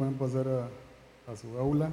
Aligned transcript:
Pueden 0.00 0.14
pasar 0.14 0.48
a, 0.48 1.36
su 1.36 1.58
aula. 1.58 1.90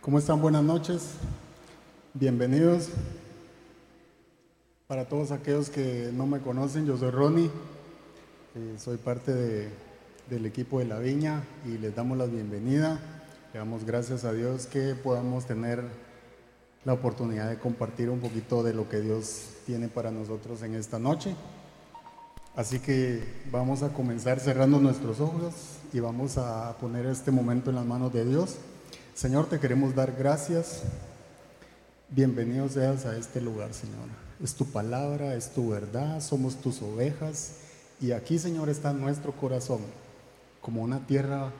¿Cómo 0.00 0.18
están? 0.18 0.40
Buenas 0.40 0.64
noches. 0.64 1.16
Bienvenidos. 2.14 2.88
Para 4.90 5.04
todos 5.04 5.30
aquellos 5.30 5.70
que 5.70 6.10
no 6.12 6.26
me 6.26 6.40
conocen, 6.40 6.84
yo 6.84 6.98
soy 6.98 7.10
Ronnie, 7.12 7.48
eh, 8.56 8.74
soy 8.76 8.96
parte 8.96 9.32
de- 9.32 9.68
del 10.28 10.46
equipo 10.46 10.80
de 10.80 10.84
La 10.86 10.98
Viña 10.98 11.44
y 11.64 11.78
les 11.78 11.94
damos 11.94 12.18
la 12.18 12.26
bienvenida. 12.26 12.98
Le 13.52 13.60
damos 13.60 13.84
gracias 13.84 14.24
a 14.24 14.32
Dios 14.32 14.66
que 14.66 14.96
podamos 14.96 15.46
tener 15.46 15.84
la 16.84 16.92
oportunidad 16.92 17.48
de 17.48 17.60
compartir 17.60 18.10
un 18.10 18.18
poquito 18.18 18.64
de 18.64 18.74
lo 18.74 18.88
que 18.88 19.00
Dios 19.00 19.50
tiene 19.64 19.86
para 19.86 20.10
nosotros 20.10 20.60
en 20.64 20.74
esta 20.74 20.98
noche. 20.98 21.36
Así 22.56 22.80
que 22.80 23.22
vamos 23.52 23.84
a 23.84 23.90
comenzar 23.92 24.40
cerrando 24.40 24.80
nuestros 24.80 25.20
ojos 25.20 25.54
y 25.92 26.00
vamos 26.00 26.36
a 26.36 26.76
poner 26.80 27.06
este 27.06 27.30
momento 27.30 27.70
en 27.70 27.76
las 27.76 27.86
manos 27.86 28.12
de 28.12 28.24
Dios. 28.24 28.56
Señor, 29.14 29.46
te 29.46 29.60
queremos 29.60 29.94
dar 29.94 30.16
gracias. 30.18 30.82
Bienvenido 32.08 32.68
seas 32.68 33.06
a 33.06 33.16
este 33.16 33.40
lugar, 33.40 33.72
Señor. 33.72 34.29
Es 34.42 34.54
tu 34.54 34.64
palabra, 34.64 35.34
es 35.34 35.50
tu 35.50 35.68
verdad, 35.68 36.20
somos 36.20 36.56
tus 36.56 36.80
ovejas. 36.80 37.56
Y 38.00 38.12
aquí, 38.12 38.38
Señor, 38.38 38.70
está 38.70 38.92
nuestro 38.92 39.32
corazón 39.32 39.80
como 40.62 40.82
una 40.82 41.06
tierra 41.06 41.50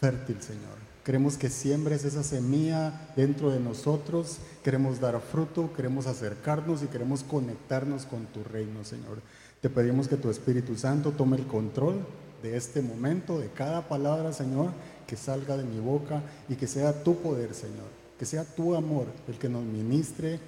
fértil, 0.00 0.40
Señor. 0.40 0.84
Queremos 1.04 1.36
que 1.36 1.50
siembres 1.50 2.04
esa 2.04 2.22
semilla 2.22 3.12
dentro 3.14 3.50
de 3.50 3.60
nosotros. 3.60 4.38
Queremos 4.62 5.00
dar 5.00 5.20
fruto, 5.20 5.70
queremos 5.74 6.06
acercarnos 6.06 6.82
y 6.82 6.86
queremos 6.86 7.22
conectarnos 7.22 8.06
con 8.06 8.24
tu 8.24 8.42
reino, 8.42 8.84
Señor. 8.84 9.20
Te 9.60 9.68
pedimos 9.68 10.08
que 10.08 10.16
tu 10.16 10.30
Espíritu 10.30 10.76
Santo 10.76 11.12
tome 11.12 11.36
el 11.36 11.46
control 11.46 12.06
de 12.42 12.56
este 12.56 12.80
momento, 12.80 13.38
de 13.38 13.48
cada 13.48 13.86
palabra, 13.86 14.32
Señor, 14.32 14.70
que 15.06 15.16
salga 15.16 15.58
de 15.58 15.64
mi 15.64 15.78
boca 15.78 16.22
y 16.48 16.54
que 16.54 16.66
sea 16.66 17.04
tu 17.04 17.16
poder, 17.16 17.52
Señor. 17.52 18.04
Que 18.18 18.24
sea 18.24 18.44
tu 18.44 18.74
amor 18.74 19.06
el 19.28 19.38
que 19.38 19.50
nos 19.50 19.64
ministre 19.64 20.40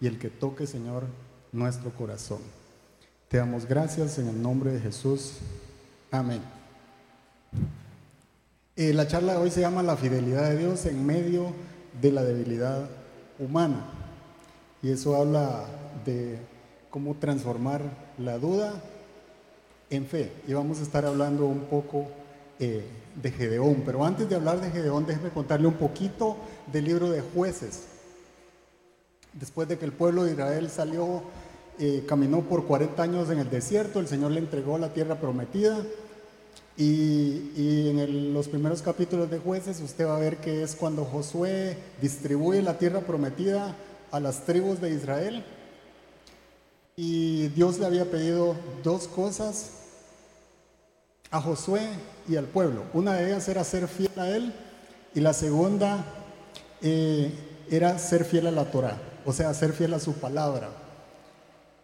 y 0.00 0.06
el 0.06 0.18
que 0.18 0.28
toque, 0.28 0.66
Señor, 0.66 1.04
nuestro 1.52 1.90
corazón. 1.90 2.38
Te 3.28 3.36
damos 3.36 3.66
gracias 3.66 4.18
en 4.18 4.28
el 4.28 4.42
nombre 4.42 4.72
de 4.72 4.80
Jesús. 4.80 5.34
Amén. 6.10 6.40
Eh, 8.76 8.94
la 8.94 9.06
charla 9.06 9.34
de 9.34 9.38
hoy 9.38 9.50
se 9.50 9.60
llama 9.60 9.82
La 9.82 9.96
fidelidad 9.96 10.48
de 10.48 10.56
Dios 10.56 10.86
en 10.86 11.04
medio 11.04 11.52
de 12.00 12.12
la 12.12 12.24
debilidad 12.24 12.88
humana. 13.38 13.84
Y 14.82 14.90
eso 14.90 15.16
habla 15.16 15.66
de 16.04 16.38
cómo 16.88 17.14
transformar 17.16 17.82
la 18.18 18.38
duda 18.38 18.72
en 19.90 20.06
fe. 20.06 20.32
Y 20.48 20.54
vamos 20.54 20.80
a 20.80 20.82
estar 20.82 21.04
hablando 21.04 21.44
un 21.46 21.66
poco 21.66 22.06
eh, 22.58 22.84
de 23.20 23.30
Gedeón. 23.30 23.82
Pero 23.84 24.04
antes 24.04 24.28
de 24.28 24.36
hablar 24.36 24.60
de 24.60 24.70
Gedeón, 24.70 25.06
déjeme 25.06 25.30
contarle 25.30 25.66
un 25.66 25.74
poquito 25.74 26.36
del 26.72 26.86
libro 26.86 27.10
de 27.10 27.20
jueces. 27.20 27.89
Después 29.32 29.68
de 29.68 29.78
que 29.78 29.84
el 29.84 29.92
pueblo 29.92 30.24
de 30.24 30.32
Israel 30.32 30.70
salió, 30.70 31.22
eh, 31.78 32.04
caminó 32.06 32.42
por 32.42 32.66
40 32.66 33.02
años 33.02 33.30
en 33.30 33.38
el 33.38 33.50
desierto, 33.50 34.00
el 34.00 34.08
Señor 34.08 34.32
le 34.32 34.40
entregó 34.40 34.78
la 34.78 34.92
tierra 34.92 35.16
prometida. 35.20 35.78
Y, 36.76 37.90
en 37.90 38.32
los 38.32 38.48
primeros 38.48 38.80
capítulos 38.80 39.30
de 39.30 39.38
jueces 39.38 39.80
usted 39.80 40.06
va 40.06 40.16
a 40.16 40.20
ver 40.20 40.38
que 40.38 40.62
es 40.62 40.74
cuando 40.74 41.04
Josué 41.04 41.76
distribuye 42.00 42.62
la 42.62 42.78
tierra 42.78 43.00
prometida 43.00 43.76
a 44.10 44.18
las 44.18 44.46
tribus 44.46 44.80
de 44.80 44.90
Israel. 44.90 45.44
Y 46.96 47.48
Dios 47.48 47.78
le 47.78 47.86
había 47.86 48.10
pedido 48.10 48.56
dos 48.82 49.08
cosas 49.08 49.72
a 51.30 51.40
Josué 51.40 51.86
y 52.28 52.36
al 52.36 52.46
pueblo. 52.46 52.84
Una 52.92 53.14
de 53.14 53.26
ellas 53.26 53.48
era 53.48 53.62
ser 53.64 53.86
fiel 53.86 54.12
a 54.16 54.28
él 54.28 54.52
y 55.14 55.20
la 55.20 55.32
segunda 55.32 56.04
eh, 56.82 57.32
era 57.70 57.98
ser 57.98 58.24
fiel 58.24 58.46
a 58.46 58.50
la 58.50 58.70
Torah, 58.70 58.98
o 59.24 59.32
sea, 59.32 59.52
ser 59.54 59.72
fiel 59.72 59.94
a 59.94 60.00
su 60.00 60.14
palabra. 60.14 60.70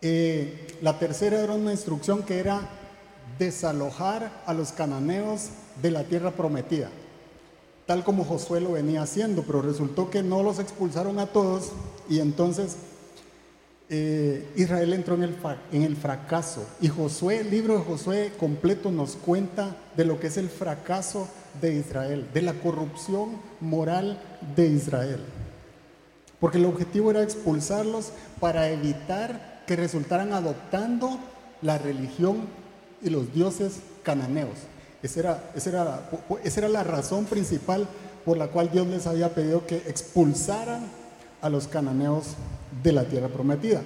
Eh, 0.03 0.79
la 0.83 0.99
tercera 0.99 1.41
era 1.41 1.55
una 1.55 1.73
instrucción 1.73 2.23
que 2.23 2.39
era 2.39 2.69
desalojar 3.39 4.43
a 4.47 4.55
los 4.55 4.73
cananeos 4.73 5.49
de 5.83 5.91
la 5.91 6.05
tierra 6.05 6.31
prometida, 6.31 6.91
tal 7.87 8.05
como 8.05 8.25
Josué 8.25 8.61
lo 8.61 8.73
venía 8.73 9.03
haciendo, 9.03 9.43
pero 9.43 9.63
resultó 9.63 10.11
que 10.11 10.23
no 10.23 10.43
los 10.43 10.59
expulsaron 10.59 11.19
a 11.19 11.27
todos 11.27 11.73
y 12.09 12.21
entonces 12.21 12.77
eh, 13.89 14.49
Israel 14.57 14.93
entró 14.93 15.15
en 15.15 15.23
el, 15.23 15.37
en 15.73 15.83
el 15.83 15.97
fracaso. 15.97 16.67
Y 16.81 16.89
Josué, 16.89 17.41
el 17.41 17.51
libro 17.51 17.79
de 17.79 17.85
Josué 17.85 18.33
completo 18.39 18.91
nos 18.91 19.17
cuenta 19.17 19.77
de 19.97 20.05
lo 20.05 20.19
que 20.19 20.27
es 20.27 20.37
el 20.37 20.49
fracaso 20.49 21.29
de 21.61 21.75
Israel, 21.75 22.29
de 22.35 22.43
la 22.43 22.55
corrupción 22.55 23.41
moral 23.61 24.21
de 24.57 24.67
Israel. 24.69 25.21
Porque 26.41 26.59
el 26.59 26.67
objetivo 26.67 27.11
era 27.11 27.23
expulsarlos 27.23 28.13
para 28.41 28.69
evitar 28.71 29.63
que 29.67 29.77
resultaran 29.77 30.33
adoptando 30.33 31.19
la 31.63 31.79
religión 31.79 32.43
y 33.03 33.11
los 33.11 33.33
dioses 33.33 33.77
cananeos. 34.03 34.59
Esa 35.03 35.21
era, 35.21 35.51
esa 35.55 35.71
era- 35.71 36.11
esa 36.45 36.61
era 36.61 36.69
la 36.69 36.85
razón 36.85 37.25
principal 37.25 37.87
por 38.25 38.37
la 38.37 38.49
cual 38.49 38.71
Dios 38.71 38.87
les 38.87 39.07
había 39.07 39.35
pedido 39.35 39.67
que 39.67 39.77
expulsaran 39.77 40.87
a 41.41 41.49
los 41.49 41.69
cananeos 41.69 42.29
de 42.83 42.93
la 42.93 43.05
tierra 43.05 43.29
prometida. 43.29 43.83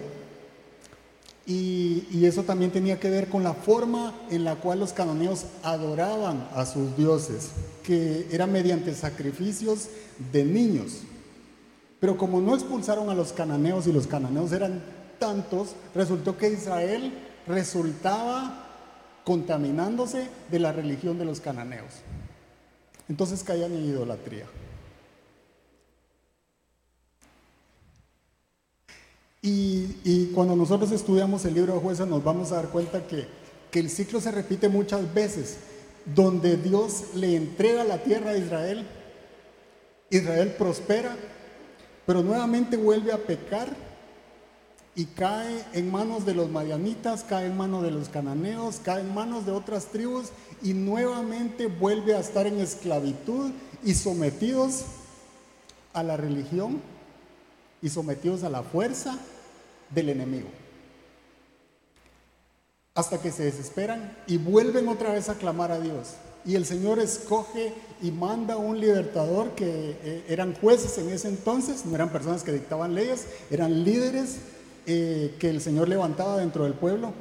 Y, 1.46 2.06
y 2.10 2.26
eso 2.26 2.42
también 2.44 2.70
tenía 2.70 3.00
que 3.00 3.10
ver 3.10 3.28
con 3.28 3.42
la 3.42 3.54
forma 3.54 4.14
en 4.30 4.44
la 4.44 4.56
cual 4.56 4.78
los 4.80 4.92
cananeos 4.92 5.46
adoraban 5.62 6.48
a 6.54 6.64
sus 6.64 6.96
dioses, 6.96 7.50
que 7.82 8.28
era 8.30 8.46
mediante 8.46 8.94
sacrificios 8.94 9.88
de 10.32 10.44
niños. 10.44 10.98
Pero 12.00 12.16
como 12.16 12.40
no 12.40 12.54
expulsaron 12.54 13.10
a 13.10 13.14
los 13.14 13.32
cananeos 13.32 13.86
y 13.86 13.92
los 13.92 14.06
cananeos 14.06 14.52
eran 14.52 14.82
tantos, 15.18 15.76
resultó 15.94 16.38
que 16.38 16.50
Israel 16.50 17.12
resultaba 17.46 18.66
contaminándose 19.24 20.28
de 20.50 20.58
la 20.58 20.72
religión 20.72 21.18
de 21.18 21.26
los 21.26 21.40
cananeos. 21.40 21.92
Entonces 23.08 23.44
caían 23.44 23.72
en 23.72 23.84
idolatría. 23.84 24.46
Y, 29.42 30.32
cuando 30.34 30.54
nosotros 30.54 30.92
estudiamos 30.92 31.44
el 31.44 31.54
libro 31.54 31.74
de 31.74 31.80
jueces 31.80 32.06
nos 32.06 32.22
vamos 32.22 32.52
a 32.52 32.56
dar 32.56 32.68
cuenta 32.68 33.06
que, 33.06 33.26
que 33.70 33.80
el 33.80 33.90
ciclo 33.90 34.20
se 34.20 34.30
repite 34.30 34.68
muchas 34.68 35.12
veces, 35.12 35.58
donde 36.04 36.56
Dios 36.56 37.14
le 37.14 37.36
entrega 37.36 37.84
la 37.84 37.98
tierra 37.98 38.30
a 38.30 38.36
Israel, 38.36 38.86
Israel 40.10 40.54
prospera, 40.58 41.16
pero 42.10 42.24
nuevamente 42.24 42.76
vuelve 42.76 43.12
a 43.12 43.18
pecar 43.18 43.68
y 44.96 45.04
cae 45.04 45.64
en 45.74 45.92
manos 45.92 46.26
de 46.26 46.34
los 46.34 46.50
madianitas, 46.50 47.22
cae 47.22 47.46
en 47.46 47.56
manos 47.56 47.84
de 47.84 47.92
los 47.92 48.08
cananeos, 48.08 48.80
cae 48.82 49.02
en 49.02 49.14
manos 49.14 49.46
de 49.46 49.52
otras 49.52 49.92
tribus 49.92 50.30
y 50.60 50.74
nuevamente 50.74 51.68
vuelve 51.68 52.16
a 52.16 52.18
estar 52.18 52.48
en 52.48 52.58
esclavitud 52.58 53.52
y 53.84 53.94
sometidos 53.94 54.86
a 55.92 56.02
la 56.02 56.16
religión 56.16 56.82
y 57.80 57.90
sometidos 57.90 58.42
a 58.42 58.50
la 58.50 58.64
fuerza 58.64 59.16
del 59.90 60.08
enemigo. 60.08 60.48
Hasta 62.96 63.22
que 63.22 63.30
se 63.30 63.44
desesperan 63.44 64.18
y 64.26 64.36
vuelven 64.36 64.88
otra 64.88 65.12
vez 65.12 65.28
a 65.28 65.36
clamar 65.36 65.70
a 65.70 65.78
Dios. 65.78 66.16
Y 66.44 66.54
el 66.54 66.64
Señor 66.64 66.98
escoge 66.98 67.74
y 68.02 68.10
manda 68.10 68.56
un 68.56 68.80
libertador 68.80 69.50
que 69.50 69.96
eh, 70.02 70.24
eran 70.28 70.54
jueces 70.54 70.96
en 70.98 71.10
ese 71.10 71.28
entonces, 71.28 71.84
no 71.84 71.94
eran 71.94 72.10
personas 72.10 72.42
que 72.42 72.52
dictaban 72.52 72.94
leyes, 72.94 73.26
eran 73.50 73.84
líderes 73.84 74.38
eh, 74.86 75.34
que 75.38 75.50
el 75.50 75.60
Señor 75.60 75.88
levantaba 75.88 76.38
dentro 76.38 76.64
del 76.64 76.74
pueblo. 76.74 77.12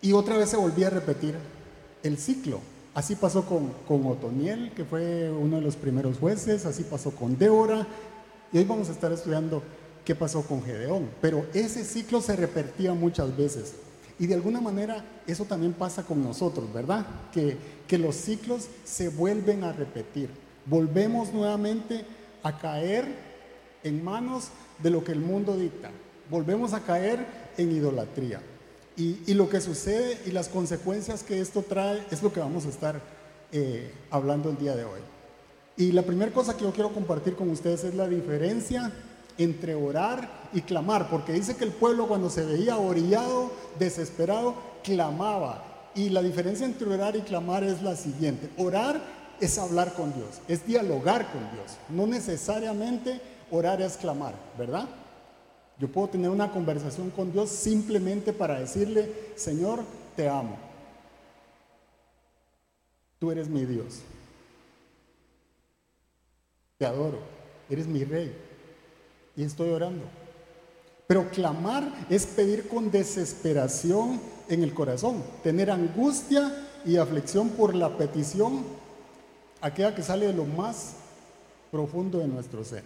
Y 0.00 0.12
otra 0.12 0.36
vez 0.36 0.50
se 0.50 0.56
volvía 0.56 0.88
a 0.88 0.90
repetir 0.90 1.34
el 2.02 2.18
ciclo. 2.18 2.60
Así 2.94 3.16
pasó 3.16 3.44
con, 3.44 3.72
con 3.88 4.06
Otoniel, 4.06 4.70
que 4.72 4.84
fue 4.84 5.30
uno 5.30 5.56
de 5.56 5.62
los 5.62 5.74
primeros 5.74 6.18
jueces, 6.18 6.64
así 6.66 6.84
pasó 6.84 7.10
con 7.10 7.36
Débora, 7.36 7.86
y 8.52 8.58
hoy 8.58 8.64
vamos 8.64 8.88
a 8.88 8.92
estar 8.92 9.10
estudiando 9.10 9.62
qué 10.04 10.14
pasó 10.14 10.42
con 10.42 10.62
Gedeón. 10.62 11.08
Pero 11.20 11.44
ese 11.54 11.84
ciclo 11.84 12.20
se 12.20 12.36
repetía 12.36 12.94
muchas 12.94 13.36
veces. 13.36 13.74
Y 14.18 14.26
de 14.26 14.34
alguna 14.34 14.60
manera 14.60 15.04
eso 15.26 15.44
también 15.44 15.72
pasa 15.72 16.04
con 16.04 16.22
nosotros, 16.22 16.72
¿verdad? 16.72 17.06
Que, 17.32 17.56
que 17.86 17.98
los 17.98 18.14
ciclos 18.14 18.68
se 18.84 19.08
vuelven 19.08 19.64
a 19.64 19.72
repetir. 19.72 20.30
Volvemos 20.66 21.32
nuevamente 21.32 22.04
a 22.42 22.58
caer 22.58 23.06
en 23.82 24.02
manos 24.02 24.48
de 24.82 24.90
lo 24.90 25.04
que 25.04 25.12
el 25.12 25.20
mundo 25.20 25.56
dicta. 25.56 25.90
Volvemos 26.30 26.72
a 26.72 26.80
caer 26.80 27.26
en 27.56 27.72
idolatría. 27.72 28.40
Y, 28.96 29.34
lo 29.34 29.48
que 29.48 29.60
sucede 29.60 30.20
y 30.24 30.30
las 30.30 30.48
consecuencias 30.48 31.24
que 31.24 31.40
esto 31.40 31.62
trae 31.62 32.04
es 32.12 32.22
lo 32.22 32.32
que 32.32 32.38
vamos 32.38 32.64
a 32.64 32.68
estar 32.68 33.00
eh, 33.50 33.90
hablando 34.10 34.50
el 34.50 34.56
día 34.56 34.76
de 34.76 34.84
hoy. 34.84 35.00
Y 35.76 35.90
la 35.90 36.02
primera 36.02 36.30
cosa 36.30 36.56
que 36.56 36.62
yo 36.62 36.72
quiero 36.72 36.92
compartir 36.92 37.34
con 37.34 37.50
ustedes 37.50 37.82
es 37.82 37.94
la 37.94 38.08
diferencia 38.08 38.92
entre 39.38 39.74
orar 39.74 40.28
y 40.52 40.62
clamar, 40.62 41.08
porque 41.10 41.32
dice 41.32 41.56
que 41.56 41.64
el 41.64 41.72
pueblo 41.72 42.06
cuando 42.06 42.30
se 42.30 42.44
veía 42.44 42.76
orillado, 42.76 43.50
desesperado, 43.78 44.54
clamaba. 44.82 45.90
Y 45.94 46.08
la 46.08 46.22
diferencia 46.22 46.66
entre 46.66 46.92
orar 46.92 47.16
y 47.16 47.20
clamar 47.20 47.64
es 47.64 47.82
la 47.82 47.96
siguiente. 47.96 48.50
Orar 48.56 49.00
es 49.40 49.58
hablar 49.58 49.94
con 49.94 50.12
Dios, 50.14 50.40
es 50.48 50.66
dialogar 50.66 51.30
con 51.32 51.42
Dios. 51.52 51.76
No 51.88 52.06
necesariamente 52.06 53.20
orar 53.50 53.80
es 53.82 53.96
clamar, 53.96 54.34
¿verdad? 54.58 54.88
Yo 55.78 55.88
puedo 55.88 56.08
tener 56.08 56.30
una 56.30 56.50
conversación 56.50 57.10
con 57.10 57.32
Dios 57.32 57.50
simplemente 57.50 58.32
para 58.32 58.60
decirle, 58.60 59.12
Señor, 59.34 59.80
te 60.14 60.28
amo. 60.28 60.56
Tú 63.18 63.30
eres 63.30 63.48
mi 63.48 63.64
Dios. 63.64 64.00
Te 66.78 66.86
adoro. 66.86 67.18
Eres 67.68 67.86
mi 67.86 68.04
rey. 68.04 68.36
Y 69.36 69.42
estoy 69.42 69.70
orando. 69.70 70.04
Pero 71.06 71.28
clamar 71.30 72.06
es 72.08 72.26
pedir 72.26 72.68
con 72.68 72.90
desesperación 72.90 74.20
en 74.48 74.62
el 74.62 74.72
corazón, 74.72 75.22
tener 75.42 75.70
angustia 75.70 76.68
y 76.84 76.96
aflicción 76.96 77.50
por 77.50 77.74
la 77.74 77.96
petición, 77.96 78.64
aquella 79.60 79.94
que 79.94 80.02
sale 80.02 80.26
de 80.26 80.32
lo 80.32 80.44
más 80.44 80.94
profundo 81.70 82.18
de 82.18 82.28
nuestro 82.28 82.64
ser. 82.64 82.84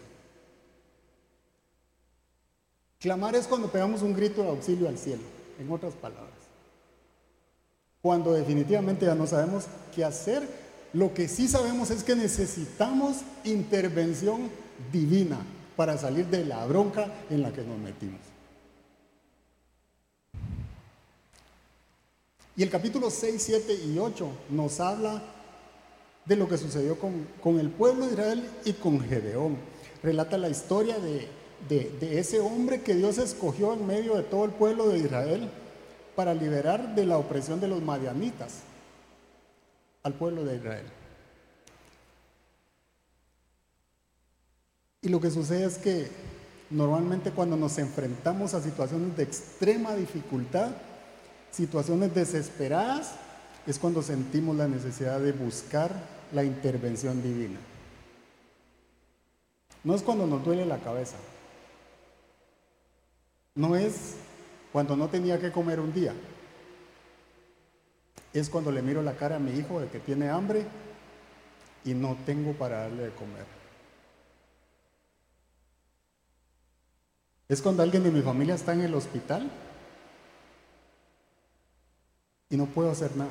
Clamar 3.01 3.37
es 3.37 3.47
cuando 3.47 3.71
pegamos 3.71 4.03
un 4.03 4.15
grito 4.15 4.43
de 4.43 4.49
auxilio 4.49 4.89
al 4.89 4.99
cielo, 4.99 5.23
en 5.61 5.71
otras 5.71 5.95
palabras. 5.95 6.27
Cuando 8.03 8.33
definitivamente 8.33 9.07
ya 9.07 9.15
no 9.15 9.27
sabemos 9.27 9.67
qué 9.95 10.05
hacer, 10.05 10.43
lo 10.93 11.15
que 11.15 11.29
sí 11.29 11.47
sabemos 11.47 11.91
es 11.91 12.03
que 12.03 12.17
necesitamos 12.17 13.19
intervención 13.45 14.51
divina 14.91 15.39
para 15.79 15.97
salir 15.97 16.27
de 16.27 16.45
la 16.45 16.67
bronca 16.67 17.07
en 17.31 17.41
la 17.41 17.53
que 17.53 17.63
nos 17.63 17.79
metimos. 17.79 18.19
Y 22.57 22.65
el 22.65 22.69
capítulo 22.69 23.09
6, 23.11 23.41
7 23.41 23.75
y 23.87 23.97
8 23.97 24.29
nos 24.51 24.81
habla 24.81 25.23
de 26.25 26.35
lo 26.35 26.49
que 26.49 26.59
sucedió 26.59 26.99
con, 26.99 27.29
con 27.41 27.61
el 27.61 27.71
pueblo 27.71 28.07
de 28.07 28.13
Israel 28.15 28.51
y 28.65 28.73
con 28.73 28.99
Gedeón. 29.01 29.57
Relata 30.03 30.37
la 30.37 30.49
historia 30.49 30.99
de, 30.99 31.29
de, 31.69 32.19
ese 32.19 32.41
hombre 32.41 32.83
que 32.83 32.97
Dios 32.97 33.19
escogió 33.19 33.73
en 33.73 33.87
medio 33.87 34.17
de 34.17 34.25
todo 34.25 34.47
el 34.47 34.51
pueblo 34.51 34.89
de 34.89 34.99
Israel 34.99 35.49
para 36.17 36.35
liberar 36.35 36.97
de 36.97 37.07
la 37.07 37.19
opresión 37.19 37.61
de 37.61 37.69
los 37.69 37.83
madianitas 37.83 38.63
al 40.03 40.15
pueblo 40.15 40.43
de 40.43 40.57
Israel. 40.57 40.98
Y 45.01 45.09
lo 45.09 45.21
que 45.21 45.31
sucede 45.31 45.65
es 45.65 45.79
que 45.79 46.09
normalmente 46.71 47.31
cuando 47.31 47.57
nos 47.57 47.79
enfrentamos 47.79 48.55
a 48.55 48.61
situaciones 48.61 49.17
de 49.17 49.23
extrema 49.23 49.95
dificultad, 49.95 50.73
situaciones 51.53 52.15
desesperadas, 52.15 53.15
es 53.67 53.79
cuando 53.79 54.03
sentimos 54.03 54.57
la 54.57 54.67
necesidad 54.67 55.21
de 55.21 55.33
buscar 55.33 55.93
la 56.33 56.43
intervención 56.43 57.23
divina. 57.23 57.59
No 59.85 59.95
es 59.95 60.03
cuando 60.03 60.27
nos 60.27 60.45
duele 60.45 60.67
la 60.67 60.79
cabeza, 60.79 61.17
no 63.55 63.77
es 63.77 64.17
cuando 64.73 64.97
no 64.97 65.09
tenía 65.09 65.39
que 65.39 65.53
comer 65.53 65.81
un 65.81 65.93
día. 65.93 66.15
Es 68.33 68.51
cuando 68.51 68.71
le 68.71 68.83
miro 68.83 69.03
la 69.03 69.17
cara 69.17 69.37
a 69.37 69.41
mi 69.41 69.53
hijo 69.53 69.81
de 69.81 69.89
que 69.89 70.01
tiene 70.01 70.29
hambre 70.29 70.67
y 71.85 71.95
no 71.95 72.17
tengo 72.27 72.53
para 72.53 72.81
darle 72.81 73.05
de 73.05 73.11
comer. 73.11 73.58
Es 77.49 77.63
cuando 77.63 77.83
alguien 77.83 78.03
de 78.03 78.11
mi 78.11 78.21
familia 78.21 78.55
está 78.55 78.75
en 78.75 78.83
el 78.83 78.95
hospital 78.95 79.51
y 82.51 82.57
no 82.57 82.67
puedo 82.67 82.91
hacer 82.91 83.17
nada. 83.17 83.31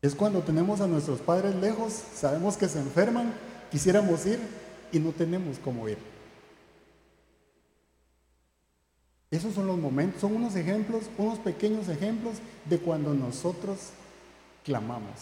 Es 0.00 0.14
cuando 0.14 0.42
tenemos 0.42 0.80
a 0.80 0.86
nuestros 0.86 1.20
padres 1.20 1.54
lejos, 1.56 1.92
sabemos 1.92 2.56
que 2.56 2.68
se 2.68 2.78
enferman, 2.78 3.32
quisiéramos 3.70 4.24
ir 4.26 4.38
y 4.92 4.98
no 4.98 5.12
tenemos 5.12 5.58
cómo 5.58 5.88
ir. 5.88 5.98
Esos 9.30 9.54
son 9.54 9.66
los 9.66 9.76
momentos, 9.76 10.20
son 10.20 10.36
unos 10.36 10.54
ejemplos, 10.56 11.04
unos 11.18 11.38
pequeños 11.38 11.88
ejemplos 11.88 12.36
de 12.66 12.78
cuando 12.78 13.12
nosotros 13.12 13.90
clamamos. 14.64 15.14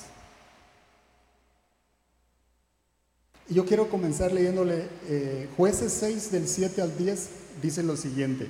Y 3.35 3.36
yo 3.49 3.65
quiero 3.65 3.89
comenzar 3.89 4.33
leyéndole 4.33 4.89
eh, 5.09 5.49
jueces 5.57 5.93
6 5.93 6.33
del 6.33 6.49
7 6.49 6.83
al 6.83 6.97
10, 6.97 7.29
dice 7.63 7.83
lo 7.83 7.97
siguiente. 7.97 8.49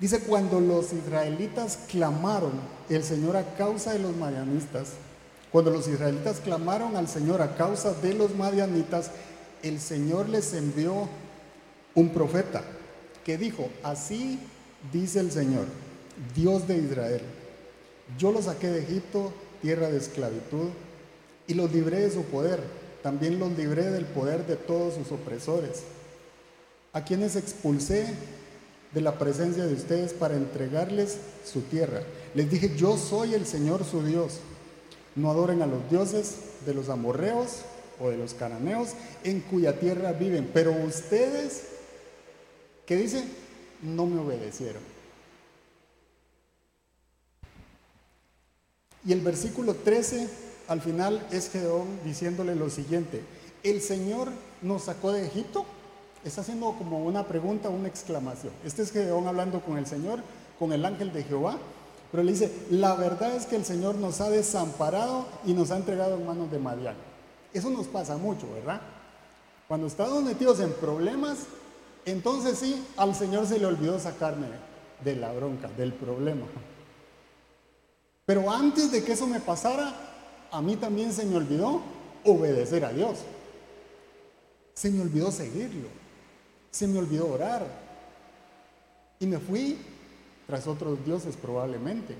Dice, 0.00 0.20
cuando 0.20 0.60
los 0.60 0.92
israelitas 0.92 1.78
clamaron 1.88 2.52
el 2.88 3.04
Señor 3.04 3.36
a 3.36 3.54
causa 3.56 3.92
de 3.92 4.00
los 4.00 4.16
madianistas, 4.16 4.88
cuando 5.52 5.70
los 5.70 5.86
israelitas 5.86 6.40
clamaron 6.40 6.96
al 6.96 7.08
Señor 7.08 7.40
a 7.40 7.54
causa 7.56 7.92
de 7.94 8.14
los 8.14 8.34
madianitas, 8.34 9.10
el 9.62 9.80
Señor 9.80 10.28
les 10.28 10.52
envió 10.52 11.08
un 11.94 12.08
profeta 12.10 12.62
que 13.24 13.38
dijo, 13.38 13.70
así 13.82 14.40
dice 14.92 15.20
el 15.20 15.30
Señor, 15.30 15.66
Dios 16.34 16.66
de 16.66 16.78
Israel, 16.78 17.22
yo 18.18 18.32
los 18.32 18.46
saqué 18.46 18.66
de 18.68 18.82
Egipto, 18.82 19.32
tierra 19.62 19.90
de 19.90 19.98
esclavitud, 19.98 20.70
y 21.46 21.54
los 21.54 21.72
libré 21.72 22.00
de 22.00 22.10
su 22.10 22.24
poder, 22.24 22.60
también 23.04 23.38
los 23.38 23.52
libré 23.52 23.90
del 23.90 24.06
poder 24.06 24.46
de 24.46 24.56
todos 24.56 24.94
sus 24.94 25.12
opresores, 25.12 25.82
a 26.94 27.04
quienes 27.04 27.36
expulsé 27.36 28.06
de 28.94 29.00
la 29.02 29.18
presencia 29.18 29.66
de 29.66 29.74
ustedes 29.74 30.14
para 30.14 30.36
entregarles 30.36 31.18
su 31.44 31.60
tierra. 31.60 32.00
Les 32.34 32.50
dije, 32.50 32.74
yo 32.78 32.96
soy 32.96 33.34
el 33.34 33.44
Señor 33.44 33.84
su 33.84 34.02
Dios. 34.02 34.40
No 35.16 35.30
adoren 35.30 35.60
a 35.60 35.66
los 35.66 35.90
dioses 35.90 36.36
de 36.64 36.72
los 36.72 36.88
amorreos 36.88 37.58
o 38.00 38.08
de 38.08 38.16
los 38.16 38.32
cananeos 38.32 38.92
en 39.22 39.40
cuya 39.42 39.78
tierra 39.78 40.12
viven. 40.12 40.50
Pero 40.54 40.72
ustedes, 40.72 41.64
¿qué 42.86 42.96
dice? 42.96 43.22
No 43.82 44.06
me 44.06 44.18
obedecieron. 44.18 44.80
Y 49.04 49.12
el 49.12 49.20
versículo 49.20 49.74
13 49.74 50.43
al 50.68 50.80
final 50.80 51.26
es 51.30 51.50
Gedeón 51.50 51.86
diciéndole 52.04 52.54
lo 52.54 52.70
siguiente, 52.70 53.22
el 53.62 53.80
Señor 53.80 54.28
nos 54.62 54.84
sacó 54.84 55.12
de 55.12 55.26
Egipto 55.26 55.64
Está 56.24 56.40
haciendo 56.40 56.72
como 56.72 57.04
una 57.04 57.26
pregunta, 57.26 57.68
una 57.68 57.88
exclamación. 57.88 58.52
Este 58.64 58.82
es 58.82 58.90
Gedeón 58.90 59.28
hablando 59.28 59.60
con 59.60 59.76
el 59.76 59.86
Señor, 59.86 60.20
con 60.58 60.72
el 60.72 60.84
ángel 60.84 61.12
de 61.12 61.22
Jehová. 61.22 61.58
Pero 62.10 62.22
le 62.22 62.32
dice, 62.32 62.50
la 62.70 62.94
verdad 62.94 63.34
es 63.36 63.44
que 63.44 63.56
el 63.56 63.64
Señor 63.64 63.96
nos 63.96 64.22
ha 64.22 64.30
desamparado 64.30 65.26
y 65.44 65.52
nos 65.52 65.70
ha 65.70 65.76
entregado 65.76 66.14
en 66.14 66.26
manos 66.26 66.50
de 66.50 66.58
Madian. 66.58 66.96
Eso 67.52 67.68
nos 67.68 67.86
pasa 67.88 68.16
mucho, 68.16 68.50
¿verdad? 68.54 68.80
Cuando 69.68 69.86
estamos 69.86 70.22
metidos 70.22 70.60
en 70.60 70.72
problemas, 70.72 71.40
entonces 72.06 72.58
sí, 72.58 72.82
al 72.96 73.14
Señor 73.14 73.46
se 73.46 73.58
le 73.58 73.66
olvidó 73.66 73.98
sacarme 73.98 74.46
de 75.04 75.16
la 75.16 75.30
bronca, 75.32 75.68
del 75.76 75.92
problema. 75.92 76.46
Pero 78.24 78.50
antes 78.50 78.90
de 78.92 79.04
que 79.04 79.12
eso 79.12 79.26
me 79.26 79.40
pasara, 79.40 79.92
a 80.54 80.62
mí 80.62 80.76
también 80.76 81.12
se 81.12 81.24
me 81.26 81.36
olvidó 81.36 81.82
obedecer 82.24 82.84
a 82.84 82.92
Dios. 82.92 83.18
Se 84.74 84.90
me 84.90 85.02
olvidó 85.02 85.30
seguirlo 85.30 86.04
se 86.74 86.88
me 86.88 86.98
olvidó 86.98 87.28
orar. 87.28 87.64
Y 89.20 89.26
me 89.26 89.38
fui 89.38 89.78
tras 90.44 90.66
otros 90.66 91.04
dioses 91.04 91.36
probablemente. 91.36 92.16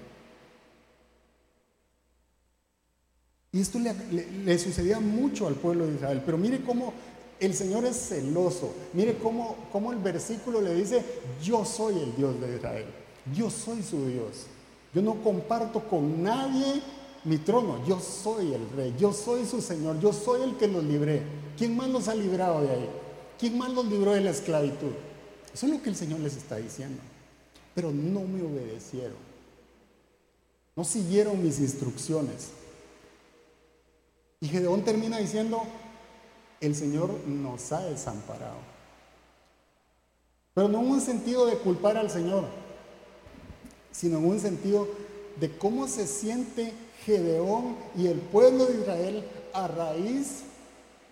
Y 3.51 3.61
esto 3.61 3.81
le, 3.81 4.59
sucedía 4.59 5.01
mucho 5.01 5.49
al 5.49 5.55
pueblo 5.55 5.89
de 5.89 5.95
Israel. 5.95 6.23
Pero 6.25 6.39
mire 6.39 6.63
cómo 6.63 6.93
el 7.41 7.53
Señor 7.53 7.85
es 7.85 7.97
celoso. 7.97 8.73
Mire 8.93 9.19
cómo, 9.19 9.57
cómo 9.73 9.91
el 9.91 9.99
versículo 9.99 10.61
le 10.61 10.73
dice, 10.73 11.05
yo 11.43 11.65
soy 11.65 11.99
el 11.99 12.15
Dios 12.15 12.41
de 12.41 12.55
Israel. 12.55 12.87
Yo 13.35 13.51
soy 13.51 13.83
su 13.83 14.07
Dios. 14.07 14.47
Yo 14.95 15.03
no 15.03 15.21
comparto 15.25 15.81
con 15.81 16.23
nadie 16.23 16.81
mi 17.25 17.39
trono. 17.39 17.85
Yo 17.87 17.99
soy 18.01 18.55
el 18.55 18.69
rey. 18.71 18.95
Yo 18.99 19.13
soy 19.13 19.47
su 19.47 19.61
Señor. 19.61 19.99
Yo 20.01 20.13
soy 20.13 20.43
el 20.43 20.57
que 20.57 20.69
los 20.69 20.85
libré. 20.85 21.23
¿Quién 21.57 21.77
más 21.77 21.89
los 21.89 22.09
ha 22.09 22.15
librado 22.15 22.63
de 22.63 22.71
ahí? 22.71 22.91
¿Quién 23.39 23.59
más 23.59 23.71
los 23.73 23.87
libró 23.87 24.13
de 24.13 24.21
la 24.21 24.31
esclavitud? 24.31 24.93
Eso 25.53 25.67
es 25.67 25.73
lo 25.73 25.83
que 25.83 25.91
el 25.91 25.97
Señor 25.97 26.21
les 26.21 26.37
está 26.37 26.57
diciendo. 26.57 27.01
Pero 27.75 27.91
no 27.91 28.21
me 28.21 28.43
obedecieron. 28.43 29.17
No 30.77 30.85
siguieron 30.85 31.43
mis 31.43 31.61
instrucciones. 31.61 32.51
Y 34.41 34.49
Gedeón 34.49 34.85
termina 34.85 35.19
diciendo, 35.19 35.63
el 36.61 36.75
Señor 36.75 37.11
nos 37.27 37.73
ha 37.73 37.81
desamparado. 37.81 38.59
Pero 40.55 40.69
no 40.69 40.81
en 40.81 40.91
un 40.91 41.01
sentido 41.01 41.47
de 41.47 41.57
culpar 41.59 41.97
al 41.97 42.11
Señor, 42.11 42.45
sino 43.91 44.19
en 44.19 44.27
un 44.27 44.41
sentido 44.41 44.89
de 45.41 45.57
cómo 45.57 45.89
se 45.89 46.07
siente 46.07 46.73
Gedeón 47.05 47.77
y 47.97 48.07
el 48.07 48.19
pueblo 48.19 48.67
de 48.67 48.81
Israel 48.81 49.25
a 49.53 49.69
raíz 49.69 50.43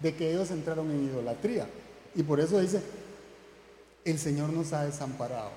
de 0.01 0.15
que 0.15 0.31
ellos 0.31 0.51
entraron 0.51 0.91
en 0.91 1.05
idolatría. 1.05 1.69
Y 2.15 2.23
por 2.23 2.41
eso 2.41 2.61
dice, 2.61 2.83
el 4.05 4.19
Señor 4.19 4.51
nos 4.51 4.73
ha 4.73 4.85
desamparado. 4.85 5.51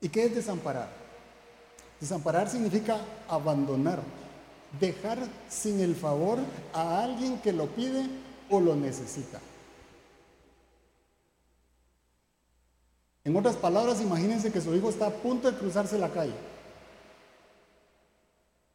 ¿Y 0.00 0.08
qué 0.08 0.24
es 0.24 0.34
desamparar? 0.34 0.88
Desamparar 2.00 2.48
significa 2.48 2.98
abandonar, 3.28 4.00
dejar 4.80 5.18
sin 5.48 5.80
el 5.80 5.94
favor 5.94 6.38
a 6.72 7.02
alguien 7.02 7.38
que 7.38 7.52
lo 7.52 7.66
pide 7.66 8.06
o 8.50 8.60
lo 8.60 8.74
necesita. 8.74 9.40
En 13.24 13.34
otras 13.36 13.56
palabras, 13.56 14.02
imagínense 14.02 14.52
que 14.52 14.60
su 14.60 14.74
hijo 14.74 14.90
está 14.90 15.06
a 15.06 15.10
punto 15.10 15.50
de 15.50 15.56
cruzarse 15.56 15.98
la 15.98 16.10
calle 16.10 16.53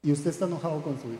y 0.02 0.12
usted 0.12 0.30
está 0.32 0.46
enojado 0.46 0.82
con 0.82 1.00
su 1.00 1.08
hijo. 1.08 1.20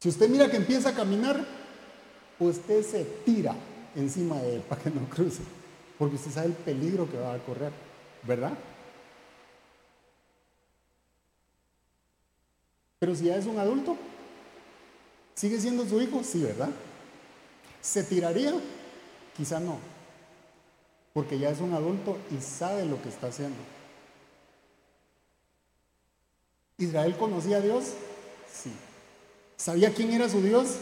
Si 0.00 0.08
usted 0.08 0.28
mira 0.28 0.50
que 0.50 0.56
empieza 0.56 0.90
a 0.90 0.94
caminar, 0.94 1.44
usted 2.38 2.82
se 2.84 3.04
tira 3.24 3.54
encima 3.94 4.36
de 4.38 4.56
él 4.56 4.62
para 4.62 4.82
que 4.82 4.90
no 4.90 5.08
cruce, 5.08 5.42
porque 5.98 6.16
usted 6.16 6.30
sabe 6.30 6.48
el 6.48 6.52
peligro 6.52 7.10
que 7.10 7.18
va 7.18 7.34
a 7.34 7.38
correr, 7.38 7.72
¿verdad? 8.22 8.52
Pero 12.98 13.14
si 13.14 13.24
ya 13.24 13.36
es 13.36 13.46
un 13.46 13.58
adulto, 13.58 13.96
¿sigue 15.34 15.60
siendo 15.60 15.86
su 15.86 16.00
hijo? 16.00 16.22
Sí, 16.24 16.42
¿verdad? 16.42 16.70
¿Se 17.80 18.02
tiraría? 18.02 18.52
Quizá 19.36 19.60
no, 19.60 19.78
porque 21.12 21.38
ya 21.38 21.50
es 21.50 21.60
un 21.60 21.74
adulto 21.74 22.18
y 22.30 22.40
sabe 22.40 22.84
lo 22.84 23.00
que 23.02 23.08
está 23.08 23.28
haciendo. 23.28 23.58
¿Israel 26.78 27.16
conocía 27.16 27.58
a 27.58 27.60
Dios? 27.60 27.84
Sí. 28.52 28.72
¿Sabía 29.56 29.94
quién 29.94 30.12
era 30.12 30.28
su 30.28 30.40
Dios? 30.42 30.76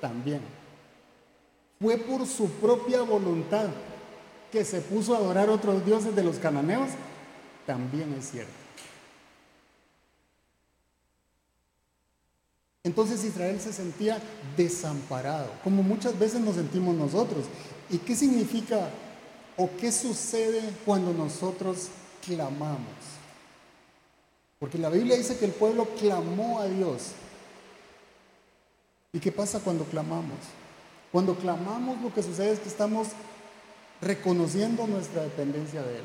También. 0.00 0.40
¿Fue 1.80 1.98
por 1.98 2.26
su 2.26 2.48
propia 2.48 3.02
voluntad 3.02 3.68
que 4.50 4.64
se 4.64 4.80
puso 4.80 5.14
a 5.14 5.18
adorar 5.18 5.50
otros 5.50 5.84
dioses 5.84 6.14
de 6.14 6.24
los 6.24 6.36
cananeos? 6.36 6.90
También 7.66 8.14
es 8.18 8.30
cierto. 8.30 8.52
Entonces 12.84 13.24
Israel 13.24 13.60
se 13.60 13.72
sentía 13.72 14.22
desamparado, 14.56 15.50
como 15.64 15.82
muchas 15.82 16.16
veces 16.16 16.40
nos 16.40 16.54
sentimos 16.54 16.94
nosotros. 16.94 17.46
¿Y 17.90 17.98
qué 17.98 18.14
significa 18.14 18.88
o 19.56 19.68
qué 19.76 19.90
sucede 19.90 20.62
cuando 20.84 21.12
nosotros 21.12 21.88
clamamos? 22.24 23.15
Porque 24.58 24.78
la 24.78 24.88
Biblia 24.88 25.16
dice 25.16 25.36
que 25.38 25.44
el 25.44 25.52
pueblo 25.52 25.86
clamó 26.00 26.60
a 26.60 26.66
Dios. 26.66 27.12
¿Y 29.12 29.20
qué 29.20 29.32
pasa 29.32 29.60
cuando 29.60 29.84
clamamos? 29.84 30.38
Cuando 31.12 31.34
clamamos 31.34 32.00
lo 32.00 32.12
que 32.12 32.22
sucede 32.22 32.52
es 32.52 32.60
que 32.60 32.68
estamos 32.68 33.08
reconociendo 34.00 34.86
nuestra 34.86 35.22
dependencia 35.22 35.82
de 35.82 35.98
Él. 35.98 36.04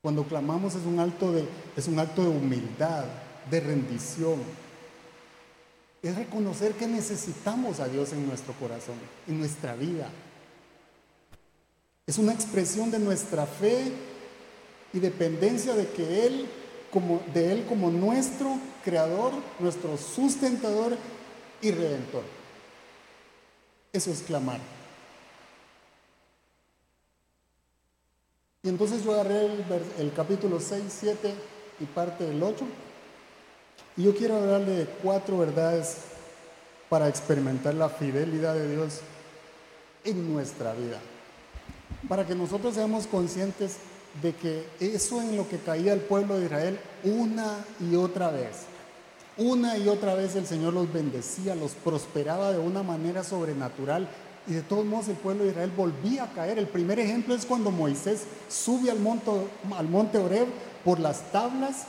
Cuando 0.00 0.24
clamamos 0.24 0.74
es 0.74 0.84
un 0.84 1.00
acto 1.00 1.32
de, 1.32 1.48
es 1.76 1.88
un 1.88 1.98
acto 1.98 2.22
de 2.22 2.28
humildad, 2.28 3.04
de 3.50 3.60
rendición. 3.60 4.40
Es 6.02 6.16
reconocer 6.16 6.74
que 6.74 6.86
necesitamos 6.86 7.80
a 7.80 7.88
Dios 7.88 8.12
en 8.12 8.26
nuestro 8.26 8.52
corazón, 8.54 8.94
en 9.26 9.38
nuestra 9.38 9.74
vida. 9.74 10.08
Es 12.08 12.16
una 12.16 12.32
expresión 12.32 12.90
de 12.90 12.98
nuestra 12.98 13.44
fe 13.44 13.92
y 14.94 14.98
dependencia 14.98 15.74
de 15.74 15.86
que 15.88 16.24
Él, 16.24 16.46
como, 16.90 17.20
de 17.34 17.52
Él 17.52 17.66
como 17.68 17.90
nuestro 17.90 18.56
creador, 18.82 19.34
nuestro 19.60 19.98
sustentador 19.98 20.96
y 21.60 21.70
redentor. 21.70 22.22
Eso 23.92 24.10
es 24.10 24.22
clamar. 24.22 24.58
Y 28.62 28.70
entonces 28.70 29.04
yo 29.04 29.12
agarré 29.12 29.44
el, 29.44 29.64
el, 29.98 30.12
capítulo 30.14 30.60
6, 30.60 30.84
7 30.88 31.34
y 31.78 31.84
parte 31.84 32.24
del 32.24 32.42
8. 32.42 32.64
Y 33.98 34.04
yo 34.04 34.16
quiero 34.16 34.36
hablarle 34.36 34.72
de 34.72 34.86
cuatro 35.02 35.36
verdades 35.36 35.98
para 36.88 37.06
experimentar 37.06 37.74
la 37.74 37.90
fidelidad 37.90 38.54
de 38.54 38.74
Dios 38.74 39.00
en 40.04 40.32
nuestra 40.32 40.72
vida 40.72 40.98
para 42.06 42.26
que 42.26 42.34
nosotros 42.34 42.74
seamos 42.74 43.06
conscientes 43.06 43.76
de 44.22 44.34
que 44.34 44.66
eso 44.80 45.20
en 45.22 45.36
lo 45.36 45.48
que 45.48 45.58
caía 45.58 45.92
el 45.92 46.00
pueblo 46.00 46.38
de 46.38 46.46
Israel 46.46 46.80
una 47.04 47.64
y 47.80 47.96
otra 47.96 48.30
vez, 48.30 48.66
una 49.36 49.76
y 49.78 49.88
otra 49.88 50.14
vez 50.14 50.36
el 50.36 50.46
Señor 50.46 50.74
los 50.74 50.92
bendecía, 50.92 51.54
los 51.54 51.72
prosperaba 51.72 52.52
de 52.52 52.58
una 52.58 52.82
manera 52.82 53.22
sobrenatural 53.22 54.08
y 54.48 54.52
de 54.52 54.62
todos 54.62 54.84
modos 54.84 55.08
el 55.08 55.16
pueblo 55.16 55.44
de 55.44 55.50
Israel 55.50 55.72
volvía 55.76 56.24
a 56.24 56.32
caer. 56.32 56.58
El 56.58 56.68
primer 56.68 56.98
ejemplo 56.98 57.34
es 57.34 57.44
cuando 57.44 57.70
Moisés 57.70 58.24
sube 58.48 58.90
al 58.90 58.98
monte, 58.98 59.30
al 59.76 59.88
monte 59.88 60.18
Oreb 60.18 60.46
por 60.84 60.98
las 60.98 61.30
tablas 61.32 61.84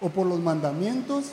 o 0.00 0.08
por 0.08 0.26
los 0.26 0.40
mandamientos 0.40 1.26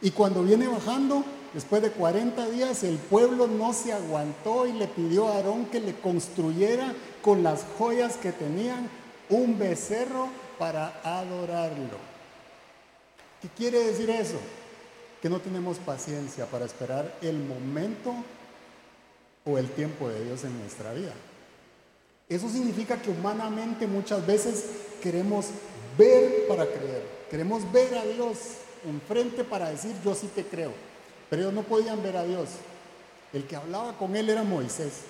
y 0.00 0.12
cuando 0.12 0.42
viene 0.42 0.68
bajando 0.68 1.24
Después 1.52 1.82
de 1.82 1.90
40 1.90 2.48
días 2.50 2.84
el 2.84 2.96
pueblo 2.96 3.48
no 3.48 3.72
se 3.72 3.92
aguantó 3.92 4.66
y 4.66 4.72
le 4.72 4.86
pidió 4.86 5.28
a 5.28 5.36
Aarón 5.36 5.66
que 5.66 5.80
le 5.80 5.94
construyera 5.94 6.94
con 7.22 7.42
las 7.42 7.64
joyas 7.76 8.16
que 8.16 8.30
tenían 8.30 8.88
un 9.28 9.58
becerro 9.58 10.28
para 10.58 11.00
adorarlo. 11.02 11.98
¿Qué 13.42 13.48
quiere 13.48 13.84
decir 13.84 14.10
eso? 14.10 14.38
Que 15.20 15.28
no 15.28 15.40
tenemos 15.40 15.78
paciencia 15.78 16.46
para 16.46 16.66
esperar 16.66 17.16
el 17.20 17.38
momento 17.38 18.14
o 19.44 19.58
el 19.58 19.68
tiempo 19.70 20.08
de 20.08 20.24
Dios 20.24 20.44
en 20.44 20.56
nuestra 20.60 20.92
vida. 20.92 21.14
Eso 22.28 22.48
significa 22.48 23.02
que 23.02 23.10
humanamente 23.10 23.88
muchas 23.88 24.24
veces 24.24 24.66
queremos 25.02 25.46
ver 25.98 26.46
para 26.46 26.64
creer. 26.64 27.02
Queremos 27.28 27.70
ver 27.72 27.92
a 27.96 28.04
Dios 28.04 28.38
enfrente 28.84 29.42
para 29.42 29.70
decir 29.70 29.96
yo 30.04 30.14
sí 30.14 30.28
te 30.32 30.44
creo. 30.44 30.72
Pero 31.30 31.42
ellos 31.42 31.54
no 31.54 31.62
podían 31.62 32.02
ver 32.02 32.16
a 32.16 32.24
Dios. 32.24 32.48
El 33.32 33.44
que 33.44 33.56
hablaba 33.56 33.96
con 33.96 34.16
él 34.16 34.28
era 34.28 34.42
Moisés. 34.42 35.02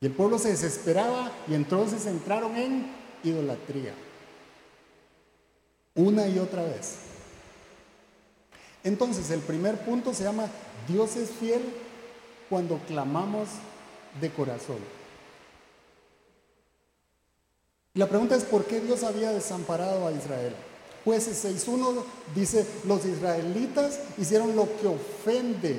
Y 0.00 0.06
el 0.06 0.12
pueblo 0.12 0.38
se 0.38 0.50
desesperaba 0.50 1.32
y 1.48 1.54
entonces 1.54 2.06
entraron 2.06 2.56
en 2.56 2.86
idolatría. 3.24 3.92
Una 5.96 6.28
y 6.28 6.38
otra 6.38 6.62
vez. 6.62 6.96
Entonces 8.84 9.30
el 9.30 9.40
primer 9.40 9.78
punto 9.84 10.14
se 10.14 10.24
llama 10.24 10.48
Dios 10.86 11.16
es 11.16 11.30
fiel 11.30 11.62
cuando 12.48 12.78
clamamos 12.86 13.48
de 14.20 14.30
corazón. 14.30 14.78
La 17.94 18.08
pregunta 18.08 18.36
es 18.36 18.44
por 18.44 18.64
qué 18.64 18.80
Dios 18.80 19.02
había 19.02 19.32
desamparado 19.32 20.06
a 20.06 20.12
Israel. 20.12 20.54
Jueces 21.04 21.44
6.1 21.44 22.02
dice, 22.34 22.66
los 22.86 23.04
israelitas 23.04 24.00
hicieron 24.16 24.56
lo 24.56 24.68
que 24.80 24.86
ofende 24.86 25.78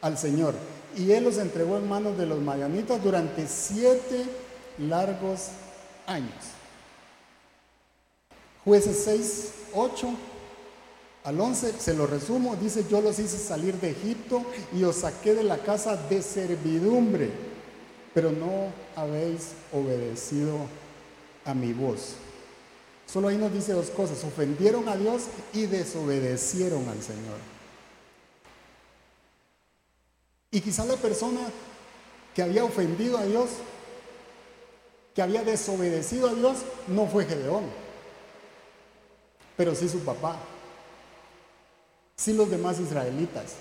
al 0.00 0.16
Señor 0.16 0.54
y 0.96 1.12
Él 1.12 1.24
los 1.24 1.36
entregó 1.36 1.76
en 1.76 1.88
manos 1.88 2.16
de 2.16 2.26
los 2.26 2.40
mayanitas 2.40 3.02
durante 3.02 3.46
siete 3.46 4.24
largos 4.78 5.48
años. 6.06 6.32
Jueces 8.64 9.02
6, 9.04 9.52
8 9.74 10.08
al 11.24 11.38
11, 11.38 11.74
se 11.78 11.94
lo 11.94 12.06
resumo, 12.06 12.56
dice, 12.56 12.84
yo 12.90 13.02
los 13.02 13.18
hice 13.18 13.36
salir 13.36 13.74
de 13.74 13.90
Egipto 13.90 14.42
y 14.72 14.84
os 14.84 14.96
saqué 14.96 15.34
de 15.34 15.44
la 15.44 15.58
casa 15.58 15.96
de 15.96 16.22
servidumbre, 16.22 17.30
pero 18.14 18.32
no 18.32 18.72
habéis 18.96 19.52
obedecido 19.72 20.56
a 21.44 21.52
mi 21.52 21.74
voz. 21.74 22.14
Solo 23.10 23.26
ahí 23.26 23.36
nos 23.36 23.52
dice 23.52 23.72
dos 23.72 23.90
cosas, 23.90 24.22
ofendieron 24.22 24.88
a 24.88 24.96
Dios 24.96 25.24
y 25.52 25.66
desobedecieron 25.66 26.88
al 26.88 27.02
Señor. 27.02 27.38
Y 30.52 30.60
quizá 30.60 30.84
la 30.84 30.94
persona 30.94 31.40
que 32.34 32.42
había 32.42 32.62
ofendido 32.62 33.18
a 33.18 33.24
Dios, 33.24 33.50
que 35.12 35.22
había 35.22 35.42
desobedecido 35.42 36.28
a 36.28 36.34
Dios, 36.34 36.58
no 36.86 37.08
fue 37.08 37.24
Gedeón, 37.24 37.64
pero 39.56 39.74
sí 39.74 39.88
su 39.88 39.98
papá, 40.00 40.36
sí 42.16 42.32
los 42.32 42.48
demás 42.48 42.78
israelitas. 42.78 43.54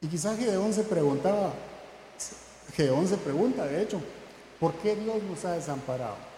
Y 0.00 0.06
quizá 0.06 0.36
Gedeón 0.36 0.72
se 0.72 0.84
preguntaba, 0.84 1.54
Gedeón 2.72 3.08
se 3.08 3.16
pregunta, 3.16 3.66
de 3.66 3.82
hecho, 3.82 4.00
¿por 4.60 4.74
qué 4.74 4.94
Dios 4.94 5.20
nos 5.24 5.44
ha 5.44 5.52
desamparado? 5.52 6.29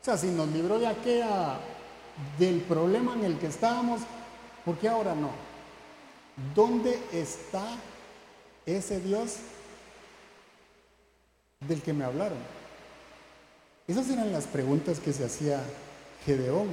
O 0.00 0.04
sea, 0.04 0.16
si 0.16 0.28
nos 0.28 0.48
libró 0.48 0.78
de 0.78 0.86
aquella, 0.86 1.58
del 2.38 2.60
problema 2.62 3.14
en 3.14 3.24
el 3.24 3.38
que 3.38 3.48
estábamos, 3.48 4.00
¿por 4.64 4.76
qué 4.78 4.88
ahora 4.88 5.14
no? 5.14 5.30
¿Dónde 6.54 6.98
está 7.12 7.64
ese 8.64 9.00
Dios 9.00 9.36
del 11.66 11.82
que 11.82 11.92
me 11.92 12.04
hablaron? 12.04 12.38
Esas 13.86 14.08
eran 14.08 14.32
las 14.32 14.46
preguntas 14.46 15.00
que 15.00 15.12
se 15.12 15.24
hacía 15.24 15.62
Gedeón. 16.24 16.68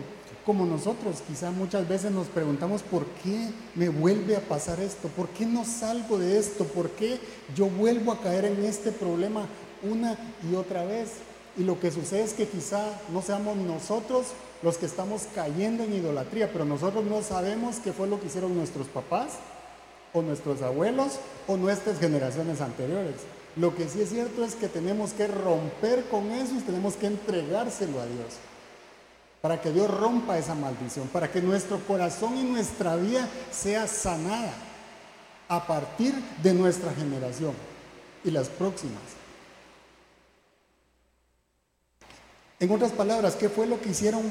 Como 0.45 0.65
nosotros 0.65 1.21
quizá 1.27 1.51
muchas 1.51 1.87
veces 1.87 2.11
nos 2.11 2.27
preguntamos 2.27 2.81
por 2.81 3.05
qué 3.23 3.49
me 3.75 3.89
vuelve 3.89 4.37
a 4.37 4.41
pasar 4.41 4.79
esto, 4.79 5.09
por 5.09 5.27
qué 5.29 5.45
no 5.45 5.65
salgo 5.65 6.17
de 6.17 6.37
esto, 6.37 6.63
por 6.63 6.91
qué 6.91 7.19
yo 7.55 7.65
vuelvo 7.67 8.11
a 8.13 8.21
caer 8.21 8.45
en 8.45 8.63
este 8.63 8.91
problema 8.91 9.47
una 9.83 10.17
y 10.49 10.55
otra 10.55 10.85
vez. 10.85 11.09
Y 11.57 11.63
lo 11.63 11.79
que 11.79 11.91
sucede 11.91 12.23
es 12.23 12.33
que 12.33 12.47
quizá 12.47 12.83
no 13.11 13.21
seamos 13.21 13.57
nosotros 13.57 14.27
los 14.61 14.77
que 14.77 14.85
estamos 14.85 15.27
cayendo 15.33 15.83
en 15.83 15.93
idolatría, 15.93 16.51
pero 16.51 16.65
nosotros 16.65 17.03
no 17.05 17.21
sabemos 17.23 17.77
qué 17.77 17.93
fue 17.93 18.07
lo 18.07 18.19
que 18.19 18.27
hicieron 18.27 18.55
nuestros 18.55 18.87
papás 18.87 19.33
o 20.13 20.21
nuestros 20.21 20.61
abuelos 20.61 21.19
o 21.47 21.57
nuestras 21.57 21.99
generaciones 21.99 22.61
anteriores. 22.61 23.15
Lo 23.55 23.75
que 23.75 23.89
sí 23.89 24.01
es 24.01 24.09
cierto 24.09 24.43
es 24.43 24.53
que 24.53 24.67
tenemos 24.67 25.13
que 25.13 25.27
romper 25.27 26.05
con 26.09 26.31
eso 26.31 26.53
y 26.55 26.61
tenemos 26.61 26.95
que 26.95 27.07
entregárselo 27.07 27.99
a 27.99 28.05
Dios. 28.05 28.35
Para 29.41 29.59
que 29.59 29.71
Dios 29.71 29.89
rompa 29.89 30.37
esa 30.37 30.53
maldición, 30.53 31.07
para 31.07 31.31
que 31.31 31.41
nuestro 31.41 31.79
corazón 31.79 32.37
y 32.37 32.43
nuestra 32.43 32.95
vida 32.95 33.27
sea 33.51 33.87
sanada 33.87 34.53
a 35.47 35.65
partir 35.65 36.13
de 36.43 36.53
nuestra 36.53 36.93
generación 36.93 37.53
y 38.23 38.29
las 38.29 38.47
próximas. 38.49 39.01
En 42.59 42.71
otras 42.71 42.91
palabras, 42.91 43.35
¿qué 43.35 43.49
fue 43.49 43.67
lo 43.67 43.79
que 43.79 43.89
hicieron 43.89 44.23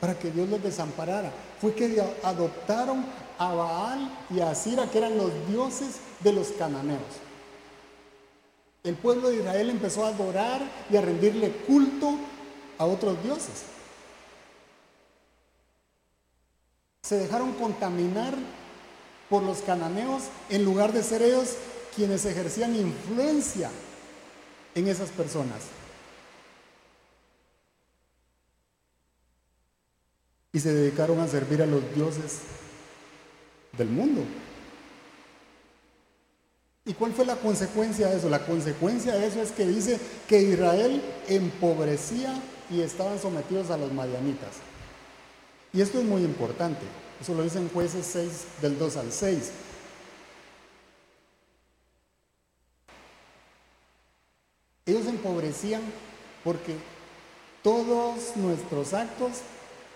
para 0.00 0.18
que 0.18 0.30
Dios 0.30 0.48
los 0.48 0.62
desamparara? 0.62 1.32
Fue 1.60 1.74
que 1.74 2.02
adoptaron 2.22 3.04
a 3.38 3.54
Baal 3.54 4.18
y 4.30 4.40
a 4.40 4.50
Asira, 4.50 4.90
que 4.90 4.98
eran 4.98 5.16
los 5.16 5.30
dioses 5.48 5.96
de 6.20 6.32
los 6.32 6.48
cananeos. 6.48 7.00
El 8.84 8.96
pueblo 8.96 9.30
de 9.30 9.36
Israel 9.36 9.70
empezó 9.70 10.04
a 10.04 10.08
adorar 10.08 10.60
y 10.90 10.96
a 10.96 11.00
rendirle 11.00 11.50
culto 11.50 12.16
a 12.78 12.84
otros 12.84 13.22
dioses. 13.22 13.62
Se 17.02 17.16
dejaron 17.16 17.52
contaminar 17.52 18.34
por 19.30 19.42
los 19.42 19.58
cananeos 19.58 20.24
en 20.50 20.64
lugar 20.64 20.92
de 20.92 21.02
ser 21.02 21.22
ellos 21.22 21.54
quienes 21.94 22.24
ejercían 22.24 22.74
influencia 22.76 23.70
en 24.74 24.88
esas 24.88 25.10
personas. 25.10 25.62
Y 30.52 30.60
se 30.60 30.72
dedicaron 30.72 31.18
a 31.20 31.28
servir 31.28 31.62
a 31.62 31.66
los 31.66 31.94
dioses 31.94 32.40
del 33.76 33.88
mundo. 33.88 34.22
¿Y 36.84 36.94
cuál 36.94 37.12
fue 37.12 37.24
la 37.24 37.36
consecuencia 37.36 38.08
de 38.08 38.18
eso? 38.18 38.28
La 38.28 38.44
consecuencia 38.44 39.14
de 39.14 39.26
eso 39.26 39.40
es 39.40 39.52
que 39.52 39.66
dice 39.66 39.98
que 40.28 40.42
Israel 40.42 41.00
empobrecía 41.28 42.34
y 42.70 42.80
estaban 42.80 43.18
sometidos 43.18 43.70
a 43.70 43.76
los 43.76 43.92
madianitas. 43.92 44.56
Y 45.72 45.80
esto 45.80 46.00
es 46.00 46.04
muy 46.04 46.22
importante. 46.22 46.82
Eso 47.20 47.34
lo 47.34 47.44
dice 47.44 47.58
en 47.58 47.68
jueces 47.70 48.04
6 48.06 48.30
del 48.60 48.78
2 48.78 48.96
al 48.96 49.12
6. 49.12 49.50
Ellos 54.84 55.06
empobrecían 55.06 55.82
porque 56.42 56.76
todos 57.62 58.36
nuestros 58.36 58.92
actos 58.92 59.42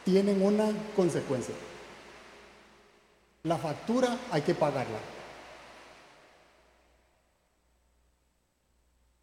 tienen 0.07 0.41
una 0.41 0.69
consecuencia. 0.95 1.55
La 3.43 3.59
factura 3.59 4.17
hay 4.31 4.41
que 4.41 4.55
pagarla. 4.55 4.99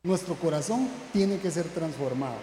Nuestro 0.03 0.35
corazón 0.35 0.89
tiene 1.13 1.39
que 1.39 1.49
ser 1.49 1.69
transformado. 1.69 2.35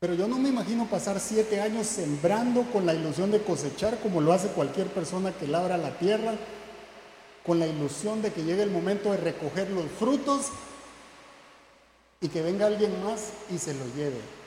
Pero 0.00 0.12
yo 0.12 0.28
no 0.28 0.36
me 0.38 0.50
imagino 0.50 0.86
pasar 0.86 1.18
siete 1.18 1.62
años 1.62 1.86
sembrando 1.86 2.64
con 2.70 2.84
la 2.84 2.92
ilusión 2.92 3.30
de 3.30 3.42
cosechar 3.42 3.98
como 4.00 4.20
lo 4.20 4.34
hace 4.34 4.48
cualquier 4.48 4.88
persona 4.88 5.32
que 5.32 5.46
labra 5.46 5.78
la 5.78 5.96
tierra, 5.98 6.34
con 7.46 7.58
la 7.58 7.66
ilusión 7.66 8.20
de 8.20 8.32
que 8.34 8.44
llegue 8.44 8.62
el 8.62 8.70
momento 8.70 9.12
de 9.12 9.16
recoger 9.16 9.70
los 9.70 9.86
frutos 9.92 10.48
y 12.20 12.28
que 12.28 12.42
venga 12.42 12.66
alguien 12.66 13.02
más 13.02 13.30
y 13.50 13.56
se 13.56 13.72
lo 13.72 13.86
lleve 13.96 14.41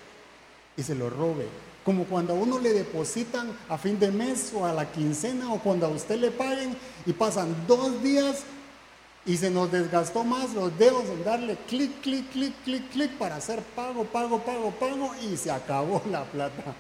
y 0.78 0.84
se 0.84 0.96
lo 0.96 1.10
robe. 1.10 1.48
Como 1.84 2.06
cuando 2.06 2.34
a 2.34 2.36
uno 2.36 2.60
le 2.60 2.74
depositan 2.74 3.56
a 3.70 3.78
fin 3.78 4.00
de 4.00 4.12
mes 4.12 4.52
o 4.56 4.66
a 4.66 4.74
la 4.74 4.92
quincena 4.92 5.54
o 5.54 5.60
cuando 5.60 5.86
a 5.86 5.90
usted 5.90 6.18
le 6.18 6.32
paguen 6.32 6.76
y 7.06 7.14
pasan 7.14 7.56
dos 7.68 8.02
días 8.02 8.44
y 9.26 9.38
se 9.38 9.50
nos 9.50 9.72
desgastó 9.72 10.24
más 10.24 10.54
los 10.54 10.78
dedos 10.78 11.06
en 11.06 11.24
darle 11.24 11.58
clic, 11.68 12.02
clic, 12.02 12.30
clic, 12.32 12.54
clic, 12.64 12.90
clic 12.90 13.12
para 13.18 13.36
hacer 13.36 13.62
pago, 13.76 14.04
pago, 14.04 14.40
pago, 14.40 14.72
pago 14.72 15.12
y 15.22 15.36
se 15.38 15.52
acabó 15.52 16.02
la 16.10 16.24
plata. 16.24 16.76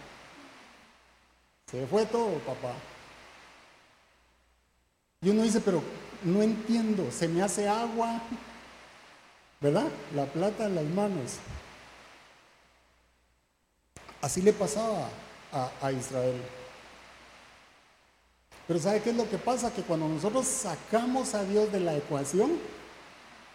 Se 1.69 1.86
fue 1.88 2.05
todo, 2.05 2.38
papá. 2.39 2.73
Y 5.21 5.29
uno 5.29 5.41
dice, 5.41 5.60
pero 5.60 5.81
no 6.23 6.41
entiendo, 6.43 7.12
se 7.12 7.27
me 7.27 7.41
hace 7.41 7.67
agua, 7.67 8.21
¿verdad? 9.60 9.88
La 10.15 10.25
plata 10.25 10.65
en 10.65 10.75
las 10.75 10.86
manos. 10.86 11.38
Así 14.26 14.42
le 14.42 14.54
pasaba 14.54 15.08
a, 15.52 15.92
Israel. 15.92 16.42
Pero 18.68 18.80
¿sabe 18.80 19.00
qué 19.02 19.12
es 19.12 19.16
lo 19.16 19.30
que 19.30 19.38
pasa? 19.38 19.72
Que 19.72 19.84
cuando 19.84 20.10
nosotros 20.10 20.48
sacamos 20.48 21.36
a 21.36 21.44
Dios 21.44 21.72
de 21.72 21.80
la 21.80 21.96
ecuación, 21.96 22.58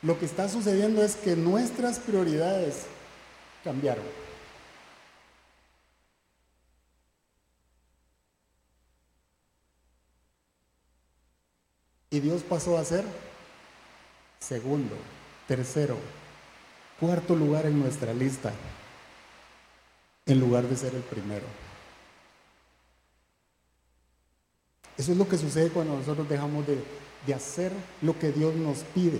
lo 0.02 0.16
que 0.16 0.26
está 0.26 0.48
sucediendo 0.48 1.02
es 1.02 1.16
que 1.16 1.34
nuestras 1.34 1.98
prioridades 1.98 2.84
cambiaron. 3.64 4.04
Y 12.10 12.20
Dios 12.20 12.42
pasó 12.42 12.78
a 12.78 12.84
ser 12.84 13.04
segundo, 14.38 14.94
tercero, 15.48 15.96
cuarto 17.00 17.34
lugar 17.34 17.66
en 17.66 17.80
nuestra 17.80 18.14
lista 18.14 18.52
en 20.26 20.40
lugar 20.40 20.64
de 20.68 20.76
ser 20.76 20.94
el 20.94 21.02
primero. 21.02 21.46
Eso 25.00 25.12
es 25.12 25.18
lo 25.18 25.26
que 25.26 25.38
sucede 25.38 25.70
cuando 25.70 25.96
nosotros 25.96 26.28
dejamos 26.28 26.66
de, 26.66 26.78
hacer 27.34 27.72
lo 28.02 28.18
que 28.18 28.32
Dios 28.32 28.54
nos 28.54 28.78
pide. 28.94 29.18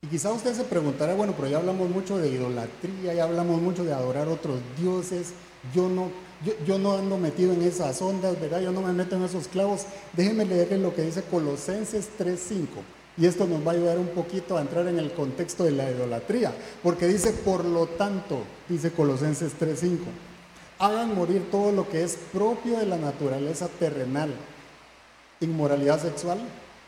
Y 0.00 0.06
quizá 0.06 0.32
usted 0.32 0.54
se 0.54 0.64
preguntará, 0.64 1.14
bueno, 1.14 1.34
pero 1.36 1.48
ya 1.48 1.58
hablamos 1.58 1.90
mucho 1.90 2.16
de 2.16 2.30
idolatría, 2.30 3.12
ya 3.12 3.24
hablamos 3.24 3.60
mucho 3.60 3.84
de 3.84 3.92
adorar 3.92 4.28
otros 4.28 4.58
dioses, 4.78 5.34
yo 5.74 5.90
no, 5.90 6.10
yo, 6.46 6.54
yo, 6.64 6.78
no 6.78 6.96
ando 6.96 7.18
metido 7.18 7.52
en 7.52 7.60
esas 7.60 8.00
ondas, 8.00 8.40
¿verdad? 8.40 8.62
Yo 8.62 8.72
no 8.72 8.80
me 8.80 8.94
meto 8.94 9.16
en 9.16 9.24
esos 9.24 9.46
clavos. 9.46 9.84
Déjenme 10.14 10.46
leerle 10.46 10.78
lo 10.78 10.94
que 10.94 11.02
dice 11.02 11.22
Colosenses 11.24 12.08
3.5. 12.18 12.66
Y 13.16 13.26
esto 13.26 13.46
nos 13.46 13.66
va 13.66 13.72
a 13.72 13.74
ayudar 13.74 13.98
un 13.98 14.08
poquito 14.08 14.56
a 14.56 14.60
entrar 14.60 14.86
en 14.86 14.98
el 14.98 15.12
contexto 15.12 15.64
de 15.64 15.72
la 15.72 15.90
idolatría, 15.90 16.52
porque 16.82 17.06
dice, 17.06 17.32
por 17.32 17.64
lo 17.64 17.86
tanto, 17.86 18.42
dice 18.68 18.92
Colosenses 18.92 19.52
3.5, 19.58 19.98
hagan 20.78 21.14
morir 21.14 21.50
todo 21.50 21.72
lo 21.72 21.88
que 21.88 22.02
es 22.02 22.16
propio 22.32 22.78
de 22.78 22.86
la 22.86 22.96
naturaleza 22.96 23.68
terrenal, 23.68 24.32
inmoralidad 25.40 26.00
sexual, 26.00 26.38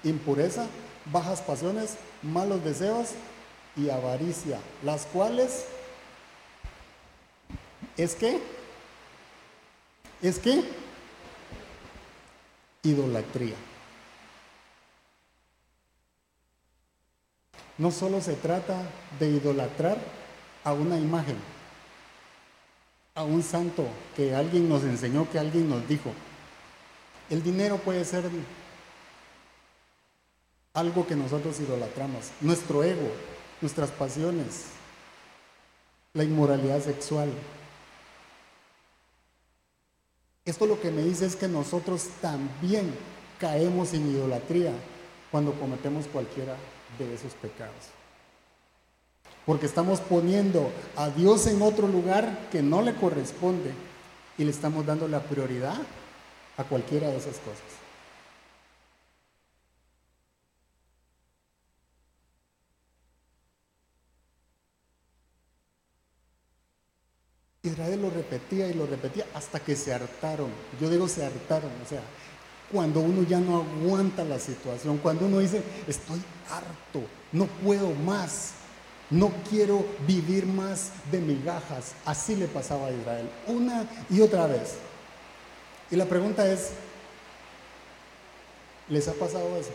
impureza, 0.05 0.67
bajas 1.13 1.43
pasiones, 1.43 1.97
malos 2.23 2.65
deseos 2.65 3.11
y 3.77 3.91
avaricia, 3.91 4.59
las 4.83 5.07
cuales 5.07 5.67
es 7.97 8.15
que, 8.15 8.41
es 10.23 10.39
que, 10.39 10.65
idolatría. 12.83 13.57
No 17.79 17.91
solo 17.91 18.21
se 18.21 18.35
trata 18.35 18.83
de 19.19 19.31
idolatrar 19.31 19.99
a 20.65 20.73
una 20.73 20.99
imagen, 20.99 21.37
a 23.15 23.25
un 23.25 23.43
santo 23.43 23.87
que 24.17 24.35
alguien 24.35 24.69
nos 24.69 24.83
enseñó, 24.85 25.29
que 25.31 25.39
alguien 25.39 25.69
nos 25.69 25.87
dijo. 25.89 26.13
El 27.31 27.43
dinero 27.43 27.79
puede 27.79 28.05
ser 28.05 28.25
algo 30.75 31.07
que 31.07 31.17
nosotros 31.17 31.59
idolatramos, 31.61 32.31
nuestro 32.41 32.83
ego, 32.85 33.11
nuestras 33.61 33.91
pasiones, 33.91 34.67
la 36.13 36.25
inmoralidad 36.25 36.83
sexual. 36.83 37.31
Esto 40.45 40.67
lo 40.67 40.81
que 40.81 40.91
me 40.91 41.03
dice 41.03 41.25
es 41.27 41.37
que 41.37 41.49
nosotros 41.49 42.09
también 42.21 42.93
caemos 43.39 43.95
en 43.95 44.11
idolatría 44.11 44.73
cuando 45.31 45.53
cometemos 45.55 46.07
cualquiera 46.07 46.57
de 46.99 47.15
esos 47.15 47.33
pecados. 47.35 47.91
Porque 49.45 49.67
estamos 49.67 50.01
poniendo 50.01 50.71
a 50.97 51.09
Dios 51.11 51.47
en 51.47 51.63
otro 51.63 51.89
lugar 51.89 52.49
que 52.53 52.63
no 52.63 52.83
le 52.83 52.95
corresponde 52.95 53.73
y 54.39 54.45
le 54.45 54.51
estamos 54.51 54.87
dando 54.87 55.09
la 55.09 55.21
prioridad 55.21 55.79
a 56.57 56.65
cualquiera 56.65 57.09
de 57.09 57.17
esas 57.17 57.39
cosas. 57.39 57.83
Israel 67.65 68.03
lo 68.03 68.11
repetía 68.11 68.69
y 68.69 68.75
lo 68.75 68.87
repetía 68.87 69.25
hasta 69.35 69.61
que 69.61 69.77
se 69.77 69.95
hartaron. 69.95 70.51
Yo 70.81 70.91
digo 70.91 71.07
se 71.09 71.25
hartaron, 71.25 71.71
o 71.85 71.89
sea, 71.89 72.03
cuando 72.73 73.01
uno 73.01 73.23
ya 73.23 73.39
no 73.39 73.59
aguanta 73.59 74.25
la 74.25 74.39
situación, 74.39 74.99
cuando 74.99 75.27
uno 75.27 75.39
dice, 75.39 75.63
estoy 75.87 76.21
harto, 76.51 77.07
no 77.33 77.47
puedo 77.47 77.91
más, 77.95 78.53
no 79.11 79.31
quiero 79.51 79.85
vivir 80.07 80.47
más 80.47 80.91
de 81.11 81.19
migajas. 81.21 81.95
Así 82.05 82.35
le 82.35 82.47
pasaba 82.47 82.89
a 82.89 82.93
Israel, 82.93 83.29
una 83.47 83.87
y 84.09 84.21
otra 84.21 84.47
vez. 84.47 84.77
Y 85.91 85.97
la 85.97 86.07
pregunta 86.07 86.51
es, 86.51 86.71
¿les 88.89 89.07
ha 89.07 89.13
pasado 89.13 89.57
eso? 89.57 89.73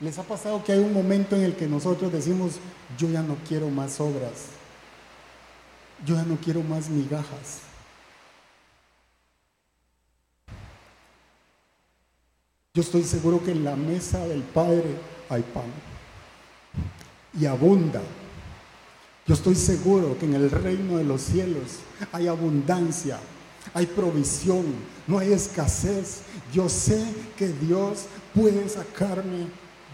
¿Les 0.00 0.16
ha 0.18 0.22
pasado 0.22 0.62
que 0.62 0.72
hay 0.72 0.78
un 0.78 0.92
momento 0.92 1.34
en 1.34 1.42
el 1.42 1.56
que 1.56 1.66
nosotros 1.66 2.12
decimos, 2.12 2.52
yo 2.96 3.08
ya 3.08 3.22
no 3.22 3.36
quiero 3.48 3.68
más 3.68 4.00
obras? 4.00 4.56
yo 6.04 6.14
ya 6.16 6.24
no 6.24 6.36
quiero 6.36 6.62
más 6.62 6.88
migajas. 6.88 7.60
Yo 12.76 12.82
estoy 12.82 13.04
seguro 13.04 13.42
que 13.42 13.52
en 13.52 13.64
la 13.64 13.74
mesa 13.74 14.28
del 14.28 14.42
Padre 14.42 14.84
hay 15.30 15.40
pan 15.40 15.64
y 17.40 17.46
abunda. 17.46 18.02
Yo 19.26 19.32
estoy 19.32 19.54
seguro 19.54 20.18
que 20.18 20.26
en 20.26 20.34
el 20.34 20.50
reino 20.50 20.98
de 20.98 21.04
los 21.04 21.22
cielos 21.22 21.78
hay 22.12 22.28
abundancia, 22.28 23.18
hay 23.72 23.86
provisión, 23.86 24.66
no 25.06 25.18
hay 25.18 25.32
escasez. 25.32 26.20
Yo 26.52 26.68
sé 26.68 27.02
que 27.38 27.48
Dios 27.48 28.04
puede 28.34 28.68
sacarme 28.68 29.46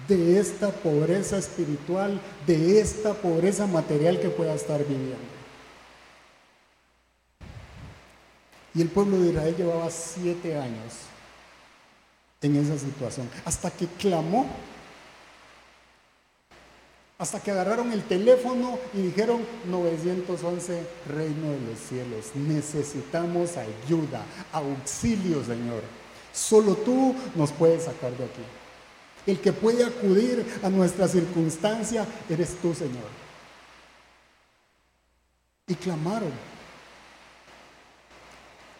de 0.08 0.40
esta 0.40 0.72
pobreza 0.72 1.38
espiritual, 1.38 2.20
de 2.48 2.80
esta 2.80 3.14
pobreza 3.14 3.68
material 3.68 4.18
que 4.18 4.28
pueda 4.28 4.54
estar 4.54 4.84
viviendo. 4.84 5.18
Y 8.74 8.82
el 8.82 8.88
pueblo 8.88 9.20
de 9.20 9.30
Israel 9.30 9.54
llevaba 9.56 9.88
siete 9.88 10.58
años 10.58 11.11
en 12.42 12.56
esa 12.56 12.76
situación, 12.78 13.28
hasta 13.44 13.70
que 13.70 13.86
clamó, 13.86 14.46
hasta 17.18 17.40
que 17.40 17.52
agarraron 17.52 17.92
el 17.92 18.02
teléfono 18.02 18.78
y 18.92 19.02
dijeron 19.02 19.42
911 19.66 20.86
Reino 21.08 21.50
de 21.50 21.60
los 21.60 21.78
cielos, 21.88 22.26
necesitamos 22.34 23.56
ayuda, 23.56 24.24
auxilio 24.52 25.44
Señor. 25.44 25.82
Solo 26.32 26.74
tú 26.74 27.14
nos 27.36 27.52
puedes 27.52 27.84
sacar 27.84 28.16
de 28.16 28.24
aquí. 28.24 28.42
El 29.26 29.38
que 29.38 29.52
puede 29.52 29.84
acudir 29.84 30.44
a 30.64 30.68
nuestra 30.68 31.06
circunstancia 31.06 32.06
eres 32.28 32.56
tú, 32.60 32.74
Señor. 32.74 33.22
Y 35.68 35.74
clamaron. 35.76 36.32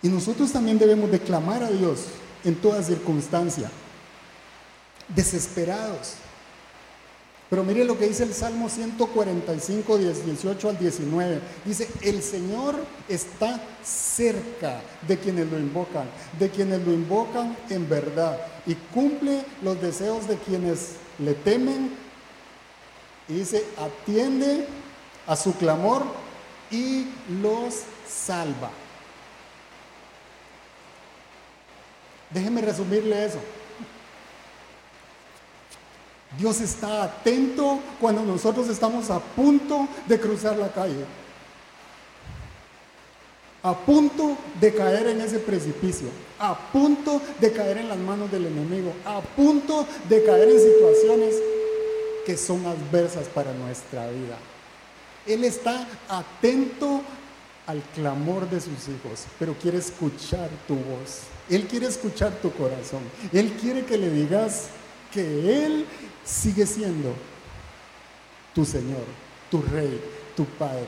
Y 0.03 0.09
nosotros 0.09 0.51
también 0.51 0.81
debemos 0.81 1.13
de 1.13 1.21
clamar 1.21 1.63
a 1.63 1.71
Dios 1.71 2.07
en 2.45 2.55
toda 2.57 2.83
circunstancia, 2.83 3.71
desesperados. 5.09 6.15
Pero 7.53 7.65
mire 7.65 7.85
lo 7.85 7.99
que 7.99 8.09
dice 8.09 8.23
el 8.23 8.33
Salmo 8.33 8.71
145, 8.71 9.99
18 9.99 10.69
al 10.71 10.79
19. 10.79 11.41
Dice, 11.67 11.87
el 12.01 12.23
Señor 12.23 12.77
está 13.11 13.61
cerca 13.85 14.81
de 15.07 15.19
quienes 15.19 15.51
lo 15.51 15.59
invocan, 15.59 16.09
de 16.39 16.49
quienes 16.49 16.81
lo 16.81 16.95
invocan 16.95 17.55
en 17.69 17.87
verdad, 17.91 18.39
y 18.65 18.75
cumple 18.75 19.45
los 19.63 19.79
deseos 19.83 20.27
de 20.27 20.39
quienes 20.39 20.93
le 21.19 21.35
temen. 21.35 21.91
Y 23.29 23.35
dice, 23.35 23.63
atiende 23.79 24.67
a 25.27 25.37
su 25.37 25.55
clamor 25.55 26.05
y 26.71 27.07
los 27.43 27.81
salva. 28.09 28.71
Déjeme 32.33 32.61
resumirle 32.61 33.27
eso. 33.27 33.39
Dios 36.39 36.61
está 36.61 37.05
atento 37.05 37.79
cuando 38.01 38.23
nosotros 38.23 38.69
estamos 38.69 39.11
a 39.11 39.21
punto 39.21 39.87
de 40.07 40.19
cruzar 40.19 40.57
la 40.57 40.73
calle. 40.73 41.05
A 43.63 43.77
punto 43.77 44.37
de 44.61 44.75
caer 44.75 45.09
en 45.09 45.21
ese 45.21 45.39
precipicio. 45.39 46.09
A 46.39 46.57
punto 46.57 47.21
de 47.39 47.53
caer 47.53 47.79
en 47.79 47.89
las 47.89 47.99
manos 47.99 48.31
del 48.31 48.47
enemigo. 48.47 48.93
A 49.05 49.21
punto 49.21 49.87
de 50.09 50.25
caer 50.25 50.49
en 50.49 50.59
situaciones 50.59 51.37
que 52.25 52.37
son 52.37 52.65
adversas 52.67 53.29
para 53.29 53.53
nuestra 53.53 54.09
vida. 54.11 54.39
Él 55.27 55.45
está 55.45 55.87
atento 56.09 57.03
al 57.67 57.83
clamor 57.95 58.49
de 58.49 58.61
sus 58.61 58.89
hijos, 58.89 59.27
pero 59.39 59.55
quiere 59.55 59.79
escuchar 59.79 60.49
tu 60.67 60.75
voz. 60.75 61.21
Él 61.55 61.67
quiere 61.67 61.87
escuchar 61.87 62.33
tu 62.41 62.51
corazón. 62.51 63.03
Él 63.31 63.53
quiere 63.61 63.85
que 63.85 63.99
le 63.99 64.09
digas 64.09 64.69
que 65.13 65.65
Él 65.65 65.87
sigue 66.25 66.65
siendo 66.65 67.15
tu 68.55 68.65
Señor, 68.65 69.05
tu 69.51 69.61
Rey, 69.61 70.01
tu 70.35 70.47
Padre. 70.47 70.87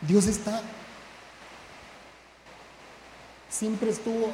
Dios 0.00 0.26
está, 0.26 0.62
siempre 3.50 3.90
estuvo 3.90 4.30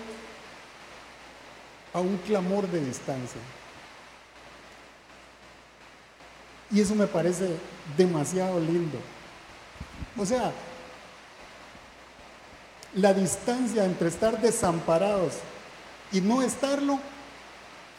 a 1.94 2.00
un 2.00 2.18
clamor 2.18 2.68
de 2.68 2.84
distancia. 2.84 3.40
Y 6.70 6.82
eso 6.82 6.94
me 6.94 7.06
parece 7.06 7.56
demasiado 7.96 8.60
lindo. 8.60 8.98
O 10.18 10.26
sea, 10.26 10.52
la 12.94 13.12
distancia 13.12 13.84
entre 13.84 14.08
estar 14.08 14.40
desamparados 14.40 15.34
y 16.12 16.20
no 16.20 16.42
estarlo 16.42 16.98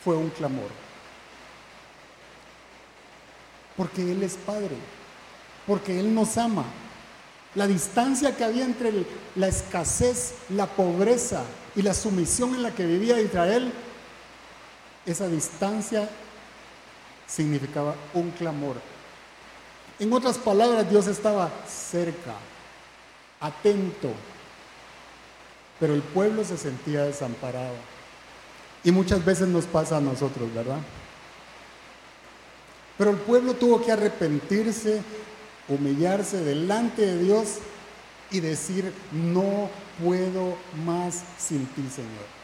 fue 0.04 0.16
un 0.16 0.30
clamor. 0.30 0.70
Porque 3.76 4.10
Él 4.12 4.24
es 4.24 4.36
Padre, 4.36 4.76
porque 5.68 6.00
Él 6.00 6.14
nos 6.14 6.38
ama. 6.38 6.66
La 7.56 7.68
distancia 7.68 8.36
que 8.36 8.44
había 8.44 8.66
entre 8.66 9.06
la 9.36 9.48
escasez, 9.48 10.36
la 10.50 10.66
pobreza 10.66 11.44
y 11.76 11.82
la 11.82 11.94
sumisión 11.94 12.56
en 12.56 12.64
la 12.64 12.72
que 12.72 12.86
vivía 12.86 13.20
Israel, 13.20 13.72
esa 15.06 15.28
distancia 15.28 16.10
significaba 17.28 17.96
un 18.14 18.32
clamor. 18.32 18.76
En 20.00 20.12
otras 20.12 20.38
palabras, 20.38 20.90
Dios 20.90 21.08
estaba 21.08 21.50
cerca, 21.68 22.34
atento, 23.40 24.12
pero 25.80 25.94
el 25.94 26.02
pueblo 26.02 26.44
se 26.44 26.58
sentía 26.58 27.04
desamparado. 27.04 27.76
Y 28.84 28.92
muchas 28.92 29.24
veces 29.26 29.48
nos 29.48 29.66
pasa 29.66 29.98
a 29.98 30.02
nosotros, 30.02 30.54
¿verdad? 30.54 30.80
Pero 32.98 33.12
el 33.12 33.18
pueblo 33.18 33.56
tuvo 33.56 33.84
que 33.84 33.92
arrepentirse, 33.92 35.02
humillarse 35.68 36.44
delante 36.44 37.02
de 37.06 37.18
Dios 37.18 37.56
y 38.32 38.40
decir, 38.40 38.94
no 39.12 39.70
puedo 40.02 40.56
más 40.86 41.24
sin 41.38 41.66
ti, 41.68 41.84
Señor. 41.94 42.36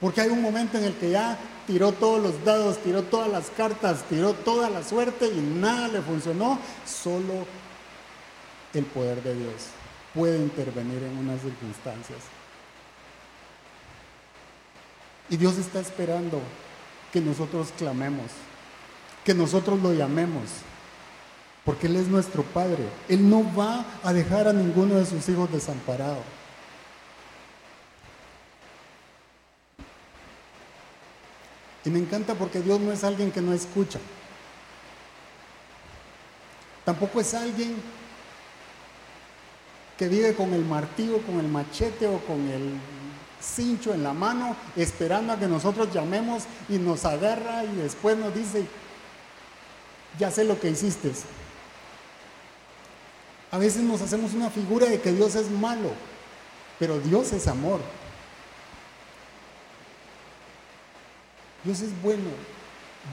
Porque 0.00 0.22
hay 0.22 0.30
un 0.30 0.42
momento 0.42 0.76
en 0.76 0.84
el 0.84 0.94
que 0.94 1.10
ya 1.10 1.38
tiró 1.66 1.92
todos 1.92 2.20
los 2.20 2.44
dados, 2.44 2.78
tiró 2.78 3.02
todas 3.04 3.30
las 3.30 3.50
cartas, 3.50 4.02
tiró 4.08 4.32
toda 4.32 4.68
la 4.70 4.82
suerte 4.82 5.26
y 5.28 5.40
nada 5.40 5.88
le 5.88 6.00
funcionó. 6.02 6.58
Solo 6.84 7.46
el 8.74 8.84
poder 8.86 9.22
de 9.22 9.34
Dios 9.36 9.83
puede 10.14 10.38
intervenir 10.38 11.02
en 11.02 11.18
unas 11.18 11.40
circunstancias. 11.40 12.20
Y 15.28 15.36
Dios 15.36 15.56
está 15.58 15.80
esperando 15.80 16.40
que 17.12 17.20
nosotros 17.20 17.72
clamemos, 17.76 18.30
que 19.24 19.34
nosotros 19.34 19.80
lo 19.80 19.92
llamemos, 19.92 20.44
porque 21.64 21.86
Él 21.86 21.96
es 21.96 22.08
nuestro 22.08 22.42
Padre. 22.42 22.84
Él 23.08 23.28
no 23.28 23.44
va 23.54 23.84
a 24.02 24.12
dejar 24.12 24.46
a 24.46 24.52
ninguno 24.52 24.94
de 24.96 25.06
sus 25.06 25.28
hijos 25.28 25.50
desamparado. 25.50 26.22
Y 31.84 31.90
me 31.90 31.98
encanta 31.98 32.34
porque 32.34 32.60
Dios 32.60 32.80
no 32.80 32.92
es 32.92 33.04
alguien 33.04 33.30
que 33.30 33.42
no 33.42 33.52
escucha. 33.52 33.98
Tampoco 36.84 37.20
es 37.20 37.34
alguien 37.34 37.76
que 39.98 40.08
vive 40.08 40.34
con 40.34 40.52
el 40.52 40.64
martillo, 40.64 41.22
con 41.22 41.38
el 41.38 41.48
machete 41.48 42.06
o 42.06 42.18
con 42.20 42.48
el 42.48 42.78
cincho 43.40 43.94
en 43.94 44.02
la 44.02 44.12
mano, 44.12 44.56
esperando 44.76 45.32
a 45.32 45.38
que 45.38 45.46
nosotros 45.46 45.92
llamemos 45.92 46.44
y 46.68 46.78
nos 46.78 47.04
agarra 47.04 47.64
y 47.64 47.76
después 47.76 48.16
nos 48.16 48.34
dice, 48.34 48.66
ya 50.18 50.30
sé 50.30 50.44
lo 50.44 50.58
que 50.58 50.70
hiciste. 50.70 51.12
A 53.50 53.58
veces 53.58 53.82
nos 53.82 54.00
hacemos 54.00 54.32
una 54.32 54.50
figura 54.50 54.86
de 54.86 55.00
que 55.00 55.12
Dios 55.12 55.34
es 55.36 55.50
malo, 55.50 55.90
pero 56.78 56.98
Dios 56.98 57.32
es 57.32 57.46
amor. 57.46 57.80
Dios 61.62 61.80
es 61.80 62.02
bueno, 62.02 62.30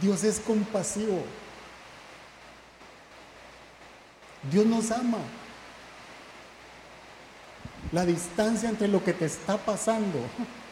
Dios 0.01 0.23
es 0.23 0.39
compasivo, 0.39 1.23
Dios 4.51 4.65
nos 4.65 4.91
ama. 4.91 5.19
La 7.91 8.05
distancia 8.05 8.69
entre 8.69 8.87
lo 8.87 9.03
que 9.03 9.13
te 9.13 9.25
está 9.25 9.57
pasando 9.57 10.19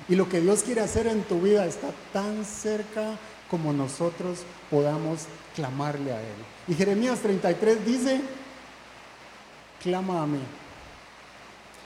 y 0.08 0.16
lo 0.16 0.30
que 0.30 0.42
Dios 0.42 0.64
quiere 0.64 0.82
hacer 0.82 1.08
en 1.08 1.24
tu 1.24 1.42
vida 1.42 1.66
está 1.66 1.90
tan 2.14 2.46
cerca 2.46 3.18
como 3.50 3.74
nosotros 3.74 4.40
podamos 4.70 5.22
clamarle 5.56 6.14
a 6.14 6.22
Él. 6.22 6.36
Y 6.68 6.74
Jeremías 6.74 7.20
33 7.20 7.86
dice, 7.86 8.22
clama 9.82 10.24
a 10.24 10.28
mí. 10.28 10.40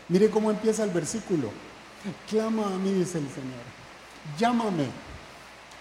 Mire 0.09 0.29
cómo 0.29 0.51
empieza 0.51 0.83
el 0.83 0.91
versículo. 0.91 1.49
Clama 2.29 2.67
a 2.67 2.77
mí, 2.77 2.91
dice 2.91 3.17
el 3.17 3.27
Señor. 3.29 3.63
Llámame. 4.37 4.87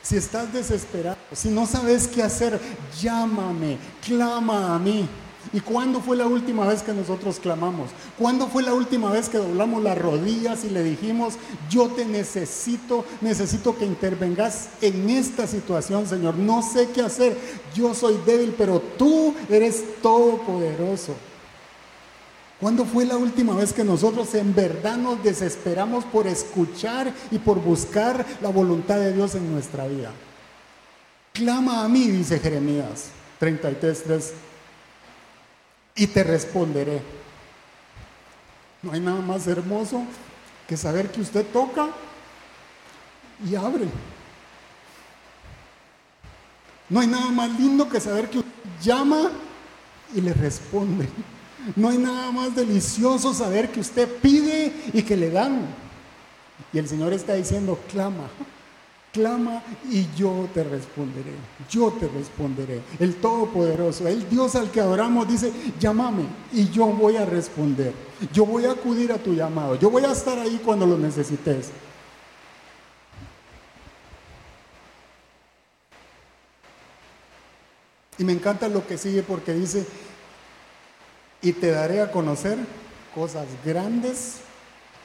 Si 0.02 0.16
estás 0.16 0.52
desesperado, 0.52 1.16
si 1.32 1.48
no 1.48 1.64
sabes 1.64 2.08
qué 2.08 2.22
hacer, 2.22 2.58
llámame, 3.00 3.78
clama 4.04 4.74
a 4.74 4.78
mí. 4.78 5.08
¿Y 5.52 5.60
cuándo 5.60 6.00
fue 6.00 6.16
la 6.16 6.26
última 6.26 6.66
vez 6.66 6.82
que 6.82 6.92
nosotros 6.92 7.38
clamamos? 7.38 7.90
¿Cuándo 8.18 8.46
fue 8.48 8.62
la 8.62 8.72
última 8.72 9.10
vez 9.10 9.28
que 9.28 9.38
doblamos 9.38 9.82
las 9.82 9.98
rodillas 9.98 10.64
y 10.64 10.70
le 10.70 10.82
dijimos, 10.82 11.34
yo 11.68 11.88
te 11.88 12.04
necesito, 12.04 13.04
necesito 13.20 13.76
que 13.76 13.84
intervengas 13.84 14.68
en 14.80 15.10
esta 15.10 15.46
situación, 15.46 16.06
Señor? 16.06 16.36
No 16.36 16.62
sé 16.62 16.90
qué 16.94 17.02
hacer, 17.02 17.36
yo 17.74 17.94
soy 17.94 18.18
débil, 18.24 18.54
pero 18.56 18.80
tú 18.80 19.34
eres 19.50 20.00
todopoderoso. 20.00 21.14
¿Cuándo 22.60 22.84
fue 22.84 23.04
la 23.04 23.16
última 23.16 23.56
vez 23.56 23.72
que 23.72 23.82
nosotros 23.82 24.32
en 24.36 24.54
verdad 24.54 24.96
nos 24.96 25.22
desesperamos 25.22 26.04
por 26.04 26.28
escuchar 26.28 27.12
y 27.32 27.38
por 27.38 27.60
buscar 27.60 28.24
la 28.40 28.50
voluntad 28.50 28.98
de 28.98 29.12
Dios 29.12 29.34
en 29.34 29.52
nuestra 29.52 29.88
vida? 29.88 30.12
Clama 31.32 31.84
a 31.84 31.88
mí, 31.88 32.06
dice 32.06 32.38
Jeremías 32.38 33.10
33.3 33.40 34.51
y 35.94 36.06
te 36.06 36.24
responderé. 36.24 37.02
No 38.82 38.92
hay 38.92 39.00
nada 39.00 39.20
más 39.20 39.46
hermoso 39.46 40.04
que 40.66 40.76
saber 40.76 41.10
que 41.10 41.20
usted 41.20 41.46
toca 41.46 41.88
y 43.48 43.54
abre. 43.54 43.86
No 46.88 47.00
hay 47.00 47.06
nada 47.06 47.30
más 47.30 47.58
lindo 47.58 47.88
que 47.88 48.00
saber 48.00 48.28
que 48.28 48.38
usted 48.38 48.52
llama 48.82 49.30
y 50.14 50.20
le 50.20 50.34
responde. 50.34 51.08
No 51.76 51.88
hay 51.88 51.98
nada 51.98 52.30
más 52.32 52.54
delicioso 52.54 53.32
saber 53.32 53.70
que 53.70 53.80
usted 53.80 54.08
pide 54.20 54.72
y 54.92 55.02
que 55.02 55.16
le 55.16 55.30
dan. 55.30 55.66
Y 56.72 56.78
el 56.78 56.88
Señor 56.88 57.12
está 57.12 57.34
diciendo, 57.34 57.78
clama, 57.90 58.28
Clama 59.12 59.62
y 59.90 60.06
yo 60.16 60.48
te 60.54 60.64
responderé. 60.64 61.34
Yo 61.68 61.92
te 61.92 62.08
responderé. 62.08 62.80
El 62.98 63.16
Todopoderoso, 63.16 64.08
el 64.08 64.26
Dios 64.28 64.54
al 64.54 64.70
que 64.70 64.80
adoramos, 64.80 65.28
dice, 65.28 65.52
llámame 65.78 66.24
y 66.50 66.70
yo 66.70 66.86
voy 66.86 67.16
a 67.16 67.26
responder. 67.26 67.92
Yo 68.32 68.46
voy 68.46 68.64
a 68.64 68.72
acudir 68.72 69.12
a 69.12 69.18
tu 69.18 69.34
llamado. 69.34 69.74
Yo 69.76 69.90
voy 69.90 70.04
a 70.04 70.12
estar 70.12 70.38
ahí 70.38 70.62
cuando 70.64 70.86
lo 70.86 70.96
necesites. 70.96 71.70
Y 78.16 78.24
me 78.24 78.32
encanta 78.32 78.68
lo 78.68 78.86
que 78.86 78.96
sigue 78.96 79.22
porque 79.22 79.52
dice, 79.52 79.86
y 81.42 81.52
te 81.52 81.70
daré 81.70 82.00
a 82.00 82.10
conocer 82.10 82.56
cosas 83.14 83.46
grandes 83.62 84.36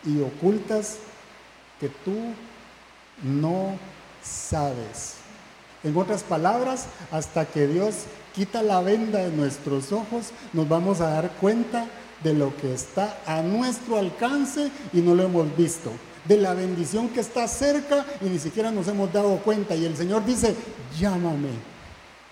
y 0.05 0.21
ocultas 0.21 0.97
que 1.79 1.89
tú 1.89 2.15
no 3.23 3.77
sabes. 4.23 5.15
En 5.83 5.95
otras 5.95 6.23
palabras, 6.23 6.87
hasta 7.11 7.45
que 7.45 7.67
Dios 7.67 7.95
quita 8.33 8.61
la 8.61 8.81
venda 8.81 9.19
de 9.19 9.31
nuestros 9.31 9.91
ojos, 9.91 10.31
nos 10.53 10.67
vamos 10.67 11.01
a 11.01 11.09
dar 11.09 11.31
cuenta 11.39 11.87
de 12.23 12.33
lo 12.33 12.55
que 12.57 12.73
está 12.73 13.17
a 13.25 13.41
nuestro 13.41 13.97
alcance 13.97 14.71
y 14.93 15.01
no 15.01 15.15
lo 15.15 15.23
hemos 15.23 15.55
visto. 15.55 15.91
De 16.25 16.37
la 16.37 16.53
bendición 16.53 17.09
que 17.09 17.21
está 17.21 17.47
cerca 17.47 18.05
y 18.21 18.25
ni 18.25 18.39
siquiera 18.39 18.71
nos 18.71 18.87
hemos 18.87 19.13
dado 19.13 19.37
cuenta. 19.37 19.75
Y 19.75 19.85
el 19.85 19.95
Señor 19.95 20.25
dice, 20.25 20.55
llámame 20.99 21.49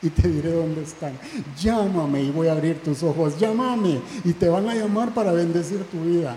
y 0.02 0.10
te 0.10 0.28
diré 0.28 0.52
dónde 0.52 0.84
están. 0.84 1.18
Llámame 1.58 2.24
y 2.24 2.32
voy 2.32 2.48
a 2.48 2.52
abrir 2.52 2.84
tus 2.84 3.04
ojos. 3.04 3.40
Llámame 3.40 4.02
y 4.24 4.34
te 4.34 4.50
van 4.50 4.68
a 4.68 4.76
llamar 4.76 5.14
para 5.14 5.32
bendecir 5.32 5.84
tu 5.86 6.02
vida. 6.02 6.36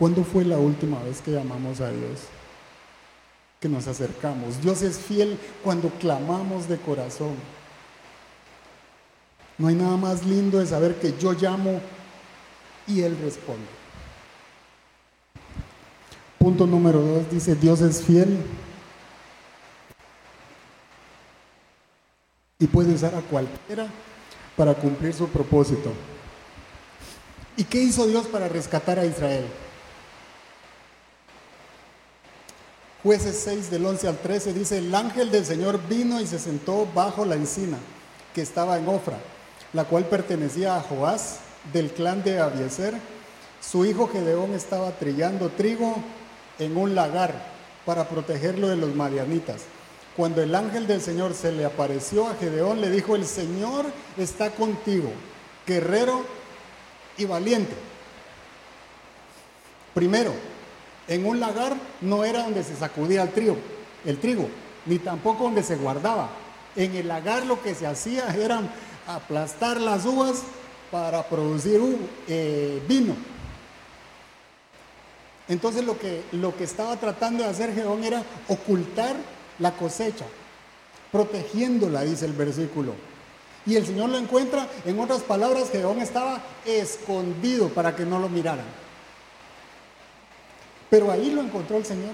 ¿Cuándo 0.00 0.24
fue 0.24 0.46
la 0.46 0.56
última 0.56 0.98
vez 1.02 1.20
que 1.20 1.30
llamamos 1.30 1.82
a 1.82 1.90
Dios? 1.90 2.20
Que 3.60 3.68
nos 3.68 3.86
acercamos. 3.86 4.62
Dios 4.62 4.80
es 4.80 4.98
fiel 4.98 5.38
cuando 5.62 5.90
clamamos 5.90 6.70
de 6.70 6.78
corazón. 6.78 7.34
No 9.58 9.68
hay 9.68 9.74
nada 9.74 9.98
más 9.98 10.24
lindo 10.24 10.58
de 10.58 10.66
saber 10.66 10.98
que 10.98 11.14
yo 11.18 11.34
llamo 11.34 11.82
y 12.86 13.02
Él 13.02 13.14
responde. 13.22 13.66
Punto 16.38 16.66
número 16.66 17.02
dos 17.02 17.30
dice, 17.30 17.54
Dios 17.54 17.82
es 17.82 18.02
fiel 18.02 18.38
y 22.58 22.66
puede 22.68 22.94
usar 22.94 23.14
a 23.14 23.20
cualquiera 23.20 23.86
para 24.56 24.72
cumplir 24.72 25.12
su 25.12 25.28
propósito. 25.28 25.92
¿Y 27.58 27.64
qué 27.64 27.82
hizo 27.82 28.06
Dios 28.06 28.26
para 28.28 28.48
rescatar 28.48 28.98
a 28.98 29.04
Israel? 29.04 29.44
Jueces 33.02 33.40
6 33.44 33.70
del 33.70 33.86
11 33.86 34.08
al 34.08 34.18
13 34.18 34.52
dice, 34.52 34.76
el 34.76 34.94
ángel 34.94 35.30
del 35.30 35.46
Señor 35.46 35.80
vino 35.88 36.20
y 36.20 36.26
se 36.26 36.38
sentó 36.38 36.86
bajo 36.94 37.24
la 37.24 37.34
encina 37.34 37.78
que 38.34 38.42
estaba 38.42 38.76
en 38.76 38.86
Ofra, 38.88 39.16
la 39.72 39.84
cual 39.84 40.04
pertenecía 40.04 40.76
a 40.76 40.82
Joás 40.82 41.38
del 41.72 41.90
clan 41.92 42.22
de 42.22 42.40
Abieser. 42.40 42.94
Su 43.62 43.86
hijo 43.86 44.08
Gedeón 44.08 44.52
estaba 44.52 44.90
trillando 44.98 45.48
trigo 45.48 45.96
en 46.58 46.76
un 46.76 46.94
lagar 46.94 47.34
para 47.86 48.06
protegerlo 48.06 48.68
de 48.68 48.76
los 48.76 48.94
marianitas. 48.94 49.62
Cuando 50.14 50.42
el 50.42 50.54
ángel 50.54 50.86
del 50.86 51.00
Señor 51.00 51.32
se 51.32 51.52
le 51.52 51.64
apareció 51.64 52.26
a 52.26 52.34
Gedeón, 52.34 52.82
le 52.82 52.90
dijo, 52.90 53.16
el 53.16 53.24
Señor 53.24 53.86
está 54.18 54.50
contigo, 54.50 55.10
guerrero 55.66 56.26
y 57.16 57.24
valiente. 57.24 57.72
Primero, 59.94 60.34
en 61.10 61.26
un 61.26 61.40
lagar 61.40 61.74
no 62.00 62.24
era 62.24 62.44
donde 62.44 62.62
se 62.62 62.76
sacudía 62.76 63.22
el 63.22 63.30
trigo, 63.30 63.56
el 64.06 64.18
trigo, 64.18 64.48
ni 64.86 64.98
tampoco 65.00 65.44
donde 65.44 65.64
se 65.64 65.74
guardaba. 65.74 66.30
En 66.76 66.94
el 66.94 67.08
lagar 67.08 67.44
lo 67.46 67.60
que 67.60 67.74
se 67.74 67.86
hacía 67.86 68.28
era 68.34 68.62
aplastar 69.06 69.80
las 69.80 70.06
uvas 70.06 70.42
para 70.90 71.24
producir 71.24 71.80
eh, 72.28 72.80
vino. 72.88 73.14
Entonces 75.48 75.84
lo 75.84 75.98
que, 75.98 76.22
lo 76.30 76.56
que 76.56 76.62
estaba 76.62 76.96
tratando 76.96 77.42
de 77.42 77.50
hacer 77.50 77.74
Gedeón 77.74 78.04
era 78.04 78.22
ocultar 78.46 79.16
la 79.58 79.72
cosecha, 79.72 80.26
protegiéndola, 81.10 82.02
dice 82.02 82.24
el 82.24 82.34
versículo. 82.34 82.94
Y 83.66 83.74
el 83.74 83.84
Señor 83.84 84.10
lo 84.10 84.16
encuentra, 84.16 84.68
en 84.86 84.98
otras 85.00 85.22
palabras, 85.22 85.70
Gedeón 85.70 86.00
estaba 86.00 86.40
escondido 86.64 87.68
para 87.68 87.96
que 87.96 88.06
no 88.06 88.20
lo 88.20 88.28
miraran. 88.28 88.79
Pero 90.90 91.10
ahí 91.10 91.30
lo 91.30 91.40
encontró 91.40 91.76
el 91.76 91.84
Señor. 91.84 92.12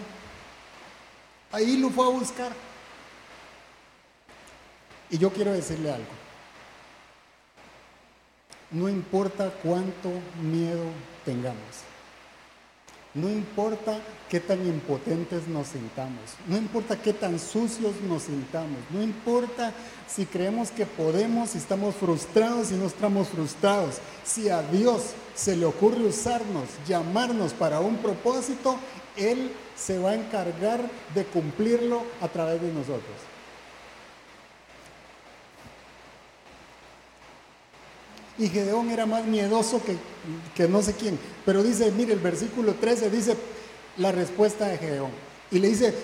Ahí 1.50 1.78
lo 1.78 1.88
fue 1.90 2.04
a 2.04 2.10
buscar. 2.10 2.52
Y 5.08 5.18
yo 5.18 5.32
quiero 5.32 5.52
decirle 5.52 5.90
algo. 5.90 6.10
No 8.70 8.88
importa 8.88 9.50
cuánto 9.62 10.10
miedo 10.42 10.84
tengamos. 11.24 11.85
No 13.16 13.30
importa 13.30 13.98
qué 14.28 14.40
tan 14.40 14.66
impotentes 14.66 15.48
nos 15.48 15.68
sintamos, 15.68 16.20
no 16.46 16.58
importa 16.58 17.00
qué 17.00 17.14
tan 17.14 17.38
sucios 17.38 17.94
nos 18.06 18.24
sintamos, 18.24 18.78
no 18.90 19.02
importa 19.02 19.72
si 20.06 20.26
creemos 20.26 20.70
que 20.70 20.84
podemos, 20.84 21.50
si 21.50 21.58
estamos 21.58 21.94
frustrados, 21.94 22.70
y 22.72 22.74
no 22.74 22.84
estamos 22.84 23.28
frustrados. 23.28 23.96
Si 24.22 24.50
a 24.50 24.60
Dios 24.60 25.14
se 25.34 25.56
le 25.56 25.64
ocurre 25.64 26.04
usarnos, 26.04 26.68
llamarnos 26.86 27.54
para 27.54 27.80
un 27.80 27.96
propósito, 27.96 28.76
Él 29.16 29.50
se 29.74 29.98
va 29.98 30.10
a 30.10 30.14
encargar 30.14 30.82
de 31.14 31.24
cumplirlo 31.24 32.02
a 32.20 32.28
través 32.28 32.60
de 32.60 32.70
nosotros. 32.70 33.35
Y 38.38 38.48
Gedeón 38.48 38.90
era 38.90 39.06
más 39.06 39.24
miedoso 39.24 39.82
que, 39.82 39.96
que 40.54 40.68
no 40.68 40.82
sé 40.82 40.94
quién. 40.94 41.18
Pero 41.44 41.62
dice, 41.62 41.90
mire, 41.92 42.12
el 42.12 42.20
versículo 42.20 42.74
13 42.74 43.10
dice 43.10 43.36
la 43.96 44.12
respuesta 44.12 44.66
de 44.68 44.78
Gedeón. 44.78 45.10
Y 45.50 45.58
le 45.58 45.68
dice, 45.68 45.94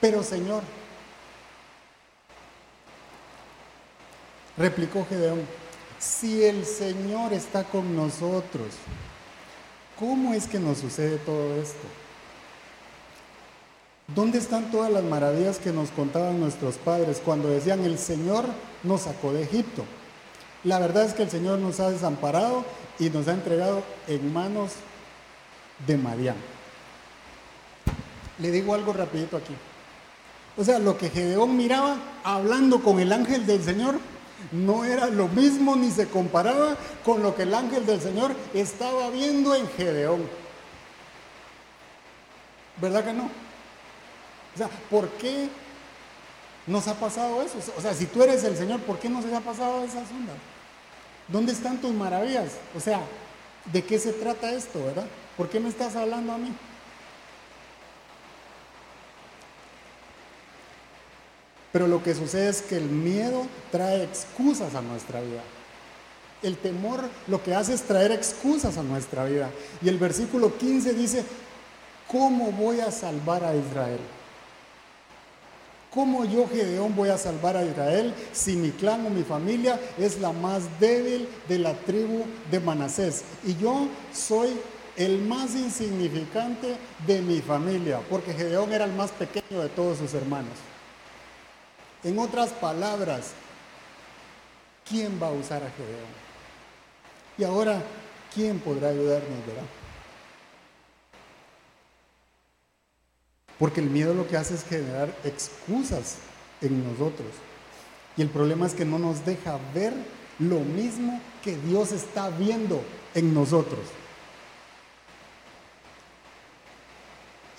pero 0.00 0.22
Señor, 0.22 0.62
replicó 4.56 5.06
Gedeón, 5.08 5.40
si 5.98 6.44
el 6.44 6.64
Señor 6.64 7.32
está 7.32 7.64
con 7.64 7.94
nosotros, 7.96 8.74
¿cómo 9.98 10.34
es 10.34 10.46
que 10.46 10.58
nos 10.58 10.78
sucede 10.78 11.18
todo 11.18 11.60
esto? 11.60 11.86
¿Dónde 14.14 14.38
están 14.38 14.70
todas 14.70 14.90
las 14.90 15.04
maravillas 15.04 15.58
que 15.58 15.70
nos 15.70 15.90
contaban 15.90 16.40
nuestros 16.40 16.76
padres 16.76 17.20
cuando 17.22 17.48
decían 17.48 17.84
el 17.84 17.98
Señor 17.98 18.46
nos 18.82 19.02
sacó 19.02 19.32
de 19.32 19.42
Egipto? 19.42 19.84
La 20.64 20.78
verdad 20.78 21.04
es 21.04 21.14
que 21.14 21.22
el 21.22 21.30
Señor 21.30 21.58
nos 21.58 21.80
ha 21.80 21.90
desamparado 21.90 22.64
y 22.98 23.10
nos 23.10 23.28
ha 23.28 23.32
entregado 23.32 23.82
en 24.06 24.32
manos 24.32 24.72
de 25.86 25.96
Madián. 25.96 26.36
Le 28.38 28.50
digo 28.50 28.74
algo 28.74 28.92
rapidito 28.92 29.36
aquí. 29.36 29.54
O 30.56 30.64
sea, 30.64 30.78
lo 30.78 30.98
que 30.98 31.10
Gedeón 31.10 31.56
miraba 31.56 31.96
hablando 32.24 32.82
con 32.82 32.98
el 32.98 33.12
ángel 33.12 33.46
del 33.46 33.62
Señor 33.62 34.00
no 34.52 34.84
era 34.84 35.06
lo 35.06 35.28
mismo 35.28 35.76
ni 35.76 35.90
se 35.90 36.08
comparaba 36.08 36.76
con 37.04 37.22
lo 37.22 37.34
que 37.34 37.42
el 37.42 37.54
ángel 37.54 37.86
del 37.86 38.00
Señor 38.00 38.34
estaba 38.54 39.10
viendo 39.10 39.54
en 39.54 39.68
Gedeón. 39.68 40.22
¿Verdad 42.80 43.04
que 43.04 43.12
no? 43.12 43.24
O 44.54 44.58
sea, 44.58 44.68
¿por 44.90 45.08
qué 45.10 45.48
nos 46.68 46.86
ha 46.86 46.94
pasado 46.94 47.42
eso? 47.42 47.58
O 47.76 47.80
sea, 47.80 47.94
si 47.94 48.06
tú 48.06 48.22
eres 48.22 48.44
el 48.44 48.56
Señor, 48.56 48.80
¿por 48.80 48.98
qué 48.98 49.08
no 49.08 49.22
se 49.22 49.34
ha 49.34 49.40
pasado 49.40 49.82
esa 49.84 49.98
onda? 49.98 50.34
¿Dónde 51.26 51.52
están 51.52 51.80
tus 51.80 51.92
maravillas? 51.92 52.52
O 52.76 52.80
sea, 52.80 53.00
¿de 53.72 53.82
qué 53.82 53.98
se 53.98 54.12
trata 54.12 54.52
esto, 54.52 54.84
verdad? 54.84 55.06
¿Por 55.36 55.48
qué 55.48 55.60
me 55.60 55.68
estás 55.68 55.96
hablando 55.96 56.32
a 56.32 56.38
mí? 56.38 56.52
Pero 61.72 61.86
lo 61.86 62.02
que 62.02 62.14
sucede 62.14 62.48
es 62.48 62.62
que 62.62 62.76
el 62.76 62.88
miedo 62.88 63.46
trae 63.70 64.02
excusas 64.02 64.74
a 64.74 64.82
nuestra 64.82 65.20
vida. 65.20 65.42
El 66.42 66.56
temor 66.56 67.08
lo 67.26 67.42
que 67.42 67.54
hace 67.54 67.74
es 67.74 67.82
traer 67.82 68.12
excusas 68.12 68.78
a 68.78 68.82
nuestra 68.82 69.24
vida. 69.24 69.50
Y 69.82 69.88
el 69.88 69.98
versículo 69.98 70.56
15 70.56 70.94
dice, 70.94 71.24
¿cómo 72.06 72.52
voy 72.52 72.80
a 72.80 72.90
salvar 72.90 73.44
a 73.44 73.54
Israel? 73.54 74.00
¿Cómo 75.92 76.24
yo, 76.26 76.46
Gedeón, 76.46 76.94
voy 76.94 77.08
a 77.08 77.16
salvar 77.16 77.56
a 77.56 77.64
Israel 77.64 78.14
si 78.32 78.56
mi 78.56 78.70
clan 78.70 79.06
o 79.06 79.10
mi 79.10 79.22
familia 79.22 79.80
es 79.96 80.20
la 80.20 80.32
más 80.32 80.78
débil 80.78 81.26
de 81.48 81.58
la 81.58 81.74
tribu 81.74 82.24
de 82.50 82.60
Manasés? 82.60 83.24
Y 83.44 83.56
yo 83.56 83.88
soy 84.12 84.50
el 84.96 85.18
más 85.22 85.54
insignificante 85.54 86.76
de 87.06 87.22
mi 87.22 87.40
familia, 87.40 88.00
porque 88.10 88.34
Gedeón 88.34 88.72
era 88.72 88.84
el 88.84 88.92
más 88.92 89.10
pequeño 89.12 89.62
de 89.62 89.68
todos 89.70 89.98
sus 89.98 90.12
hermanos. 90.12 90.52
En 92.04 92.18
otras 92.18 92.50
palabras, 92.50 93.30
¿quién 94.86 95.18
va 95.22 95.28
a 95.28 95.32
usar 95.32 95.62
a 95.62 95.70
Gedeón? 95.70 96.28
Y 97.38 97.44
ahora, 97.44 97.82
¿quién 98.34 98.58
podrá 98.58 98.88
ayudarnos, 98.88 99.46
verdad? 99.46 99.62
Porque 103.58 103.80
el 103.80 103.90
miedo 103.90 104.14
lo 104.14 104.28
que 104.28 104.36
hace 104.36 104.54
es 104.54 104.64
generar 104.64 105.14
excusas 105.24 106.16
en 106.60 106.84
nosotros. 106.84 107.28
Y 108.16 108.22
el 108.22 108.28
problema 108.28 108.66
es 108.66 108.74
que 108.74 108.84
no 108.84 108.98
nos 108.98 109.24
deja 109.24 109.58
ver 109.74 109.92
lo 110.38 110.60
mismo 110.60 111.20
que 111.42 111.56
Dios 111.56 111.92
está 111.92 112.30
viendo 112.30 112.82
en 113.14 113.34
nosotros. 113.34 113.80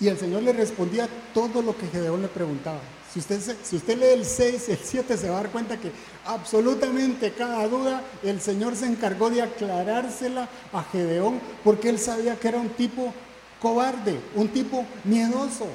Y 0.00 0.08
el 0.08 0.18
Señor 0.18 0.42
le 0.42 0.54
respondía 0.54 1.08
todo 1.34 1.60
lo 1.60 1.76
que 1.76 1.86
Gedeón 1.88 2.22
le 2.22 2.28
preguntaba. 2.28 2.80
Si 3.12 3.18
usted, 3.18 3.98
lee 3.98 4.14
el 4.14 4.24
6, 4.24 4.68
el 4.68 4.78
7, 4.78 5.16
se 5.16 5.28
va 5.28 5.40
a 5.40 5.42
dar 5.42 5.50
cuenta 5.50 5.78
que 5.78 5.90
absolutamente 6.24 7.32
cada 7.32 7.66
duda 7.66 8.02
el 8.22 8.40
Señor 8.40 8.76
se 8.76 8.86
encargó 8.86 9.30
de 9.30 9.42
aclarársela 9.42 10.48
a 10.72 10.82
Gedeón 10.84 11.40
porque 11.64 11.88
él 11.88 11.98
sabía 11.98 12.38
que 12.38 12.48
era 12.48 12.58
un 12.58 12.70
tipo 12.70 13.12
cobarde, 13.60 14.20
un 14.36 14.48
tipo 14.48 14.86
miedoso. 15.04 15.66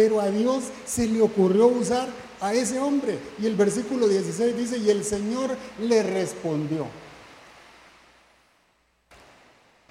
Pero 0.00 0.18
a 0.18 0.30
Dios 0.30 0.64
se 0.86 1.06
le 1.06 1.20
ocurrió 1.20 1.66
usar 1.66 2.08
a 2.40 2.54
ese 2.54 2.80
hombre. 2.80 3.18
Y 3.38 3.44
el 3.44 3.54
versículo 3.54 4.08
16 4.08 4.56
dice, 4.56 4.78
y 4.78 4.88
el 4.88 5.04
Señor 5.04 5.54
le 5.78 6.02
respondió, 6.02 6.86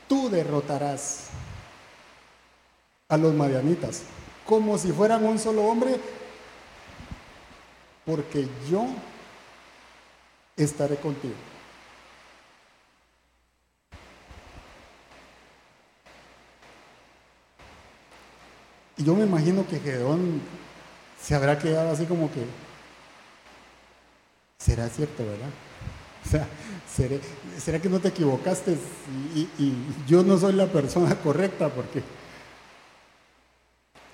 tú 0.08 0.28
derrotarás 0.32 1.28
a 3.08 3.18
los 3.18 3.36
madianitas 3.36 4.02
como 4.48 4.80
si 4.80 4.92
fueran 4.92 5.24
un 5.24 5.38
solo 5.38 5.62
hombre 5.66 6.00
porque 8.04 8.48
yo 8.68 8.88
estaré 10.58 10.96
contigo. 10.96 11.36
Y 19.00 19.06
yo 19.06 19.16
me 19.16 19.24
imagino 19.24 19.66
que 19.66 19.80
Gedeón 19.80 20.42
se 21.20 21.34
habrá 21.34 21.58
quedado 21.58 21.90
así 21.92 22.06
como 22.06 22.30
que, 22.30 22.44
será 24.60 24.88
cierto, 24.90 25.26
¿verdad? 25.26 25.50
O 26.26 26.30
sea, 26.30 26.46
¿será 27.58 27.80
que 27.80 27.88
no 27.88 28.02
te 28.02 28.10
equivocaste 28.10 28.78
y, 29.34 29.74
yo 30.06 30.22
no 30.22 30.38
soy 30.38 30.52
la 30.52 30.68
persona 30.68 31.16
correcta? 31.24 31.70
Porque 31.70 32.04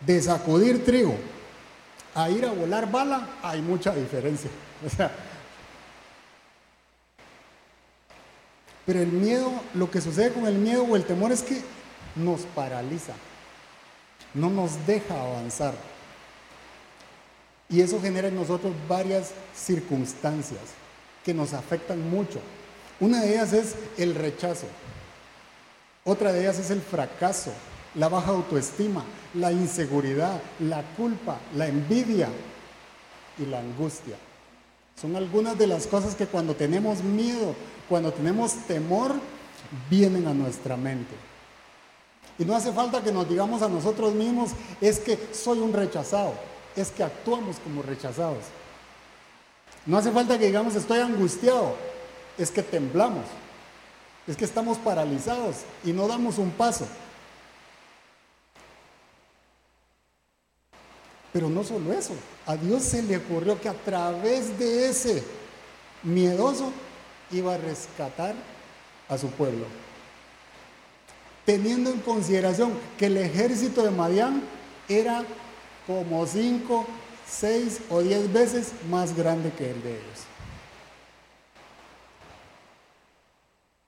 de 0.02 0.21
sacudir 0.21 0.86
trigo 0.86 1.15
a 2.13 2.30
ir 2.30 2.45
a 2.45 2.52
volar 2.52 2.89
bala, 2.91 3.28
hay 3.41 3.62
mucha 3.62 3.93
diferencia. 3.93 4.50
O 4.86 4.89
sea, 4.89 5.12
pero 8.86 9.02
el 9.02 9.08
miedo, 9.08 9.52
lo 9.74 9.89
que 9.89 10.00
sucede 10.00 10.32
con 10.32 10.45
el 10.45 10.60
miedo 10.60 10.84
o 10.84 10.95
el 10.95 11.06
temor 11.06 11.32
es 11.32 11.41
que 11.41 11.63
nos 12.15 12.41
paraliza, 12.41 13.13
no 14.36 14.50
nos 14.50 14.86
deja 14.86 15.19
avanzar. 15.19 15.74
Y 17.69 17.82
eso 17.82 18.00
genera 18.00 18.28
en 18.28 18.36
nosotros 18.36 18.74
varias 18.88 19.32
circunstancias 19.56 20.62
que 21.24 21.34
nos 21.34 21.54
afectan 21.54 22.10
mucho. 22.10 22.39
Una 23.00 23.21
de 23.21 23.34
ellas 23.34 23.54
es 23.54 23.76
el 23.98 24.13
rechazo, 24.13 24.67
otra 26.04 26.32
de 26.32 26.41
ellas 26.41 26.60
es 26.60 26.69
el 26.69 26.82
fracaso, 26.82 27.52
la 27.95 28.10
baja 28.10 28.30
autoestima, 28.30 29.04
la 29.34 29.52
inseguridad, 29.52 30.39
la 30.60 30.84
culpa, 30.95 31.39
la 31.56 31.67
envidia 31.67 32.30
y 33.39 33.45
la 33.48 33.60
angustia. 33.60 34.15
Son 35.02 35.15
algunas 35.15 35.58
de 35.58 35.67
las 35.67 35.88
cosas 35.88 36.15
que 36.15 36.28
cuando 36.28 36.56
tenemos 36.56 37.04
miedo, 37.04 37.56
cuando 37.89 38.13
tenemos 38.13 38.54
temor, 38.67 39.13
vienen 39.89 40.28
a 40.28 40.34
nuestra 40.34 40.78
mente. 40.78 41.15
Y 42.38 42.45
no 42.45 42.56
hace 42.56 42.71
falta 42.71 43.02
que 43.02 43.12
nos 43.12 43.30
digamos 43.30 43.62
a 43.62 43.69
nosotros 43.69 44.13
mismos, 44.13 44.52
es 44.82 45.00
que 45.00 45.17
soy 45.32 45.60
un 45.60 45.71
rechazado, 45.71 46.34
es 46.76 46.91
que 46.91 47.04
actuamos 47.04 47.58
como 47.60 47.82
rechazados. 47.82 48.43
No 49.86 49.98
hace 49.98 50.12
falta 50.12 50.38
que 50.38 50.48
digamos 50.48 50.76
estoy 50.76 51.00
angustiado, 51.00 51.76
es 52.38 52.52
que 52.52 52.62
temblamos, 52.62 53.26
es 54.28 54.36
que 54.36 54.45
estamos 54.45 54.78
paralizados 54.78 55.58
y 55.84 55.93
no 55.93 56.08
damos 56.08 56.38
un 56.38 56.52
paso. 56.52 56.88
Pero 61.32 61.50
no 61.50 61.63
solo 61.63 61.93
eso, 61.93 62.13
a 62.45 62.56
Dios 62.56 62.84
se 62.84 63.04
le 63.04 63.17
ocurrió 63.17 63.60
que 63.60 63.69
a 63.69 63.74
través 63.74 64.58
de 64.58 64.89
ese 64.89 65.24
miedoso 66.04 66.71
iba 67.32 67.56
a 67.56 67.58
rescatar 67.58 68.36
a 69.10 69.17
su 69.17 69.28
pueblo. 69.30 69.65
Teniendo 71.45 71.91
en 71.91 71.99
consideración 71.99 72.73
que 72.97 73.05
el 73.05 73.17
ejército 73.17 73.83
de 73.83 73.91
Madián 73.91 74.41
era 74.89 75.23
como 75.85 76.25
cinco, 76.25 76.87
seis 77.27 77.81
o 77.89 78.02
diez 78.02 78.31
veces 78.31 78.73
más 78.89 79.15
grande 79.15 79.52
que 79.52 79.71
el 79.71 79.83
de 79.83 79.91
ellos. 79.91 80.19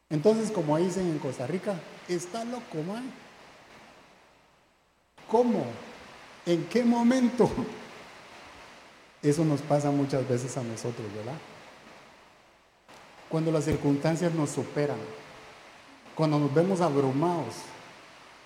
Entonces, 0.09 0.51
como 0.51 0.77
dicen 0.77 1.07
en 1.07 1.19
Costa 1.19 1.47
Rica, 1.47 1.79
está 2.07 2.45
loco, 2.45 2.81
man. 2.87 3.11
¿Cómo 5.27 5.65
¿En 6.47 6.63
qué 6.67 6.83
momento? 6.85 7.51
Eso 9.21 9.43
nos 9.43 9.61
pasa 9.61 9.91
muchas 9.91 10.27
veces 10.27 10.55
a 10.55 10.63
nosotros, 10.63 11.05
¿verdad? 11.13 11.37
Cuando 13.27 13.51
las 13.51 13.65
circunstancias 13.65 14.33
nos 14.33 14.51
superan, 14.51 14.97
cuando 16.17 16.39
nos 16.39 16.51
vemos 16.51 16.81
abrumados 16.81 17.53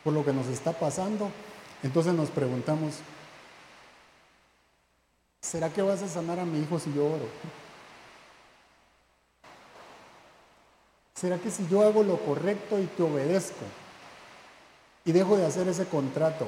por 0.04 0.12
lo 0.12 0.26
que 0.26 0.34
nos 0.34 0.48
está 0.48 0.74
pasando, 0.74 1.32
entonces 1.82 2.14
nos 2.14 2.30
preguntamos, 2.30 2.96
¿será 5.40 5.70
que 5.70 5.82
vas 5.82 6.04
a 6.04 6.10
sanar 6.10 6.38
a 6.38 6.46
mi 6.46 6.60
hijo 6.60 6.78
si 6.78 6.94
yo 6.94 7.06
oro? 7.06 7.30
¿Será 11.16 11.38
que 11.38 11.50
si 11.50 11.66
yo 11.70 11.82
hago 11.82 12.04
lo 12.04 12.18
correcto 12.18 12.78
y 12.78 12.88
te 12.88 13.04
obedezco 13.04 13.64
y 15.06 15.14
dejo 15.14 15.38
de 15.38 15.46
hacer 15.46 15.68
ese 15.70 15.86
contrato, 15.86 16.48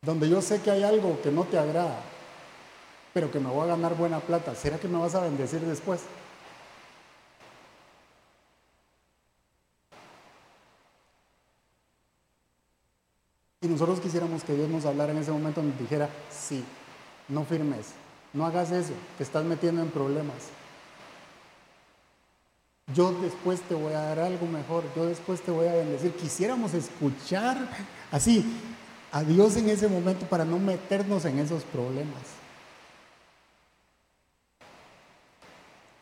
donde 0.00 0.26
yo 0.28 0.40
sé 0.40 0.62
que 0.62 0.70
hay 0.70 0.84
algo 0.84 1.20
que 1.20 1.30
no 1.30 1.44
te 1.44 1.58
agrada, 1.58 2.00
pero 3.12 3.30
que 3.30 3.40
me 3.40 3.50
voy 3.50 3.64
a 3.64 3.72
ganar 3.72 3.94
buena 3.94 4.20
plata, 4.20 4.54
¿será 4.54 4.78
que 4.78 4.88
me 4.88 4.98
vas 4.98 5.14
a 5.14 5.20
bendecir 5.20 5.60
después? 5.60 6.00
Nosotros 13.68 14.00
quisiéramos 14.00 14.42
que 14.42 14.54
Dios 14.54 14.68
nos 14.68 14.86
hablara 14.86 15.12
en 15.12 15.18
ese 15.18 15.30
momento, 15.30 15.62
nos 15.62 15.78
dijera, 15.78 16.08
sí, 16.30 16.64
no 17.28 17.44
firmes, 17.44 17.88
no 18.32 18.46
hagas 18.46 18.70
eso, 18.70 18.92
te 19.16 19.24
estás 19.24 19.44
metiendo 19.44 19.82
en 19.82 19.90
problemas. 19.90 20.36
Yo 22.94 23.12
después 23.20 23.60
te 23.62 23.74
voy 23.74 23.92
a 23.92 24.00
dar 24.00 24.18
algo 24.20 24.46
mejor, 24.46 24.84
yo 24.96 25.04
después 25.04 25.42
te 25.42 25.50
voy 25.50 25.66
a 25.66 25.74
bendecir. 25.74 26.12
Quisiéramos 26.14 26.72
escuchar 26.72 27.58
así 28.10 28.44
a 29.12 29.22
Dios 29.22 29.56
en 29.56 29.68
ese 29.68 29.88
momento 29.88 30.24
para 30.26 30.46
no 30.46 30.58
meternos 30.58 31.26
en 31.26 31.38
esos 31.38 31.64
problemas. 31.64 32.22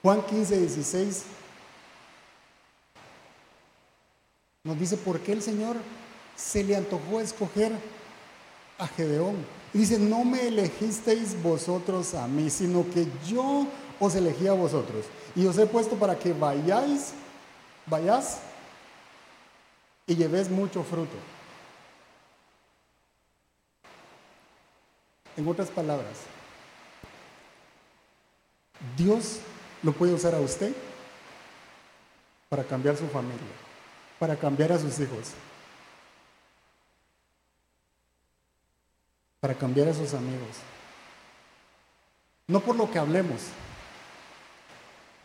Juan 0.02 0.22
15, 0.22 0.60
16 0.60 1.24
nos 4.62 4.78
dice, 4.78 4.96
¿por 4.96 5.18
qué 5.18 5.32
el 5.32 5.42
Señor 5.42 5.76
se 6.36 6.62
le 6.62 6.76
antojó 6.76 7.20
escoger 7.20 7.72
a 8.78 8.86
Gedeón? 8.86 9.36
Y 9.74 9.78
dice, 9.78 9.98
no 9.98 10.24
me 10.24 10.48
elegisteis 10.48 11.40
vosotros 11.42 12.14
a 12.14 12.26
mí, 12.28 12.50
sino 12.50 12.88
que 12.90 13.06
yo 13.26 13.66
os 13.98 14.14
elegí 14.14 14.46
a 14.46 14.52
vosotros. 14.52 15.06
Y 15.34 15.46
os 15.46 15.58
he 15.58 15.66
puesto 15.66 15.96
para 15.96 16.18
que 16.18 16.32
vayáis, 16.32 17.12
vayáis 17.86 18.38
y 20.06 20.14
llevéis 20.14 20.48
mucho 20.48 20.82
fruto. 20.82 21.16
En 25.36 25.46
otras 25.46 25.68
palabras, 25.68 26.18
Dios 28.96 29.40
lo 29.82 29.92
puede 29.92 30.14
usar 30.14 30.34
a 30.34 30.40
usted 30.40 30.74
para 32.48 32.64
cambiar 32.64 32.96
su 32.96 33.06
familia, 33.08 33.36
para 34.18 34.36
cambiar 34.36 34.72
a 34.72 34.78
sus 34.78 34.98
hijos, 35.00 35.32
para 39.46 39.60
cambiar 39.60 39.86
a 39.86 39.94
sus 39.94 40.12
amigos. 40.12 40.56
No 42.48 42.58
por 42.58 42.74
lo 42.74 42.90
que 42.90 42.98
hablemos, 42.98 43.42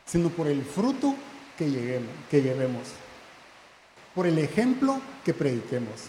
sino 0.05 0.30
por 0.30 0.45
el 0.45 0.63
fruto 0.63 1.15
que, 1.57 1.72
lleguemos, 1.72 2.11
que 2.30 2.43
llevemos, 2.43 2.84
por 4.13 4.28
el 4.28 4.38
ejemplo 4.38 5.01
que 5.26 5.34
prediquemos. 5.34 6.01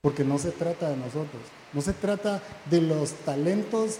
Porque 0.00 0.24
no 0.24 0.38
se 0.38 0.52
trata 0.52 0.88
de 0.88 0.96
nosotros, 0.96 1.42
no 1.74 1.82
se 1.82 1.92
trata 1.92 2.42
de 2.70 2.80
los 2.80 3.12
talentos 3.26 3.98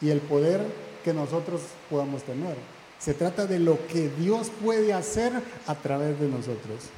y 0.00 0.08
el 0.08 0.20
poder 0.20 0.64
que 1.04 1.12
nosotros 1.12 1.60
podamos 1.90 2.22
tener. 2.22 2.56
Se 2.98 3.12
trata 3.12 3.44
de 3.44 3.58
lo 3.58 3.86
que 3.88 4.08
Dios 4.08 4.50
puede 4.64 4.94
hacer 4.94 5.34
a 5.66 5.74
través 5.74 6.18
de 6.18 6.28
nosotros. 6.28 6.88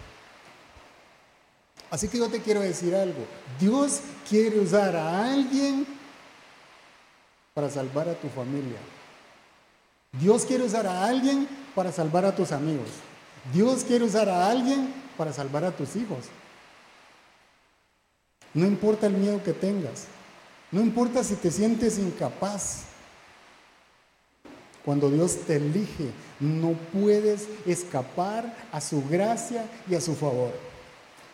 Así 1.91 2.09
que 2.09 2.19
yo 2.19 2.29
te 2.29 2.41
quiero 2.41 2.61
decir 2.61 2.95
algo. 2.95 3.27
Dios 3.59 4.01
quiere 4.29 4.61
usar 4.61 4.95
a 4.95 5.33
alguien 5.33 5.87
para 7.53 7.69
salvar 7.69 8.09
a 8.09 8.15
tu 8.15 8.29
familia. 8.29 8.79
Dios 10.13 10.45
quiere 10.45 10.65
usar 10.65 10.87
a 10.87 11.07
alguien 11.07 11.49
para 11.75 11.93
salvar 11.93 12.25
a 12.25 12.35
tus 12.35 12.53
amigos. 12.53 12.89
Dios 13.53 13.85
quiere 13.85 14.05
usar 14.05 14.29
a 14.29 14.49
alguien 14.49 14.93
para 15.17 15.33
salvar 15.33 15.65
a 15.65 15.73
tus 15.73 15.97
hijos. 15.97 16.27
No 18.55 18.67
importa 18.67 19.07
el 19.07 19.15
miedo 19.15 19.43
que 19.43 19.53
tengas. 19.53 20.07
No 20.71 20.81
importa 20.81 21.25
si 21.25 21.35
te 21.35 21.51
sientes 21.51 21.99
incapaz. 21.99 22.83
Cuando 24.85 25.11
Dios 25.11 25.39
te 25.47 25.57
elige, 25.57 26.11
no 26.39 26.73
puedes 26.93 27.49
escapar 27.67 28.57
a 28.73 28.81
su 28.81 29.07
gracia 29.09 29.67
y 29.89 29.95
a 29.95 30.01
su 30.01 30.15
favor. 30.15 30.70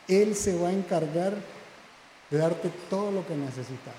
Él 0.08 0.34
se 0.36 0.56
va 0.58 0.68
a 0.68 0.72
encargar 0.72 1.34
de 2.30 2.38
darte 2.38 2.70
todo 2.90 3.10
lo 3.10 3.26
que 3.26 3.34
necesitas. 3.34 3.94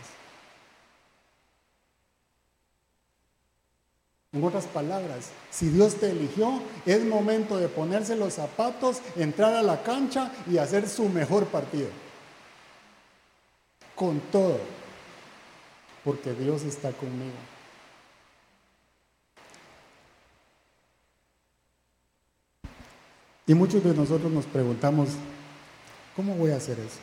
En 4.33 4.43
otras 4.43 4.65
palabras, 4.65 5.29
si 5.49 5.69
Dios 5.69 5.95
te 5.95 6.11
eligió, 6.11 6.61
es 6.85 7.03
momento 7.05 7.57
de 7.57 7.69
ponerse 7.69 8.15
los 8.15 8.33
zapatos, 8.33 9.01
entrar 9.15 9.53
a 9.55 9.63
la 9.63 9.81
cancha 9.83 10.31
y 10.49 10.57
hacer 10.57 10.87
su 10.89 11.07
mejor 11.07 11.45
partido. 11.47 11.89
Con 13.95 14.19
todo, 14.19 14.59
porque 16.03 16.33
Dios 16.33 16.63
está 16.63 16.91
conmigo. 16.91 17.33
Y 23.47 23.53
muchos 23.53 23.81
de 23.81 23.93
nosotros 23.93 24.29
nos 24.29 24.45
preguntamos, 24.45 25.07
¿cómo 26.17 26.33
voy 26.33 26.49
a 26.49 26.57
hacer 26.57 26.79
eso? 26.79 26.97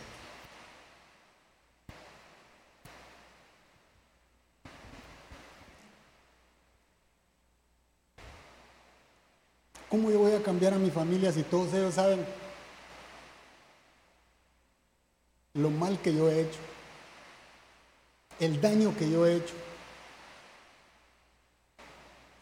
¿Cómo 9.89 10.11
yo 10.11 10.19
voy 10.19 10.33
a 10.33 10.43
cambiar 10.43 10.75
a 10.75 10.79
mi 10.79 10.91
familia 10.91 11.31
si 11.31 11.45
todos 11.45 11.73
ellos 11.73 11.95
saben 11.95 12.27
lo 15.55 15.71
mal 15.71 15.97
que 16.01 16.13
yo 16.13 16.29
he 16.29 16.41
hecho? 16.41 16.59
El 18.41 18.61
daño 18.61 18.93
que 18.99 19.09
yo 19.09 19.25
he 19.25 19.37
hecho. 19.37 19.55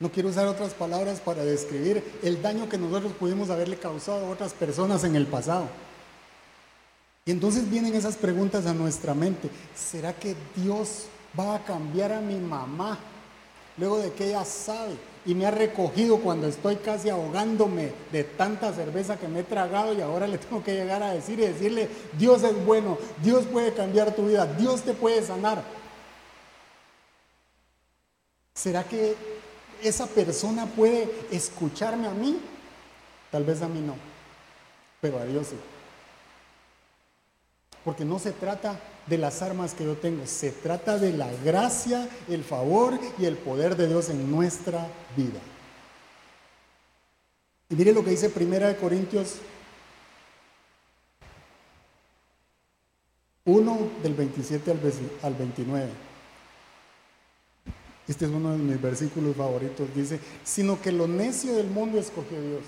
No 0.00 0.10
quiero 0.10 0.30
usar 0.30 0.46
otras 0.46 0.72
palabras 0.72 1.20
para 1.20 1.44
describir 1.44 2.02
el 2.22 2.40
daño 2.40 2.70
que 2.70 2.78
nosotros 2.78 3.12
pudimos 3.12 3.50
haberle 3.50 3.76
causado 3.76 4.24
a 4.24 4.30
otras 4.30 4.54
personas 4.54 5.04
en 5.04 5.14
el 5.16 5.26
pasado. 5.26 5.68
Y 7.24 7.30
entonces 7.30 7.70
vienen 7.70 7.94
esas 7.94 8.16
preguntas 8.16 8.66
a 8.66 8.74
nuestra 8.74 9.14
mente. 9.14 9.48
¿Será 9.74 10.12
que 10.12 10.34
Dios 10.56 11.06
va 11.38 11.56
a 11.56 11.64
cambiar 11.64 12.12
a 12.12 12.20
mi 12.20 12.36
mamá 12.36 12.98
luego 13.78 13.98
de 13.98 14.12
que 14.12 14.28
ella 14.28 14.44
sabe 14.44 14.96
y 15.24 15.34
me 15.34 15.46
ha 15.46 15.50
recogido 15.52 16.18
cuando 16.18 16.48
estoy 16.48 16.76
casi 16.76 17.08
ahogándome 17.08 17.92
de 18.10 18.24
tanta 18.24 18.72
cerveza 18.72 19.18
que 19.18 19.28
me 19.28 19.40
he 19.40 19.44
tragado 19.44 19.94
y 19.94 20.00
ahora 20.00 20.26
le 20.26 20.38
tengo 20.38 20.62
que 20.64 20.74
llegar 20.74 21.02
a 21.02 21.12
decir 21.12 21.38
y 21.38 21.46
decirle, 21.46 21.88
Dios 22.18 22.42
es 22.42 22.64
bueno, 22.64 22.98
Dios 23.22 23.44
puede 23.46 23.72
cambiar 23.72 24.14
tu 24.14 24.26
vida, 24.26 24.46
Dios 24.46 24.82
te 24.82 24.94
puede 24.94 25.22
sanar. 25.22 25.62
¿Será 28.54 28.82
que 28.84 29.14
esa 29.82 30.06
persona 30.06 30.66
puede 30.66 31.08
escucharme 31.30 32.08
a 32.08 32.12
mí? 32.12 32.38
Tal 33.30 33.44
vez 33.44 33.62
a 33.62 33.68
mí 33.68 33.80
no, 33.80 33.94
pero 35.00 35.18
a 35.20 35.24
Dios 35.24 35.46
sí. 35.48 35.56
Porque 37.84 38.04
no 38.04 38.18
se 38.18 38.32
trata 38.32 38.78
de 39.06 39.18
las 39.18 39.42
armas 39.42 39.74
que 39.74 39.84
yo 39.84 39.96
tengo, 39.96 40.26
se 40.26 40.50
trata 40.50 40.98
de 40.98 41.12
la 41.12 41.28
gracia, 41.44 42.08
el 42.28 42.44
favor 42.44 42.98
y 43.18 43.24
el 43.24 43.36
poder 43.36 43.76
de 43.76 43.88
Dios 43.88 44.08
en 44.10 44.30
nuestra 44.30 44.86
vida. 45.16 45.40
Y 47.68 47.74
mire 47.74 47.92
lo 47.92 48.04
que 48.04 48.10
dice 48.10 48.30
Primera 48.30 48.68
de 48.68 48.76
Corintios 48.76 49.36
1 53.44 53.78
del 54.02 54.14
27 54.14 54.70
al 55.22 55.34
29. 55.34 55.88
Este 58.06 58.24
es 58.24 58.30
uno 58.30 58.52
de 58.52 58.58
mis 58.58 58.80
versículos 58.80 59.36
favoritos. 59.36 59.88
Dice, 59.94 60.20
sino 60.44 60.80
que 60.80 60.92
lo 60.92 61.08
necio 61.08 61.54
del 61.54 61.68
mundo 61.68 61.98
escogió 61.98 62.40
Dios 62.40 62.62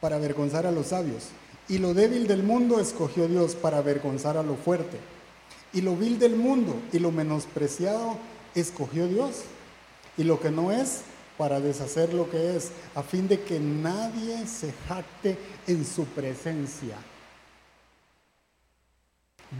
para 0.00 0.16
avergonzar 0.16 0.66
a 0.66 0.72
los 0.72 0.88
sabios. 0.88 1.28
Y 1.68 1.78
lo 1.78 1.94
débil 1.94 2.26
del 2.26 2.42
mundo 2.42 2.80
escogió 2.80 3.26
Dios 3.26 3.54
para 3.54 3.78
avergonzar 3.78 4.36
a 4.36 4.42
lo 4.42 4.54
fuerte. 4.56 4.98
Y 5.72 5.80
lo 5.80 5.96
vil 5.96 6.18
del 6.18 6.36
mundo 6.36 6.76
y 6.92 6.98
lo 6.98 7.10
menospreciado 7.10 8.16
escogió 8.54 9.08
Dios. 9.08 9.42
Y 10.16 10.24
lo 10.24 10.40
que 10.40 10.50
no 10.50 10.70
es 10.70 11.02
para 11.36 11.60
deshacer 11.60 12.14
lo 12.14 12.30
que 12.30 12.56
es, 12.56 12.70
a 12.94 13.02
fin 13.02 13.28
de 13.28 13.40
que 13.40 13.60
nadie 13.60 14.46
se 14.46 14.72
jacte 14.88 15.36
en 15.66 15.84
su 15.84 16.04
presencia. 16.06 16.96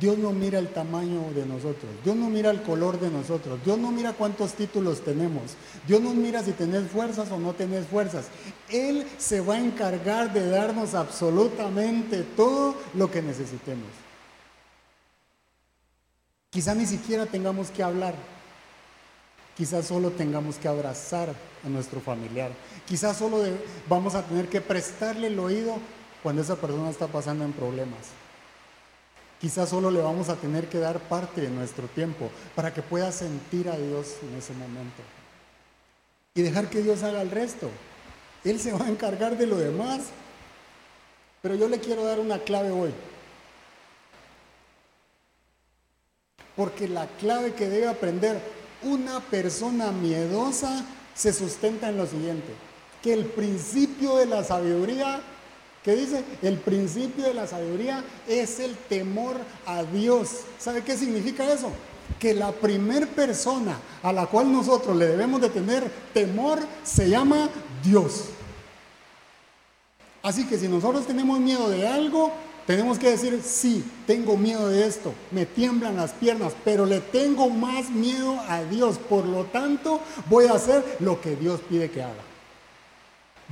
Dios 0.01 0.18
no 0.18 0.32
mira 0.32 0.59
el 0.59 0.68
tamaño 0.68 1.30
de 1.34 1.47
nosotros, 1.47 1.91
Dios 2.05 2.16
no 2.16 2.28
mira 2.28 2.51
el 2.51 2.62
color 2.62 2.99
de 2.99 3.09
nosotros, 3.09 3.61
Dios 3.64 3.78
no 3.78 3.93
mira 3.93 4.12
cuántos 4.12 4.55
títulos 4.55 5.05
tenemos, 5.05 5.55
Dios 5.87 6.01
no 6.01 6.12
mira 6.12 6.43
si 6.43 6.53
tenés 6.53 6.91
fuerzas 6.91 7.30
o 7.30 7.39
no 7.39 7.55
tenés 7.55 7.87
fuerzas. 7.87 8.26
Él 8.68 9.07
se 9.16 9.41
va 9.41 9.55
a 9.55 9.61
encargar 9.61 10.32
de 10.32 10.49
darnos 10.49 10.95
absolutamente 10.95 12.24
todo 12.37 12.74
lo 12.95 13.11
que 13.11 13.22
necesitemos. 13.22 13.89
Quizá 16.51 16.74
ni 16.74 16.87
siquiera 16.87 17.26
tengamos 17.26 17.70
que 17.70 17.82
hablar, 17.82 18.14
Quizás 19.57 19.87
solo 19.87 20.11
tengamos 20.11 20.57
que 20.57 20.68
abrazar 20.68 21.34
a 21.64 21.68
nuestro 21.70 22.01
familiar. 22.03 22.51
Quizás 22.87 23.16
solo 23.16 23.39
vamos 23.89 24.14
a 24.14 24.22
tener 24.22 24.49
que 24.49 24.61
prestarle 24.61 25.28
el 25.28 25.39
oído 25.39 25.78
cuando 26.22 26.43
esa 26.43 26.57
persona 26.57 26.91
está 26.91 27.07
pasando 27.07 27.43
en 27.43 27.53
problemas. 27.53 28.01
Quizás 29.41 29.68
solo 29.68 29.91
le 29.91 30.01
vamos 30.01 30.28
a 30.28 30.37
tener 30.37 30.68
que 30.68 30.78
dar 30.78 30.99
parte 30.99 31.43
de 31.43 31.51
nuestro 31.51 31.87
tiempo 31.89 32.30
para 32.55 32.72
que 32.72 32.82
pueda 32.82 33.12
sentir 33.12 33.68
a 33.68 33.76
Dios 33.76 34.16
en 34.22 34.37
ese 34.37 34.53
momento. 34.55 35.03
Y 36.34 36.43
dejar 36.43 36.70
que 36.70 36.82
Dios 36.82 37.03
haga 37.03 37.22
el 37.22 37.30
resto. 37.30 37.70
Él 38.45 38.61
se 38.61 38.72
va 38.72 38.87
a 38.87 38.89
encargar 38.91 39.37
de 39.37 39.47
lo 39.47 39.57
demás. 39.57 40.03
Pero 41.43 41.55
yo 41.55 41.68
le 41.68 41.80
quiero 41.80 42.05
dar 42.05 42.18
una 42.18 42.39
clave 42.39 42.70
hoy. 42.70 42.93
Porque 46.57 46.89
la 46.89 47.07
clave 47.07 47.55
que 47.55 47.68
debe 47.68 47.89
aprender 47.89 48.41
una 48.82 49.20
persona 49.20 49.93
miedosa 49.93 50.84
se 51.14 51.32
sustenta 51.32 51.89
en 51.89 51.97
lo 51.97 52.07
siguiente, 52.07 52.53
que 53.03 53.12
el 53.12 53.24
principio 53.24 54.16
de 54.16 54.26
la 54.26 54.45
sabiduría, 54.45 55.20
¿qué 55.87 55.95
dice? 55.95 56.24
El 56.43 56.59
principio 56.59 57.24
de 57.24 57.32
la 57.32 57.47
sabiduría 57.47 58.03
es 58.26 58.59
el 58.59 58.76
temor 58.76 59.37
a 59.64 59.84
Dios. 59.84 60.41
¿Sabe 60.59 60.82
qué 60.82 60.97
significa 60.97 61.51
eso? 61.51 61.70
Que 62.18 62.34
la 62.34 62.51
primer 62.51 63.07
persona 63.07 63.78
a 64.03 64.12
la 64.12 64.26
cual 64.26 64.53
nosotros 64.53 64.97
le 64.97 65.07
debemos 65.07 65.41
de 65.41 65.49
tener 65.49 65.89
temor 66.12 66.59
se 66.82 67.09
llama 67.09 67.49
Dios. 67.84 68.24
Así 70.24 70.45
que 70.45 70.59
si 70.59 70.66
nosotros 70.66 71.07
tenemos 71.07 71.39
miedo 71.39 71.70
de 71.70 71.87
algo, 71.87 72.32
tenemos 72.66 72.99
que 72.99 73.11
decir, 73.11 73.41
sí, 73.45 73.84
tengo 74.09 74.37
miedo 74.37 74.68
de 74.68 74.89
esto, 74.89 75.14
me 75.30 75.47
tiemblan 75.47 75.95
las 75.95 76.11
piernas, 76.11 76.53
pero 76.64 76.84
le 76.84 77.01
tengo 77.01 77.49
más 77.49 77.91
miedo 77.91 78.41
a 78.49 78.64
Dios. 78.64 78.99
Por 78.99 79.24
lo 79.24 79.45
tanto, 79.45 80.01
voy 80.28 80.47
a 80.47 80.55
hacer 80.55 80.97
lo 80.99 81.20
que 81.20 81.37
Dios 81.37 81.61
pide 81.68 81.93
que 81.93 82.03
haga. 82.03 82.36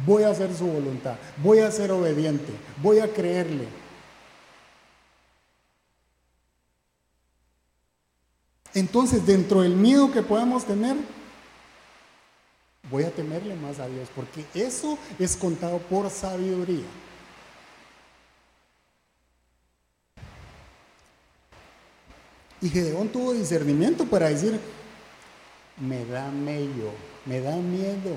Voy 0.05 0.25
a 0.25 0.31
hacer 0.31 0.53
su 0.55 0.67
voluntad, 0.67 1.17
voy 1.43 1.61
a 1.61 1.71
ser 1.71 1.93
obediente, 1.93 2.53
voy 2.83 2.99
a 2.99 3.13
creerle. 3.13 3.69
Entonces, 8.75 9.25
dentro 9.25 9.63
del 9.63 9.77
miedo 9.77 10.11
que 10.11 10.21
podamos 10.21 10.65
tener, 10.65 10.97
voy 12.91 13.05
a 13.05 13.11
temerle 13.13 13.55
más 13.55 13.79
a 13.79 13.87
Dios, 13.87 14.09
porque 14.17 14.45
eso 14.53 14.99
es 15.19 15.37
contado 15.37 15.79
por 15.79 16.11
sabiduría. 16.11 16.85
Y 22.61 22.69
Gedeón 22.69 23.09
tuvo 23.11 23.33
discernimiento 23.33 24.07
para 24.07 24.29
decir, 24.29 24.59
me 25.79 26.05
da 26.07 26.31
medio, 26.31 26.91
me 27.27 27.41
da 27.41 27.55
miedo, 27.57 28.17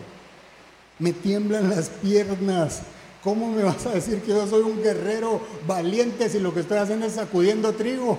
me 1.00 1.14
tiemblan 1.14 1.70
las 1.70 1.90
piernas. 1.90 2.82
¿Cómo 3.24 3.52
me 3.52 3.64
vas 3.64 3.86
a 3.86 3.92
decir 3.92 4.22
que 4.22 4.30
yo 4.30 4.48
soy 4.48 4.62
un 4.62 4.82
guerrero 4.82 5.42
valiente 5.66 6.30
si 6.30 6.40
lo 6.40 6.54
que 6.54 6.62
estoy 6.62 6.78
haciendo 6.78 7.06
es 7.06 7.14
sacudiendo 7.14 7.74
trigo? 7.74 8.18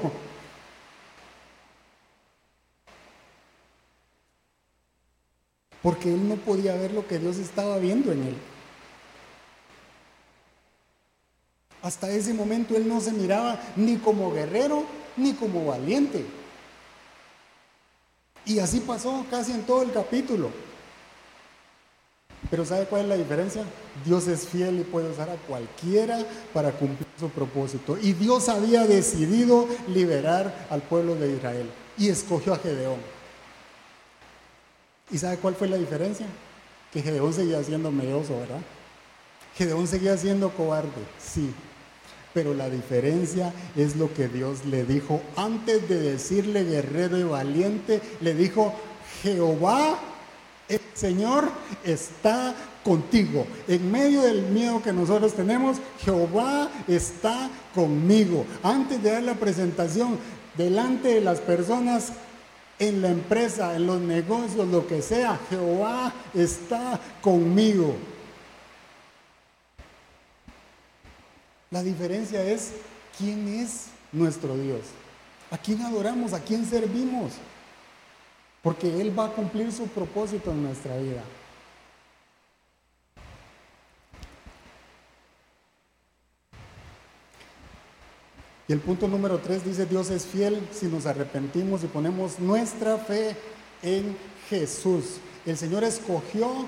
Porque 5.83 6.13
él 6.13 6.29
no 6.29 6.37
podía 6.37 6.75
ver 6.75 6.93
lo 6.93 7.07
que 7.07 7.19
Dios 7.19 7.39
estaba 7.39 7.79
viendo 7.79 8.13
en 8.13 8.25
él. 8.25 8.37
Hasta 11.81 12.11
ese 12.11 12.35
momento 12.35 12.77
él 12.77 12.89
no 12.89 13.01
se 13.01 13.13
miraba 13.13 13.61
ni 13.77 13.97
como 13.97 14.33
guerrero 14.33 14.85
ni 15.17 15.33
como 15.33 15.67
valiente. 15.67 16.27
Y 18.45 18.59
así 18.59 18.81
pasó 18.81 19.25
casi 19.31 19.53
en 19.53 19.63
todo 19.63 19.83
el 19.83 19.93
capítulo. 19.93 20.51
Pero 22.51 22.65
¿sabe 22.65 22.87
cuál 22.87 23.03
es 23.03 23.09
la 23.09 23.17
diferencia? 23.17 23.63
Dios 24.05 24.27
es 24.29 24.47
fiel 24.47 24.81
y 24.81 24.85
puede 24.85 25.11
usar 25.11 25.29
a 25.29 25.37
cualquiera 25.37 26.19
para 26.55 26.71
cumplir 26.73 27.07
su 27.19 27.29
propósito. 27.29 27.99
Y 28.01 28.13
Dios 28.13 28.49
había 28.49 28.87
decidido 28.87 29.67
liberar 29.89 30.67
al 30.71 30.83
pueblo 30.83 31.15
de 31.17 31.33
Israel 31.33 31.69
y 31.99 32.09
escogió 32.09 32.55
a 32.55 32.59
Gedeón. 32.59 33.01
¿Y 35.11 35.19
sabe 35.19 35.39
cuál 35.39 35.57
fue 35.57 35.69
la 35.69 35.77
diferencia? 35.77 36.27
Que 36.93 37.03
Gedeón 37.03 37.33
seguía 37.33 37.63
siendo 37.63 37.91
medioso, 37.91 38.39
¿verdad? 38.39 38.61
Gedeón 39.57 39.89
seguía 39.89 40.17
siendo 40.17 40.51
cobarde, 40.51 41.03
sí, 41.19 41.53
pero 42.33 42.55
la 42.55 42.71
diferencia 42.71 43.53
es 43.75 43.97
lo 43.97 44.13
que 44.15 44.29
Dios 44.29 44.65
le 44.65 44.85
dijo. 44.85 45.21
Antes 45.37 45.89
de 45.89 45.99
decirle 45.99 46.65
guerrero 46.65 47.19
y 47.19 47.25
valiente, 47.25 48.01
le 48.21 48.35
dijo, 48.35 48.73
Jehová, 49.23 49.99
el 50.69 50.81
Señor 50.95 51.51
está 51.85 52.55
contigo. 52.85 53.47
En 53.67 53.91
medio 53.91 54.23
del 54.23 54.43
miedo 54.43 54.83
que 54.83 54.93
nosotros 54.93 55.35
tenemos, 55.35 55.79
Jehová 56.01 56.71
está 56.87 57.51
conmigo. 57.75 58.45
Antes 58.63 59.03
de 59.03 59.13
dar 59.13 59.23
la 59.23 59.35
presentación 59.35 60.19
delante 60.57 61.09
de 61.15 61.21
las 61.21 61.41
personas 61.41 62.13
en 62.79 63.03
la 63.03 63.09
empresa, 63.09 63.75
en 63.75 63.87
los 63.87 64.01
negocios, 64.01 64.69
lo 64.69 64.87
que 64.87 65.03
sea, 65.03 65.39
Jehová 65.51 66.13
está 66.35 67.01
conmigo. 67.21 67.95
La 71.71 71.83
diferencia 71.83 72.43
es 72.43 72.73
quién 73.19 73.49
es 73.49 73.87
nuestro 74.13 74.57
Dios. 74.57 74.81
¿A 75.51 75.59
quién 75.59 75.83
adoramos? 75.83 76.33
¿A 76.33 76.41
quién 76.41 76.65
servimos? 76.65 77.33
Porque 78.69 79.01
Él 79.01 79.19
va 79.19 79.25
a 79.25 79.31
cumplir 79.31 79.73
su 79.73 79.87
propósito 79.87 80.51
en 80.51 80.63
nuestra 80.63 80.95
vida. 80.99 81.23
Y 88.69 88.73
el 88.75 88.81
punto 88.81 89.09
número 89.09 89.39
tres 89.39 89.65
dice, 89.65 89.87
Dios 89.87 90.11
es 90.11 90.27
fiel 90.27 90.61
si 90.71 90.85
nos 90.85 91.07
arrepentimos 91.07 91.83
y 91.83 91.87
ponemos 91.87 92.39
nuestra 92.41 92.99
fe 92.99 93.35
en 93.83 94.15
Jesús. 94.51 95.17
El 95.47 95.57
Señor 95.57 95.83
escogió 95.83 96.67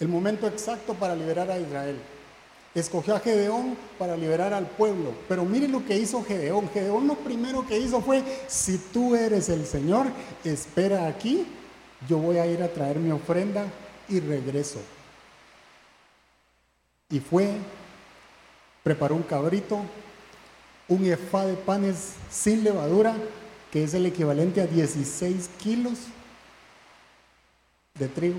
el 0.00 0.08
momento 0.08 0.48
exacto 0.48 0.94
para 0.94 1.14
liberar 1.14 1.52
a 1.52 1.60
Israel 1.60 2.00
escogió 2.80 3.16
a 3.16 3.20
Gedeón 3.20 3.76
para 3.98 4.16
liberar 4.16 4.52
al 4.52 4.66
pueblo. 4.66 5.14
Pero 5.28 5.44
miren 5.44 5.72
lo 5.72 5.84
que 5.84 5.96
hizo 5.96 6.22
Gedeón. 6.22 6.68
Gedeón 6.70 7.06
lo 7.06 7.14
primero 7.14 7.66
que 7.66 7.78
hizo 7.78 8.00
fue, 8.00 8.22
si 8.46 8.78
tú 8.78 9.16
eres 9.16 9.48
el 9.48 9.66
Señor, 9.66 10.06
espera 10.44 11.06
aquí, 11.06 11.46
yo 12.08 12.18
voy 12.18 12.38
a 12.38 12.46
ir 12.46 12.62
a 12.62 12.68
traer 12.68 12.98
mi 12.98 13.10
ofrenda 13.10 13.66
y 14.08 14.20
regreso. 14.20 14.80
Y 17.08 17.20
fue, 17.20 17.50
preparó 18.82 19.14
un 19.14 19.22
cabrito, 19.22 19.80
un 20.88 21.06
efá 21.06 21.46
de 21.46 21.54
panes 21.54 22.14
sin 22.30 22.62
levadura, 22.62 23.16
que 23.70 23.84
es 23.84 23.94
el 23.94 24.06
equivalente 24.06 24.60
a 24.60 24.66
16 24.66 25.48
kilos 25.58 25.98
de 27.94 28.08
trigo. 28.08 28.38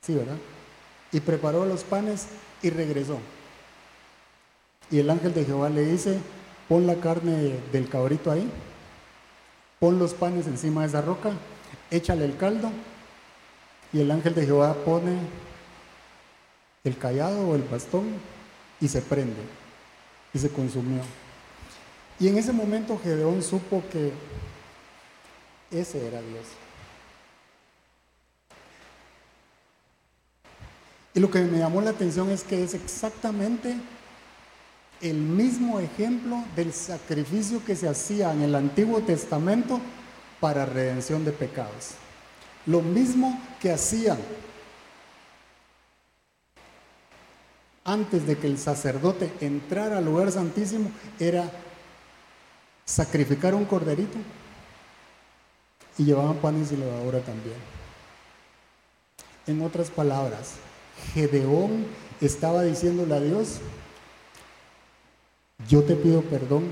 Sí, 0.00 0.14
¿verdad? 0.14 0.38
Y 1.12 1.20
preparó 1.20 1.66
los 1.66 1.84
panes 1.84 2.26
y 2.62 2.70
regresó. 2.70 3.18
Y 4.90 4.98
el 4.98 5.10
ángel 5.10 5.32
de 5.34 5.44
Jehová 5.44 5.68
le 5.68 5.84
dice, 5.84 6.18
pon 6.68 6.86
la 6.86 6.96
carne 6.96 7.56
del 7.72 7.88
cabrito 7.88 8.30
ahí, 8.30 8.50
pon 9.78 9.98
los 9.98 10.14
panes 10.14 10.46
encima 10.46 10.82
de 10.82 10.88
esa 10.88 11.02
roca, 11.02 11.32
échale 11.90 12.24
el 12.24 12.36
caldo, 12.36 12.70
y 13.92 14.00
el 14.00 14.10
ángel 14.10 14.34
de 14.34 14.46
Jehová 14.46 14.74
pone 14.84 15.18
el 16.84 16.96
callado 16.96 17.48
o 17.48 17.54
el 17.54 17.62
bastón 17.62 18.14
y 18.80 18.88
se 18.88 19.02
prende, 19.02 19.42
y 20.32 20.38
se 20.38 20.50
consumió. 20.50 21.02
Y 22.18 22.28
en 22.28 22.38
ese 22.38 22.52
momento 22.52 23.00
Gedeón 23.02 23.42
supo 23.42 23.82
que 23.90 24.12
ese 25.70 26.06
era 26.06 26.20
Dios. 26.20 26.44
Y 31.14 31.20
lo 31.20 31.30
que 31.30 31.40
me 31.40 31.58
llamó 31.58 31.80
la 31.80 31.90
atención 31.90 32.30
es 32.30 32.44
que 32.44 32.62
es 32.62 32.74
exactamente 32.74 33.76
el 35.00 35.16
mismo 35.16 35.80
ejemplo 35.80 36.44
del 36.54 36.72
sacrificio 36.72 37.64
que 37.64 37.74
se 37.74 37.88
hacía 37.88 38.32
en 38.32 38.42
el 38.42 38.54
Antiguo 38.54 39.00
Testamento 39.00 39.80
para 40.38 40.66
redención 40.66 41.24
de 41.24 41.32
pecados. 41.32 41.92
Lo 42.66 42.82
mismo 42.82 43.40
que 43.60 43.72
hacían 43.72 44.18
antes 47.84 48.26
de 48.26 48.36
que 48.36 48.46
el 48.46 48.58
sacerdote 48.58 49.32
entrara 49.40 49.98
al 49.98 50.04
lugar 50.04 50.30
santísimo 50.30 50.90
era 51.18 51.50
sacrificar 52.84 53.54
un 53.54 53.64
corderito 53.64 54.18
y 55.98 56.04
llevaban 56.04 56.36
panes 56.36 56.70
y 56.72 56.76
levadura 56.76 57.20
también. 57.20 57.56
En 59.46 59.62
otras 59.62 59.90
palabras, 59.90 60.54
Gedeón 61.12 61.86
estaba 62.20 62.62
diciéndole 62.62 63.14
a 63.14 63.20
Dios, 63.20 63.58
yo 65.68 65.82
te 65.82 65.94
pido 65.94 66.22
perdón 66.22 66.64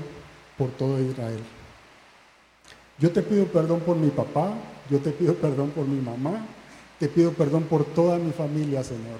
por 0.57 0.69
todo 0.71 1.01
Israel. 1.01 1.39
Yo 2.97 3.11
te 3.11 3.21
pido 3.21 3.45
perdón 3.45 3.79
por 3.81 3.95
mi 3.95 4.09
papá, 4.09 4.53
yo 4.89 4.99
te 4.99 5.11
pido 5.11 5.35
perdón 5.35 5.71
por 5.71 5.85
mi 5.85 6.01
mamá, 6.01 6.45
te 6.99 7.07
pido 7.07 7.31
perdón 7.31 7.63
por 7.63 7.85
toda 7.85 8.17
mi 8.17 8.31
familia, 8.31 8.83
Señor. 8.83 9.19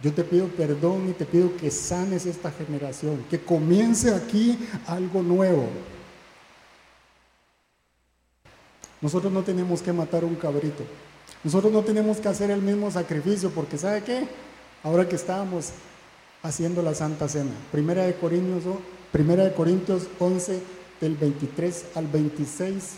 Yo 0.00 0.12
te 0.12 0.22
pido 0.22 0.48
perdón 0.48 1.08
y 1.08 1.12
te 1.12 1.24
pido 1.24 1.56
que 1.56 1.70
sanes 1.70 2.26
esta 2.26 2.50
generación, 2.50 3.24
que 3.30 3.40
comience 3.40 4.14
aquí 4.14 4.58
algo 4.86 5.22
nuevo. 5.22 5.66
Nosotros 9.00 9.32
no 9.32 9.42
tenemos 9.42 9.80
que 9.80 9.92
matar 9.92 10.24
un 10.24 10.34
cabrito. 10.34 10.84
Nosotros 11.44 11.72
no 11.72 11.82
tenemos 11.82 12.16
que 12.16 12.28
hacer 12.28 12.50
el 12.50 12.62
mismo 12.62 12.90
sacrificio 12.90 13.50
porque 13.50 13.76
¿sabe 13.76 14.02
qué? 14.02 14.26
Ahora 14.82 15.06
que 15.06 15.16
estábamos 15.16 15.70
haciendo 16.42 16.82
la 16.82 16.94
Santa 16.94 17.28
Cena, 17.28 17.52
Primera 17.70 18.04
de 18.04 18.14
Corintios, 18.14 18.64
Primera 19.12 19.44
de 19.44 19.52
Corintios 19.52 20.08
11 20.18 20.62
del 21.00 21.16
23 21.16 21.84
al 21.94 22.06
26, 22.06 22.94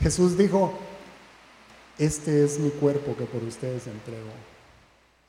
Jesús 0.00 0.38
dijo, 0.38 0.72
este 1.98 2.44
es 2.44 2.58
mi 2.58 2.70
cuerpo 2.70 3.14
que 3.16 3.24
por 3.24 3.42
ustedes 3.42 3.86
entregó. 3.86 4.32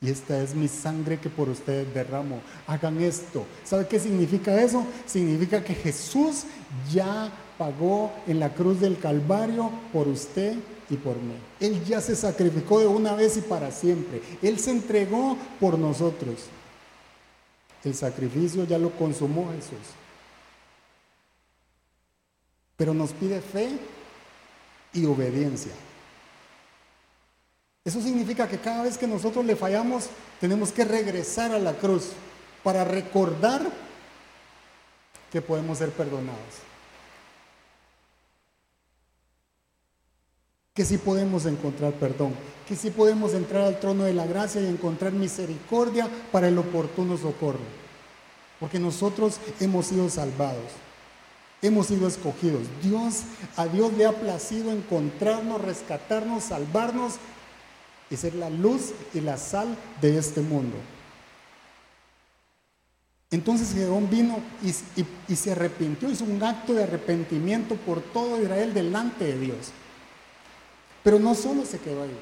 Y 0.00 0.10
esta 0.10 0.40
es 0.42 0.54
mi 0.54 0.68
sangre 0.68 1.18
que 1.18 1.28
por 1.28 1.48
ustedes 1.48 1.92
derramo. 1.92 2.40
Hagan 2.66 3.00
esto. 3.00 3.44
¿Sabe 3.64 3.88
qué 3.88 3.98
significa 3.98 4.62
eso? 4.62 4.86
Significa 5.06 5.62
que 5.62 5.74
Jesús 5.74 6.44
ya 6.92 7.32
pagó 7.58 8.12
en 8.26 8.38
la 8.38 8.54
cruz 8.54 8.80
del 8.80 8.98
Calvario 8.98 9.70
por 9.92 10.06
usted 10.06 10.54
y 10.90 10.96
por 10.96 11.16
mí. 11.16 11.34
Él 11.60 11.84
ya 11.84 12.00
se 12.00 12.16
sacrificó 12.16 12.80
de 12.80 12.86
una 12.86 13.14
vez 13.14 13.36
y 13.36 13.40
para 13.42 13.70
siempre. 13.70 14.22
Él 14.42 14.58
se 14.58 14.70
entregó 14.70 15.36
por 15.60 15.78
nosotros. 15.78 16.44
El 17.84 17.94
sacrificio 17.94 18.64
ya 18.64 18.78
lo 18.78 18.90
consumó 18.90 19.50
Jesús. 19.52 19.86
Pero 22.76 22.94
nos 22.94 23.12
pide 23.12 23.40
fe 23.40 23.70
y 24.92 25.04
obediencia. 25.04 25.72
Eso 27.84 28.00
significa 28.00 28.48
que 28.48 28.58
cada 28.58 28.82
vez 28.82 28.98
que 28.98 29.06
nosotros 29.06 29.44
le 29.44 29.56
fallamos, 29.56 30.08
tenemos 30.40 30.72
que 30.72 30.84
regresar 30.84 31.52
a 31.52 31.58
la 31.58 31.74
cruz 31.74 32.10
para 32.62 32.84
recordar 32.84 33.62
que 35.32 35.40
podemos 35.40 35.78
ser 35.78 35.90
perdonados. 35.90 36.67
Que 40.78 40.84
sí 40.84 40.96
podemos 40.96 41.44
encontrar 41.44 41.92
perdón, 41.94 42.34
que 42.68 42.76
sí 42.76 42.90
podemos 42.90 43.34
entrar 43.34 43.64
al 43.64 43.80
trono 43.80 44.04
de 44.04 44.14
la 44.14 44.26
gracia 44.26 44.60
y 44.60 44.66
encontrar 44.66 45.10
misericordia 45.10 46.08
para 46.30 46.46
el 46.46 46.56
oportuno 46.56 47.16
socorro. 47.16 47.58
Porque 48.60 48.78
nosotros 48.78 49.40
hemos 49.58 49.86
sido 49.86 50.08
salvados, 50.08 50.70
hemos 51.62 51.88
sido 51.88 52.06
escogidos. 52.06 52.62
Dios, 52.80 53.22
a 53.56 53.66
Dios 53.66 53.92
le 53.94 54.06
ha 54.06 54.12
placido 54.12 54.70
encontrarnos, 54.70 55.60
rescatarnos, 55.60 56.44
salvarnos 56.44 57.14
y 58.08 58.14
ser 58.14 58.36
la 58.36 58.48
luz 58.48 58.92
y 59.12 59.20
la 59.20 59.36
sal 59.36 59.76
de 60.00 60.16
este 60.16 60.42
mundo. 60.42 60.76
Entonces 63.32 63.74
Gedeón 63.74 64.08
vino 64.08 64.38
y, 64.62 65.34
se 65.34 65.50
arrepintió, 65.50 66.08
hizo 66.08 66.22
un 66.22 66.40
acto 66.40 66.72
de 66.72 66.84
arrepentimiento 66.84 67.74
por 67.74 68.00
todo 68.00 68.40
Israel 68.40 68.72
delante 68.72 69.24
de 69.24 69.40
Dios. 69.40 69.72
Pero 71.08 71.20
no 71.20 71.34
solo 71.34 71.64
se 71.64 71.78
quedó 71.78 72.02
ahí. 72.02 72.14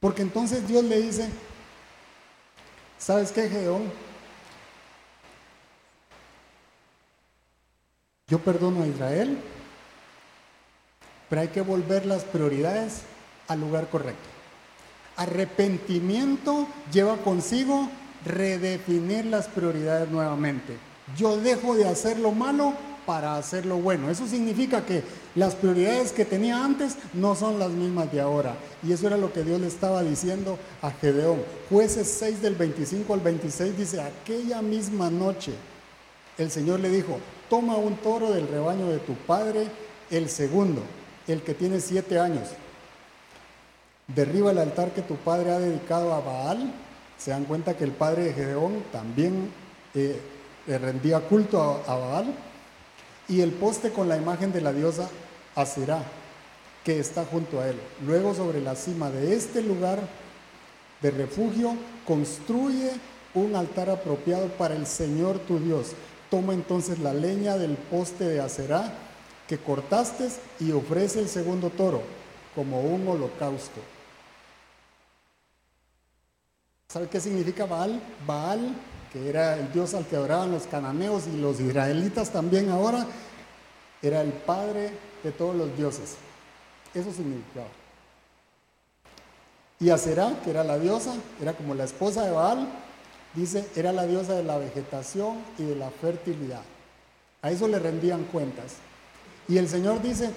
Porque 0.00 0.22
entonces 0.22 0.66
Dios 0.66 0.82
le 0.82 0.98
dice, 0.98 1.28
¿sabes 2.96 3.30
qué, 3.32 3.50
Gedeón? 3.50 3.92
Yo 8.28 8.38
perdono 8.38 8.82
a 8.82 8.86
Israel, 8.86 9.38
pero 11.28 11.42
hay 11.42 11.48
que 11.48 11.60
volver 11.60 12.06
las 12.06 12.24
prioridades 12.24 13.02
al 13.46 13.60
lugar 13.60 13.90
correcto. 13.90 14.26
Arrepentimiento 15.16 16.66
lleva 16.90 17.18
consigo 17.18 17.90
redefinir 18.24 19.26
las 19.26 19.48
prioridades 19.48 20.08
nuevamente. 20.08 20.78
Yo 21.14 21.36
dejo 21.36 21.74
de 21.74 21.86
hacer 21.86 22.18
lo 22.18 22.32
malo 22.32 22.72
para 23.06 23.36
hacer 23.36 23.66
lo 23.66 23.76
bueno. 23.76 24.10
Eso 24.10 24.26
significa 24.26 24.84
que 24.84 25.02
las 25.34 25.54
prioridades 25.54 26.12
que 26.12 26.24
tenía 26.24 26.64
antes 26.64 26.96
no 27.12 27.34
son 27.34 27.58
las 27.58 27.70
mismas 27.70 28.10
de 28.12 28.20
ahora. 28.20 28.54
Y 28.82 28.92
eso 28.92 29.06
era 29.06 29.16
lo 29.16 29.32
que 29.32 29.44
Dios 29.44 29.60
le 29.60 29.66
estaba 29.66 30.02
diciendo 30.02 30.58
a 30.82 30.90
Gedeón. 30.90 31.42
Jueces 31.70 32.08
6 32.18 32.42
del 32.42 32.54
25 32.54 33.12
al 33.14 33.20
26 33.20 33.76
dice, 33.76 34.00
aquella 34.00 34.62
misma 34.62 35.10
noche 35.10 35.52
el 36.38 36.50
Señor 36.50 36.80
le 36.80 36.90
dijo, 36.90 37.18
toma 37.48 37.76
un 37.76 37.96
toro 37.96 38.32
del 38.32 38.48
rebaño 38.48 38.88
de 38.88 38.98
tu 38.98 39.14
padre, 39.14 39.68
el 40.10 40.28
segundo, 40.28 40.82
el 41.28 41.42
que 41.42 41.54
tiene 41.54 41.80
siete 41.80 42.18
años 42.18 42.48
derriba 44.08 44.50
el 44.50 44.58
altar 44.58 44.92
que 44.92 45.02
tu 45.02 45.16
padre 45.16 45.52
ha 45.52 45.58
dedicado 45.58 46.12
a 46.12 46.20
Baal. 46.20 46.72
Se 47.16 47.30
dan 47.30 47.44
cuenta 47.44 47.76
que 47.76 47.84
el 47.84 47.92
padre 47.92 48.24
de 48.24 48.32
Gedeón 48.32 48.82
también 48.92 49.50
eh, 49.94 50.20
rendía 50.66 51.20
culto 51.20 51.82
a, 51.86 51.94
Baal. 51.94 52.34
Y 53.28 53.40
el 53.40 53.52
poste 53.52 53.90
con 53.90 54.08
la 54.08 54.16
imagen 54.16 54.52
de 54.52 54.60
la 54.60 54.72
diosa 54.72 55.08
Aserá, 55.54 56.02
que 56.84 56.98
está 56.98 57.24
junto 57.24 57.60
a 57.60 57.68
él. 57.68 57.80
Luego 58.04 58.34
sobre 58.34 58.60
la 58.60 58.74
cima 58.74 59.10
de 59.10 59.34
este 59.34 59.62
lugar 59.62 60.00
de 61.00 61.10
refugio, 61.10 61.74
construye 62.06 62.90
un 63.34 63.56
altar 63.56 63.90
apropiado 63.90 64.48
para 64.48 64.74
el 64.74 64.86
Señor 64.86 65.38
tu 65.40 65.58
Dios. 65.58 65.92
Toma 66.30 66.54
entonces 66.54 66.98
la 66.98 67.14
leña 67.14 67.56
del 67.56 67.76
poste 67.76 68.24
de 68.24 68.40
Aserá 68.40 68.92
que 69.48 69.58
cortaste 69.58 70.28
y 70.60 70.72
ofrece 70.72 71.20
el 71.20 71.28
segundo 71.28 71.70
toro 71.70 72.02
como 72.54 72.80
un 72.80 73.06
holocausto. 73.06 73.80
¿Sabe 76.88 77.08
qué 77.08 77.20
significa 77.20 77.66
Baal? 77.66 78.00
Baal, 78.26 78.74
que 79.14 79.28
era 79.30 79.56
el 79.56 79.72
dios 79.72 79.94
al 79.94 80.04
que 80.06 80.16
adoraban 80.16 80.50
los 80.50 80.64
cananeos 80.64 81.28
y 81.28 81.36
los 81.36 81.60
israelitas 81.60 82.30
también 82.30 82.68
ahora, 82.68 83.06
era 84.02 84.20
el 84.20 84.32
padre 84.32 84.90
de 85.22 85.30
todos 85.30 85.54
los 85.54 85.74
dioses. 85.76 86.16
Eso 86.92 87.12
significaba. 87.12 87.68
Y 89.78 89.90
Aserá, 89.90 90.40
que 90.42 90.50
era 90.50 90.64
la 90.64 90.80
diosa, 90.80 91.14
era 91.40 91.52
como 91.52 91.76
la 91.76 91.84
esposa 91.84 92.24
de 92.24 92.32
Baal, 92.32 92.68
dice, 93.34 93.68
era 93.76 93.92
la 93.92 94.04
diosa 94.04 94.34
de 94.34 94.42
la 94.42 94.58
vegetación 94.58 95.38
y 95.58 95.62
de 95.62 95.76
la 95.76 95.90
fertilidad. 95.90 96.62
A 97.40 97.52
eso 97.52 97.68
le 97.68 97.78
rendían 97.78 98.24
cuentas. 98.24 98.74
Y 99.46 99.58
el 99.58 99.68
Señor 99.68 100.02
dice, 100.02 100.32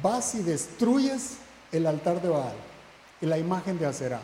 vas 0.00 0.36
y 0.36 0.42
destruyes 0.42 1.38
el 1.72 1.84
altar 1.84 2.22
de 2.22 2.28
Baal 2.28 2.54
y 3.20 3.26
la 3.26 3.38
imagen 3.38 3.76
de 3.76 3.86
Aserá. 3.86 4.20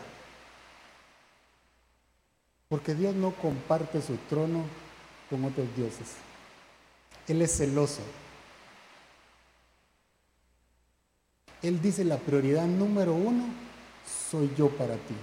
Porque 2.71 2.95
Dios 2.95 3.13
no 3.13 3.31
comparte 3.31 4.01
su 4.01 4.15
trono 4.29 4.63
con 5.29 5.43
otros 5.43 5.67
dioses. 5.75 6.13
Él 7.27 7.41
es 7.41 7.57
celoso. 7.57 7.99
Él 11.61 11.81
dice 11.81 12.05
la 12.05 12.15
prioridad 12.15 12.65
número 12.67 13.13
uno, 13.13 13.43
soy 14.29 14.49
yo 14.57 14.69
para 14.69 14.93
ti. 14.93 15.15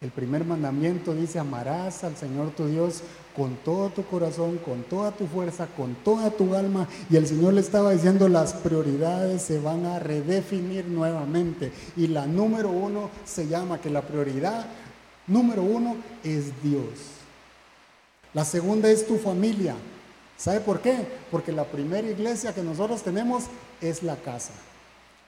El 0.00 0.12
primer 0.12 0.46
mandamiento 0.46 1.12
dice, 1.12 1.38
amarás 1.38 2.04
al 2.04 2.16
Señor 2.16 2.52
tu 2.52 2.68
Dios 2.68 3.02
con 3.36 3.56
todo 3.56 3.90
tu 3.90 4.02
corazón, 4.06 4.56
con 4.56 4.82
toda 4.84 5.10
tu 5.10 5.26
fuerza, 5.26 5.66
con 5.66 5.94
toda 5.96 6.30
tu 6.30 6.54
alma. 6.54 6.88
Y 7.10 7.16
el 7.16 7.26
Señor 7.26 7.52
le 7.52 7.60
estaba 7.60 7.90
diciendo, 7.90 8.30
las 8.30 8.54
prioridades 8.54 9.42
se 9.42 9.60
van 9.60 9.84
a 9.84 9.98
redefinir 9.98 10.86
nuevamente. 10.86 11.70
Y 11.98 12.06
la 12.06 12.24
número 12.26 12.70
uno 12.70 13.10
se 13.26 13.46
llama 13.46 13.78
que 13.82 13.90
la 13.90 14.00
prioridad 14.00 14.64
Número 15.26 15.62
uno 15.62 15.96
es 16.24 16.62
Dios. 16.62 16.84
La 18.32 18.44
segunda 18.44 18.90
es 18.90 19.06
tu 19.06 19.18
familia. 19.18 19.74
¿Sabe 20.36 20.60
por 20.60 20.80
qué? 20.80 21.06
Porque 21.30 21.52
la 21.52 21.64
primera 21.64 22.08
iglesia 22.08 22.54
que 22.54 22.62
nosotros 22.62 23.02
tenemos 23.02 23.44
es 23.80 24.02
la 24.02 24.16
casa. 24.16 24.52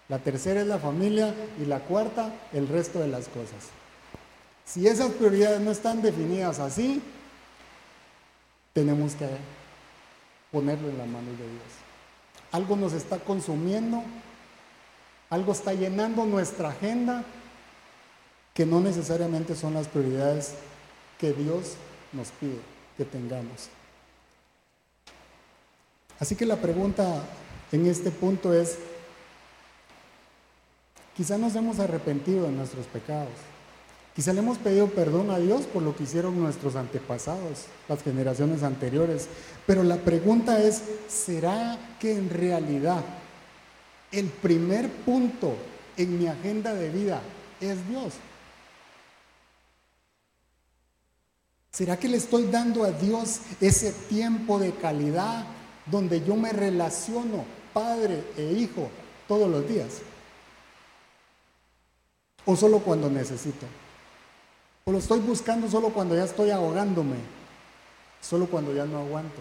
La 0.08 0.18
tercera 0.18 0.60
es 0.60 0.66
la 0.66 0.78
familia 0.78 1.34
y 1.60 1.66
la 1.66 1.80
cuarta 1.80 2.32
el 2.52 2.68
resto 2.68 3.00
de 3.00 3.08
las 3.08 3.28
cosas. 3.28 3.68
Si 4.64 4.86
esas 4.86 5.10
prioridades 5.12 5.60
no 5.60 5.70
están 5.70 6.02
definidas 6.02 6.58
así, 6.58 7.02
tenemos 8.72 9.14
que 9.14 9.28
ponerlo 10.50 10.88
en 10.88 10.98
la 10.98 11.04
mano 11.04 11.30
de 11.32 11.48
Dios. 11.48 11.72
Algo 12.52 12.76
nos 12.76 12.92
está 12.92 13.18
consumiendo, 13.18 14.02
algo 15.30 15.52
está 15.52 15.72
llenando 15.74 16.24
nuestra 16.24 16.70
agenda 16.70 17.24
que 18.54 18.66
no 18.66 18.80
necesariamente 18.80 19.56
son 19.56 19.74
las 19.74 19.88
prioridades 19.88 20.54
que 21.18 21.32
Dios 21.32 21.74
nos 22.12 22.28
pide 22.28 22.58
que 22.96 23.04
tengamos. 23.04 23.68
Así 26.18 26.36
que 26.36 26.46
la 26.46 26.56
pregunta 26.56 27.22
en 27.72 27.86
este 27.86 28.10
punto 28.10 28.52
es, 28.52 28.78
quizá 31.16 31.38
nos 31.38 31.54
hemos 31.56 31.78
arrepentido 31.78 32.44
de 32.44 32.52
nuestros 32.52 32.86
pecados, 32.86 33.30
Quizá 34.14 34.34
le 34.34 34.40
hemos 34.40 34.58
pedido 34.58 34.88
perdón 34.88 35.30
a 35.30 35.38
Dios 35.38 35.62
por 35.62 35.82
lo 35.82 35.96
que 35.96 36.02
hicieron 36.02 36.38
nuestros 36.38 36.76
antepasados, 36.76 37.64
las 37.88 38.02
generaciones 38.02 38.62
anteriores. 38.62 39.28
Pero 39.66 39.82
la 39.82 39.96
pregunta 39.96 40.62
es, 40.62 40.82
¿será 41.08 41.78
que 41.98 42.12
en 42.12 42.28
realidad 42.28 43.02
el 44.10 44.26
primer 44.26 44.90
punto 44.90 45.54
en 45.96 46.18
mi 46.18 46.26
agenda 46.26 46.74
de 46.74 46.90
vida 46.90 47.22
es 47.58 47.88
Dios? 47.88 48.12
¿Será 51.72 51.98
que 51.98 52.06
le 52.06 52.18
estoy 52.18 52.44
dando 52.50 52.84
a 52.84 52.90
Dios 52.90 53.40
ese 53.58 53.92
tiempo 53.92 54.58
de 54.58 54.72
calidad 54.74 55.46
donde 55.86 56.22
yo 56.22 56.36
me 56.36 56.52
relaciono, 56.52 57.46
padre 57.72 58.22
e 58.36 58.52
hijo, 58.52 58.90
todos 59.26 59.50
los 59.50 59.66
días? 59.66 60.02
¿O 62.44 62.54
solo 62.56 62.80
cuando 62.80 63.08
necesito? 63.08 63.64
¿O 64.84 64.92
lo 64.92 64.98
estoy 64.98 65.20
buscando 65.20 65.70
solo 65.70 65.88
cuando 65.88 66.14
ya 66.14 66.24
estoy 66.24 66.50
ahogándome? 66.50 67.16
Solo 68.20 68.46
cuando 68.48 68.74
ya 68.74 68.84
no 68.84 68.98
aguanto. 68.98 69.40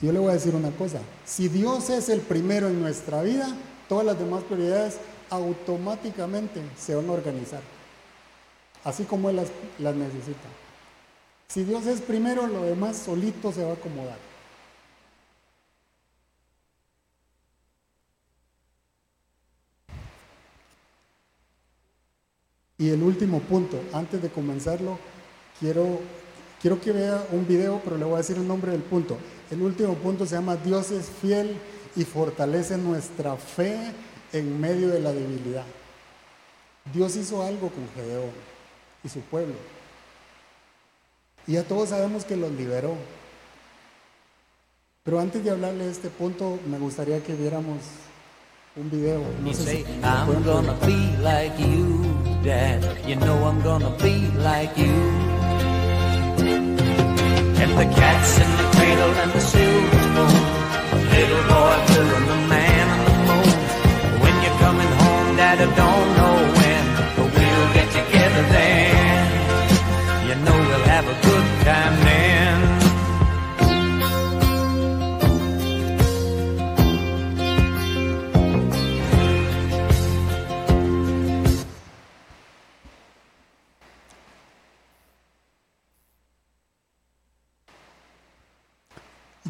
Yo 0.00 0.12
le 0.12 0.20
voy 0.20 0.30
a 0.30 0.34
decir 0.34 0.54
una 0.54 0.70
cosa, 0.70 1.00
si 1.24 1.48
Dios 1.48 1.90
es 1.90 2.08
el 2.10 2.20
primero 2.20 2.68
en 2.68 2.80
nuestra 2.80 3.22
vida, 3.22 3.48
todas 3.88 4.04
las 4.04 4.18
demás 4.18 4.44
prioridades 4.44 4.98
automáticamente 5.30 6.60
se 6.76 6.94
van 6.94 7.08
a 7.08 7.12
organizar, 7.12 7.60
así 8.84 9.04
como 9.04 9.30
Él 9.30 9.36
las, 9.36 9.94
necesita. 9.94 10.48
Si 11.48 11.64
Dios 11.64 11.86
es 11.86 12.00
primero, 12.00 12.46
lo 12.46 12.62
demás 12.64 12.96
solito 12.96 13.52
se 13.52 13.62
va 13.62 13.70
a 13.70 13.74
acomodar. 13.74 14.18
Y 22.76 22.90
el 22.90 23.02
último 23.02 23.40
punto, 23.40 23.80
antes 23.92 24.20
de 24.20 24.30
comenzarlo, 24.30 24.98
quiero, 25.60 26.00
quiero 26.60 26.80
que 26.80 26.92
vea 26.92 27.24
un 27.30 27.46
video, 27.46 27.80
pero 27.84 27.96
le 27.96 28.04
voy 28.04 28.14
a 28.14 28.18
decir 28.18 28.36
el 28.36 28.48
nombre 28.48 28.72
del 28.72 28.82
punto. 28.82 29.16
El 29.50 29.62
último 29.62 29.94
punto 29.94 30.26
se 30.26 30.34
llama 30.34 30.56
Dios 30.56 30.90
es 30.90 31.06
fiel 31.06 31.56
y 31.96 32.04
fortalece 32.04 32.76
nuestra 32.76 33.36
fe 33.36 33.92
en 34.34 34.60
medio 34.60 34.88
de 34.88 35.00
la 35.00 35.12
debilidad. 35.12 35.64
Dios 36.92 37.16
hizo 37.16 37.42
algo 37.42 37.70
con 37.70 37.88
Gedeón 37.94 38.30
y 39.02 39.08
su 39.08 39.20
pueblo. 39.20 39.54
Y 41.46 41.52
ya 41.52 41.62
todos 41.62 41.90
sabemos 41.90 42.24
que 42.24 42.36
los 42.36 42.50
liberó. 42.52 42.96
Pero 45.04 45.20
antes 45.20 45.44
de 45.44 45.50
hablarle 45.50 45.84
de 45.84 45.90
este 45.90 46.08
punto, 46.08 46.58
me 46.66 46.78
gustaría 46.78 47.22
que 47.22 47.34
viéramos 47.34 47.78
un 48.76 48.90
video. 48.90 49.22
No 49.42 49.52
sé 49.52 49.84
si 49.84 49.84
I'm 50.02 50.42
gonna 50.44 50.72
be 50.84 51.16
like 51.22 51.56
you, 51.58 52.02
Dad. 52.42 52.80
You 53.06 53.16
know 53.16 53.36
I'm 53.46 53.62
gonna 53.62 53.90
be 54.02 54.28
like 54.42 54.74
you. 54.76 54.94
And 57.62 57.78
the 57.78 57.86
cats 57.94 58.38
in 58.38 58.56
the 58.56 58.76
cradle 58.76 59.14
and 59.22 59.32
the 59.32 59.40
silver 59.40 60.04
spoon. 60.14 60.64
Little 61.10 61.42
boy 61.48 61.76
blue 61.86 62.26
the 62.26 62.53
Dad, 65.56 65.68
I 65.68 65.76
don't 65.76 66.08
know 66.18 66.36
when, 66.58 66.84
but 67.16 67.28
we'll 67.36 67.68
get 67.74 67.88
together 67.92 68.42
then. 68.50 69.26
You 70.28 70.34
know 70.44 70.56
we'll 70.68 70.88
have 70.94 71.06
a 71.06 71.16
good 71.26 71.46
time 71.64 71.96
then. 72.04 72.60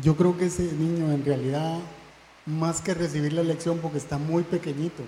Yo 0.02 0.16
creo 0.16 0.36
que 0.36 0.46
ese 0.46 0.64
niño 0.64 1.12
en 1.12 1.24
realidad, 1.24 1.78
más 2.44 2.82
que 2.82 2.92
recibir 2.92 3.32
la 3.32 3.42
lección 3.42 3.78
porque 3.78 3.96
está 3.96 4.18
muy 4.18 4.42
pequeñito, 4.42 5.02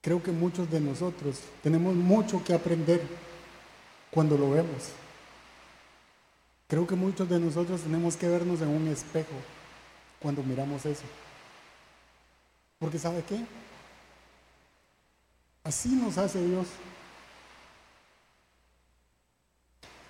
creo 0.00 0.22
que 0.22 0.30
muchos 0.30 0.70
de 0.70 0.80
nosotros 0.80 1.40
tenemos 1.62 1.94
mucho 1.94 2.42
que 2.44 2.54
aprender 2.54 3.02
cuando 4.10 4.36
lo 4.36 4.50
vemos. 4.50 4.90
Creo 6.66 6.86
que 6.86 6.94
muchos 6.94 7.28
de 7.28 7.38
nosotros 7.38 7.80
tenemos 7.80 8.16
que 8.16 8.28
vernos 8.28 8.60
en 8.60 8.68
un 8.68 8.88
espejo 8.88 9.34
cuando 10.20 10.42
miramos 10.42 10.84
eso. 10.84 11.04
Porque 12.78 12.98
¿sabe 12.98 13.22
qué? 13.26 13.44
Así 15.64 15.88
nos 15.90 16.18
hace 16.18 16.44
Dios. 16.44 16.66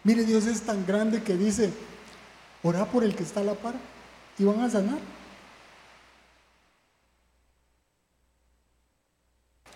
Mire, 0.05 0.25
Dios 0.25 0.47
es 0.47 0.63
tan 0.63 0.87
grande 0.87 1.23
que 1.23 1.37
dice, 1.37 1.73
ora 2.63 2.87
por 2.87 3.05
el 3.05 3.15
que 3.15 3.23
está 3.23 3.41
a 3.41 3.45
la 3.45 3.55
par 3.55 3.75
y 4.39 4.45
van 4.45 4.61
a 4.61 4.71
sanar. 4.71 4.99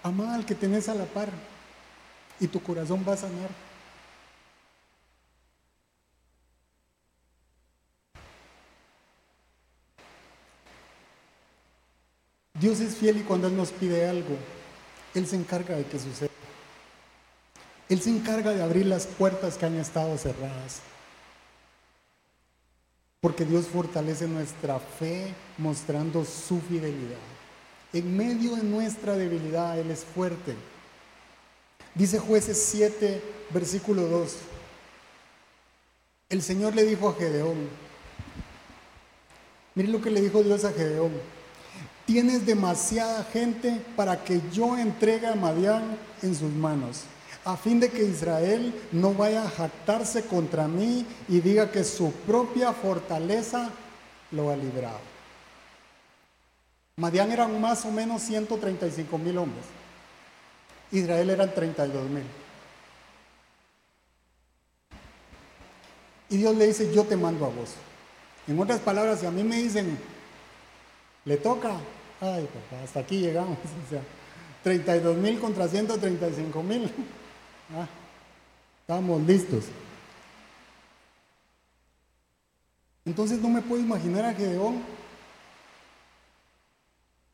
Ama 0.03 0.35
al 0.35 0.45
que 0.45 0.55
tenés 0.55 0.89
a 0.89 0.95
la 0.95 1.05
par 1.05 1.29
y 2.41 2.49
tu 2.49 2.61
corazón 2.63 3.05
va 3.07 3.13
a 3.13 3.17
sanar. 3.17 3.51
Dios 12.55 12.81
es 12.81 12.95
fiel 12.95 13.19
y 13.19 13.23
cuando 13.23 13.49
Él 13.49 13.57
nos 13.57 13.73
pide 13.73 14.09
algo, 14.09 14.37
Él 15.15 15.27
se 15.27 15.37
encarga 15.37 15.77
de 15.77 15.85
que 15.85 15.99
suceda. 15.99 16.31
Él 17.89 18.01
se 18.01 18.11
encarga 18.11 18.53
de 18.53 18.63
abrir 18.63 18.87
las 18.87 19.07
puertas 19.07 19.59
que 19.59 19.67
han 19.67 19.77
estado 19.77 20.17
cerradas. 20.17 20.81
Porque 23.21 23.45
Dios 23.45 23.67
fortalece 23.67 24.27
nuestra 24.27 24.79
fe 24.79 25.35
mostrando 25.59 26.25
su 26.25 26.61
fidelidad. 26.61 27.19
En 27.93 28.17
medio 28.17 28.57
de 28.57 28.63
nuestra 28.63 29.17
debilidad, 29.17 29.79
Él 29.79 29.91
es 29.91 30.05
fuerte. 30.05 30.55
Dice 31.95 32.19
jueces 32.19 32.57
7, 32.71 33.23
versículo 33.51 34.03
2. 34.07 34.37
El 36.31 36.43
Señor 36.43 36.75
le 36.75 36.85
dijo 36.85 37.09
a 37.09 37.15
Gedeón, 37.15 37.69
miren 39.75 39.93
lo 39.93 40.01
que 40.01 40.11
le 40.11 40.23
dijo 40.23 40.43
Dios 40.43 40.65
a 40.65 40.73
Gedeón, 40.73 41.13
tienes 42.07 42.47
demasiada 42.47 43.25
gente 43.25 43.83
para 43.95 44.25
que 44.25 44.41
yo 44.51 44.79
entregue 44.79 45.27
a 45.27 45.35
Madián 45.35 45.99
en 46.23 46.35
sus 46.35 46.51
manos 46.51 47.05
a 47.45 47.57
fin 47.57 47.81
de 47.81 47.91
que 47.91 48.05
Israel 48.05 48.73
no 48.93 49.15
vaya 49.15 49.45
a 49.45 49.51
jactarse 49.51 50.23
contra 50.23 50.69
mí 50.69 51.05
y 51.29 51.41
diga 51.41 51.71
que 51.71 51.83
su 51.83 52.13
propia 52.13 52.73
fortaleza 52.73 53.71
lo 54.31 54.51
ha 54.51 54.57
librado. 54.57 55.12
Madián 56.97 57.33
eran 57.33 57.61
más 57.61 57.85
o 57.85 57.91
menos 57.91 58.23
135 58.23 59.19
mil 59.19 59.39
hombres. 59.39 59.65
Israel 60.91 61.31
eran 61.31 61.55
32 61.55 62.11
mil. 62.11 62.25
Y 66.29 66.37
Dios 66.39 66.57
le 66.57 66.67
dice, 66.67 66.93
yo 66.95 67.05
te 67.05 67.17
mando 67.17 67.47
a 67.47 67.49
vos. 67.49 67.75
En 68.47 68.59
otras 68.59 68.81
palabras, 68.81 69.21
si 69.21 69.27
a 69.27 69.31
mí 69.31 69.43
me 69.43 69.57
dicen, 69.57 69.99
le 71.25 71.37
toca, 71.37 71.77
ay 72.21 72.47
papá, 72.47 72.83
hasta 72.83 73.01
aquí 73.01 73.21
llegamos. 73.21 73.59
O 73.87 73.91
sea, 73.91 74.03
32 74.63 75.17
mil 75.17 75.39
contra 75.41 75.69
135 75.69 76.63
mil. 76.63 76.93
Ah, 77.75 77.87
estamos 78.83 79.23
listos. 79.23 79.65
Entonces 83.07 83.41
no 83.41 83.49
me 83.49 83.63
puedo 83.63 83.81
imaginar 83.81 84.27
a 84.27 84.35
Gedeón. 84.35 84.83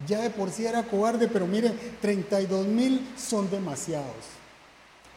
Ya 0.07 0.21
de 0.21 0.31
por 0.31 0.51
sí 0.51 0.65
era 0.65 0.85
cobarde, 0.85 1.29
pero 1.29 1.47
mire, 1.47 1.71
32 2.01 2.67
mil 2.67 3.07
son 3.17 3.51
demasiados. 3.51 4.15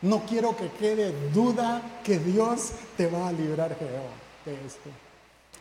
No 0.01 0.25
quiero 0.25 0.57
que 0.57 0.69
quede 0.71 1.13
duda 1.31 1.81
que 2.03 2.17
Dios 2.17 2.71
te 2.97 3.07
va 3.07 3.27
a 3.27 3.31
librar, 3.31 3.77
Gedeón, 3.77 4.03
de 4.45 4.53
esto. 4.65 4.89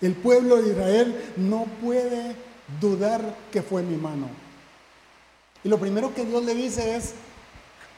El 0.01 0.14
pueblo 0.14 0.57
de 0.57 0.71
Israel 0.71 1.33
no 1.37 1.66
puede 1.83 2.35
dudar 2.81 3.37
que 3.53 3.61
fue 3.62 3.83
mi 3.83 3.97
mano. 3.97 4.29
Y 5.62 5.68
lo 5.68 5.79
primero 5.79 6.14
que 6.14 6.25
Dios 6.25 6.43
le 6.43 6.55
dice 6.55 6.97
es, 6.97 7.12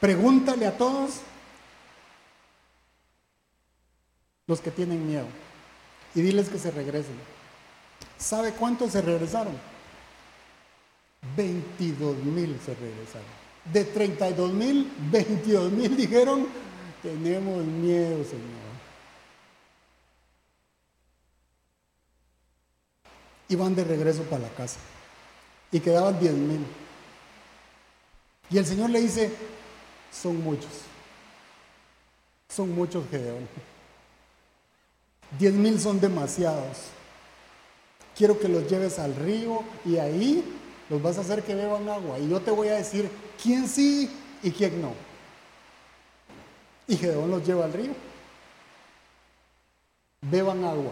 pregúntale 0.01 0.67
a 0.67 0.77
todos 0.77 1.21
los 4.47 4.59
que 4.59 4.71
tienen 4.71 5.07
miedo, 5.07 5.27
y 6.13 6.21
diles 6.21 6.49
que 6.49 6.59
se 6.59 6.71
regresen. 6.71 7.15
¿Sabe 8.17 8.51
cuántos 8.51 8.91
se 8.91 9.01
regresaron? 9.01 9.57
22 11.35 12.17
mil 12.23 12.59
se 12.63 12.73
regresaron. 12.75 13.43
De 13.71 13.85
32 13.85 14.51
mil, 14.51 14.91
22 15.09 15.71
mil 15.71 15.95
dijeron, 15.95 16.47
tenemos 17.01 17.63
miedo, 17.63 18.23
Señor. 18.23 18.63
Y 23.47 23.55
van 23.55 23.75
de 23.75 23.83
regreso 23.83 24.23
para 24.23 24.43
la 24.43 24.49
casa. 24.49 24.79
y 25.71 25.79
quedaban 25.79 26.19
diez 26.19 26.33
mil. 26.33 26.65
Y 28.49 28.57
el 28.57 28.65
Señor 28.65 28.91
le 28.91 29.01
dice, 29.01 29.31
son 30.11 30.43
muchos, 30.43 30.69
son 32.47 32.75
muchos 32.75 33.09
Gedeón. 33.09 33.47
Diez 35.39 35.53
mil 35.53 35.79
son 35.79 35.99
demasiados. 35.99 36.77
Quiero 38.15 38.39
que 38.39 38.47
los 38.47 38.69
lleves 38.69 38.99
al 38.99 39.15
río 39.15 39.63
y 39.83 39.97
ahí 39.97 40.43
los 40.89 41.01
vas 41.01 41.17
a 41.17 41.21
hacer 41.21 41.43
que 41.43 41.55
beban 41.55 41.87
agua. 41.89 42.19
Y 42.19 42.29
yo 42.29 42.39
te 42.39 42.51
voy 42.51 42.67
a 42.67 42.75
decir 42.75 43.09
quién 43.41 43.67
sí 43.67 44.09
y 44.41 44.51
quién 44.51 44.81
no. 44.81 44.93
Y 46.87 46.97
Gedeón 46.97 47.31
los 47.31 47.45
lleva 47.45 47.65
al 47.65 47.73
río. 47.73 47.93
Beban 50.21 50.63
agua. 50.63 50.91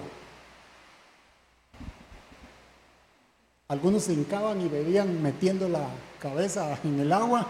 Algunos 3.68 4.04
se 4.04 4.14
hincaban 4.14 4.60
y 4.62 4.68
bebían 4.68 5.22
metiendo 5.24 5.70
la 5.70 5.88
cabeza 6.20 6.78
en 6.84 7.00
el 7.00 7.14
agua 7.14 7.48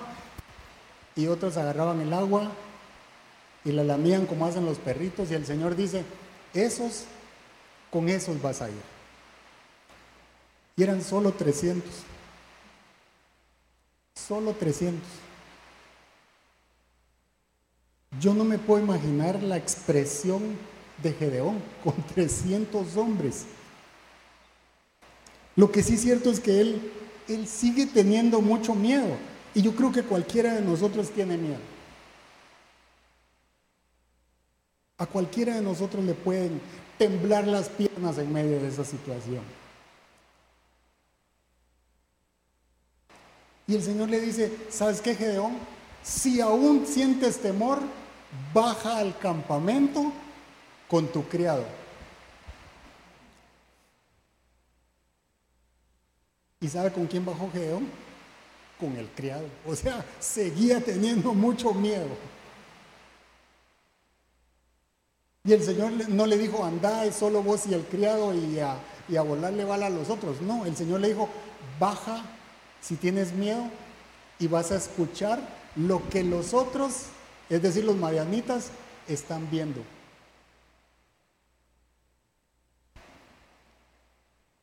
y 1.15 1.27
otros 1.27 1.57
agarraban 1.57 1.99
el 2.01 2.13
agua 2.13 2.51
y 3.65 3.71
la 3.71 3.83
lamían 3.83 4.25
como 4.25 4.45
hacen 4.45 4.65
los 4.65 4.77
perritos 4.77 5.31
y 5.31 5.33
el 5.33 5.45
Señor 5.45 5.75
dice, 5.75 6.03
esos, 6.53 7.05
con 7.89 8.07
esos 8.07 8.41
vas 8.41 8.61
a 8.61 8.69
ir. 8.69 8.81
Y 10.75 10.83
eran 10.83 11.01
solo 11.01 11.31
300. 11.31 12.11
Solo 14.28 14.53
300. 14.53 15.01
Yo 18.19 18.34
no 18.34 18.43
me 18.43 18.59
puedo 18.59 18.84
imaginar 18.84 19.41
la 19.41 19.57
expresión 19.57 20.57
de 21.01 21.13
Gedeón 21.13 21.59
con 21.84 21.95
300 22.13 22.97
hombres. 22.97 23.45
Lo 25.55 25.72
que 25.72 25.84
sí 25.84 25.95
es 25.95 26.01
cierto 26.01 26.30
es 26.30 26.39
que 26.39 26.61
él, 26.61 26.91
él 27.28 27.47
sigue 27.47 27.86
teniendo 27.86 28.41
mucho 28.41 28.76
miedo. 28.76 29.17
Y 29.53 29.61
yo 29.61 29.76
creo 29.76 29.91
que 29.91 30.03
cualquiera 30.03 30.53
de 30.53 30.61
nosotros 30.61 31.09
tiene 31.09 31.38
miedo. 31.38 31.59
A 34.97 35.05
cualquiera 35.07 35.55
de 35.55 35.61
nosotros 35.61 36.05
le 36.05 36.13
pueden 36.13 36.61
temblar 36.97 37.47
las 37.47 37.69
piernas 37.69 38.17
en 38.17 38.32
medio 38.32 38.61
de 38.61 38.67
esa 38.67 38.86
situación. 38.86 39.61
Y 43.72 43.76
el 43.76 43.84
Señor 43.84 44.09
le 44.09 44.19
dice, 44.19 44.51
¿sabes 44.69 44.99
qué, 44.99 45.15
Gedeón? 45.15 45.53
Si 46.03 46.41
aún 46.41 46.86
sientes 46.86 47.39
temor, 47.39 47.80
baja 48.53 48.97
al 48.97 49.17
campamento 49.17 50.11
con 50.89 51.07
tu 51.07 51.24
criado. 51.30 51.63
¿Y 56.59 56.67
sabe 56.67 56.91
con 56.91 57.07
quién 57.07 57.26
bajó 57.26 57.49
Gedeón? 57.49 57.88
Con 58.78 58.93
el 58.97 59.07
criado. 59.07 59.45
O 59.65 59.74
sea, 59.74 60.03
seguía 60.19 60.82
teniendo 60.84 61.34
mucho 61.34 61.74
miedo. 61.74 62.09
Y 65.45 65.53
el 65.53 65.63
Señor 65.63 65.93
no 66.09 66.26
le 66.26 66.38
dijo, 66.38 66.65
anda, 66.65 67.09
solo 67.13 67.41
vos 67.41 67.67
y 67.67 67.74
el 67.74 67.86
criado 67.86 68.34
y 68.34 68.59
a, 68.59 68.76
y 69.07 69.15
a 69.15 69.22
volarle 69.22 69.63
bala 69.63 69.86
a 69.86 69.89
los 69.89 70.09
otros. 70.09 70.41
No, 70.41 70.65
el 70.65 70.76
Señor 70.76 70.99
le 70.99 71.07
dijo, 71.07 71.30
baja 71.80 72.22
si 72.82 72.95
tienes 72.95 73.34
miedo 73.34 73.63
y 74.39 74.47
vas 74.47 74.71
a 74.71 74.77
escuchar 74.77 75.39
lo 75.75 76.07
que 76.09 76.23
los 76.23 76.53
otros, 76.53 77.05
es 77.49 77.61
decir, 77.61 77.86
los 77.86 77.95
marianitas, 77.95 78.71
están 79.07 79.49
viendo. 79.49 79.82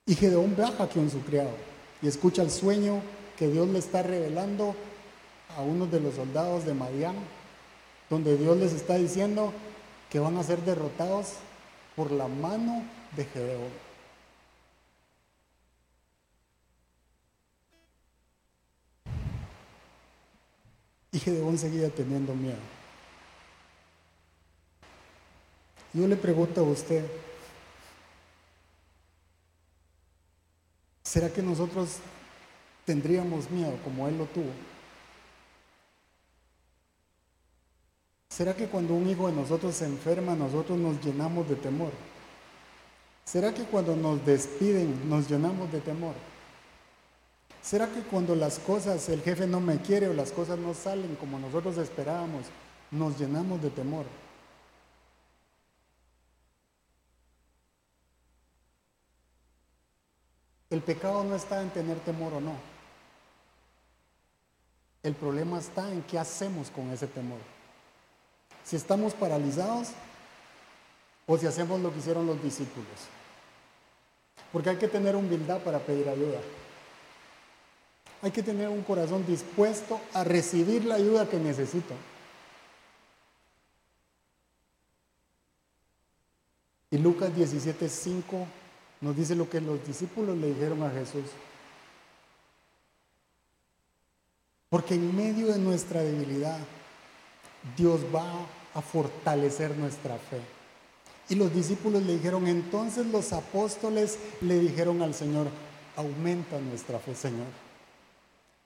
Y 0.06 0.14
Gedeón 0.14 0.56
baja 0.56 0.88
con 0.88 1.10
su 1.10 1.20
criado 1.20 1.50
y 2.00 2.08
escucha 2.08 2.42
el 2.42 2.50
sueño 2.50 3.02
que 3.38 3.48
Dios 3.48 3.68
le 3.68 3.78
está 3.78 4.02
revelando 4.02 4.74
a 5.56 5.62
uno 5.62 5.86
de 5.86 6.00
los 6.00 6.14
soldados 6.14 6.64
de 6.64 6.74
Madián, 6.74 7.14
donde 8.08 8.36
Dios 8.36 8.56
les 8.56 8.72
está 8.72 8.94
diciendo 8.94 9.52
que 10.10 10.18
van 10.18 10.38
a 10.38 10.42
ser 10.42 10.62
derrotados 10.62 11.34
por 11.94 12.10
la 12.10 12.26
mano 12.26 12.82
de 13.16 13.24
Gedeón. 13.26 13.87
Y 21.12 21.18
Gedeón 21.18 21.56
seguía 21.56 21.88
teniendo 21.90 22.34
miedo. 22.34 22.58
Yo 25.94 26.06
le 26.06 26.16
pregunto 26.16 26.60
a 26.60 26.64
usted, 26.64 27.04
¿será 31.02 31.32
que 31.32 31.42
nosotros 31.42 31.96
tendríamos 32.84 33.50
miedo 33.50 33.76
como 33.82 34.06
él 34.06 34.18
lo 34.18 34.26
tuvo? 34.26 34.50
¿Será 38.28 38.54
que 38.54 38.68
cuando 38.68 38.94
un 38.94 39.08
hijo 39.08 39.26
de 39.26 39.34
nosotros 39.34 39.74
se 39.74 39.86
enferma, 39.86 40.36
nosotros 40.36 40.78
nos 40.78 41.04
llenamos 41.04 41.48
de 41.48 41.56
temor? 41.56 41.90
¿Será 43.24 43.52
que 43.52 43.64
cuando 43.64 43.96
nos 43.96 44.24
despiden, 44.24 45.08
nos 45.08 45.28
llenamos 45.28 45.72
de 45.72 45.80
temor? 45.80 46.14
¿Será 47.68 47.86
que 47.86 48.00
cuando 48.00 48.34
las 48.34 48.58
cosas, 48.60 49.10
el 49.10 49.20
jefe 49.20 49.46
no 49.46 49.60
me 49.60 49.78
quiere 49.82 50.08
o 50.08 50.14
las 50.14 50.32
cosas 50.32 50.58
no 50.58 50.72
salen 50.72 51.16
como 51.16 51.38
nosotros 51.38 51.76
esperábamos, 51.76 52.46
nos 52.90 53.18
llenamos 53.18 53.60
de 53.60 53.68
temor? 53.68 54.06
El 60.70 60.80
pecado 60.80 61.22
no 61.24 61.36
está 61.36 61.60
en 61.60 61.68
tener 61.68 61.98
temor 61.98 62.32
o 62.32 62.40
no. 62.40 62.54
El 65.02 65.14
problema 65.14 65.58
está 65.58 65.92
en 65.92 66.00
qué 66.04 66.18
hacemos 66.18 66.70
con 66.70 66.90
ese 66.90 67.06
temor 67.06 67.40
si 68.64 68.76
estamos 68.76 69.12
paralizados 69.12 69.88
o 71.26 71.36
si 71.36 71.46
hacemos 71.46 71.80
lo 71.82 71.92
que 71.92 71.98
hicieron 71.98 72.26
los 72.26 72.42
discípulos. 72.42 73.08
Porque 74.54 74.70
hay 74.70 74.76
que 74.76 74.88
tener 74.88 75.14
humildad 75.14 75.60
para 75.60 75.80
pedir 75.80 76.08
ayuda. 76.08 76.40
Hay 78.22 78.30
que 78.30 78.42
tener 78.42 78.68
un 78.68 78.82
corazón 78.82 79.24
dispuesto 79.26 80.00
a 80.12 80.24
recibir 80.24 80.84
la 80.84 80.96
ayuda 80.96 81.28
que 81.28 81.38
necesito. 81.38 81.94
Y 86.90 86.98
Lucas 86.98 87.30
17:5 87.34 88.46
nos 89.00 89.16
dice 89.16 89.34
lo 89.34 89.48
que 89.48 89.60
los 89.60 89.86
discípulos 89.86 90.36
le 90.36 90.48
dijeron 90.48 90.82
a 90.82 90.90
Jesús. 90.90 91.24
Porque 94.70 94.94
en 94.94 95.14
medio 95.16 95.46
de 95.48 95.58
nuestra 95.58 96.02
debilidad, 96.02 96.58
Dios 97.76 98.00
va 98.14 98.46
a 98.74 98.82
fortalecer 98.82 99.76
nuestra 99.76 100.16
fe. 100.18 100.40
Y 101.30 101.34
los 101.34 101.54
discípulos 101.54 102.02
le 102.02 102.14
dijeron, 102.14 102.46
entonces 102.46 103.06
los 103.06 103.32
apóstoles 103.32 104.18
le 104.40 104.58
dijeron 104.58 105.02
al 105.02 105.14
Señor, 105.14 105.48
aumenta 105.96 106.58
nuestra 106.58 106.98
fe, 106.98 107.14
Señor. 107.14 107.67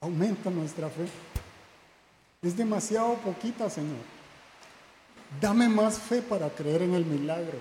Aumenta 0.02 0.50
nuestra 0.50 0.88
fe. 0.88 1.06
Es 2.42 2.56
demasiado 2.56 3.14
poquita, 3.14 3.70
Señor. 3.70 4.02
Dame 5.40 5.68
más 5.68 5.96
fe 5.96 6.20
para 6.20 6.50
creer 6.50 6.82
en 6.82 6.94
el 6.94 7.06
milagro. 7.06 7.56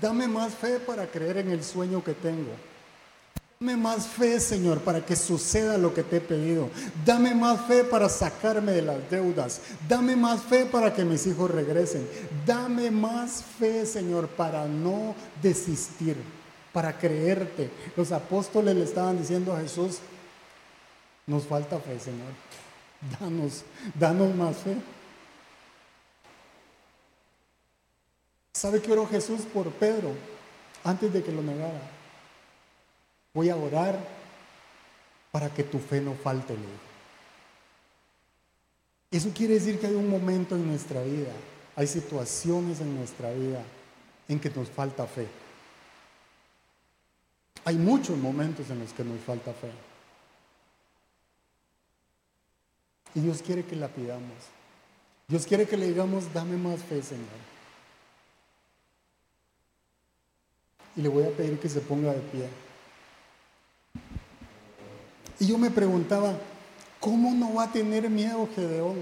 Dame 0.00 0.28
más 0.28 0.54
fe 0.54 0.78
para 0.78 1.06
creer 1.06 1.38
en 1.38 1.50
el 1.50 1.64
sueño 1.64 2.02
que 2.02 2.14
tengo. 2.14 2.52
Dame 3.58 3.76
más 3.76 4.06
fe, 4.06 4.40
Señor, 4.40 4.80
para 4.80 5.04
que 5.04 5.16
suceda 5.16 5.76
lo 5.76 5.92
que 5.92 6.04
te 6.04 6.18
he 6.18 6.20
pedido. 6.20 6.70
Dame 7.04 7.34
más 7.34 7.60
fe 7.66 7.82
para 7.82 8.08
sacarme 8.08 8.72
de 8.72 8.82
las 8.82 9.10
deudas. 9.10 9.60
Dame 9.88 10.14
más 10.14 10.40
fe 10.42 10.66
para 10.66 10.94
que 10.94 11.04
mis 11.04 11.26
hijos 11.26 11.50
regresen. 11.50 12.08
Dame 12.46 12.90
más 12.90 13.42
fe, 13.58 13.84
Señor, 13.84 14.28
para 14.28 14.66
no 14.66 15.14
desistir, 15.42 16.16
para 16.72 16.96
creerte. 16.96 17.68
Los 17.96 18.12
apóstoles 18.12 18.76
le 18.76 18.84
estaban 18.84 19.18
diciendo 19.18 19.52
a 19.52 19.60
Jesús, 19.60 19.98
nos 21.30 21.44
falta 21.44 21.78
fe, 21.78 21.98
Señor. 22.00 22.32
Danos, 23.20 23.64
danos 23.94 24.34
más 24.34 24.56
fe. 24.56 24.76
¿Sabe 28.52 28.82
qué 28.82 28.90
oró 28.90 29.06
Jesús 29.06 29.42
por 29.42 29.70
Pedro 29.70 30.12
antes 30.82 31.12
de 31.12 31.22
que 31.22 31.30
lo 31.30 31.40
negara? 31.40 31.80
Voy 33.32 33.48
a 33.48 33.56
orar 33.56 33.96
para 35.30 35.48
que 35.48 35.62
tu 35.62 35.78
fe 35.78 36.00
no 36.00 36.14
falte, 36.14 36.56
Eso 39.12 39.30
quiere 39.32 39.54
decir 39.54 39.78
que 39.78 39.86
hay 39.86 39.94
un 39.94 40.10
momento 40.10 40.56
en 40.56 40.66
nuestra 40.66 41.00
vida, 41.02 41.32
hay 41.76 41.86
situaciones 41.86 42.80
en 42.80 42.96
nuestra 42.96 43.30
vida 43.30 43.62
en 44.28 44.40
que 44.40 44.50
nos 44.50 44.68
falta 44.68 45.06
fe. 45.06 45.28
Hay 47.64 47.76
muchos 47.76 48.18
momentos 48.18 48.68
en 48.68 48.80
los 48.80 48.92
que 48.92 49.04
nos 49.04 49.20
falta 49.20 49.52
fe. 49.52 49.70
Y 53.14 53.20
Dios 53.20 53.42
quiere 53.42 53.64
que 53.64 53.76
la 53.76 53.88
pidamos. 53.88 54.36
Dios 55.28 55.46
quiere 55.46 55.66
que 55.66 55.76
le 55.76 55.88
digamos, 55.88 56.32
dame 56.32 56.56
más 56.56 56.80
fe, 56.80 57.02
Señor. 57.02 57.24
Y 60.96 61.02
le 61.02 61.08
voy 61.08 61.24
a 61.24 61.30
pedir 61.30 61.58
que 61.58 61.68
se 61.68 61.80
ponga 61.80 62.12
de 62.12 62.20
pie. 62.20 62.48
Y 65.38 65.46
yo 65.46 65.56
me 65.56 65.70
preguntaba, 65.70 66.34
¿cómo 66.98 67.32
no 67.32 67.54
va 67.54 67.64
a 67.64 67.72
tener 67.72 68.10
miedo 68.10 68.48
Gedeón? 68.54 68.98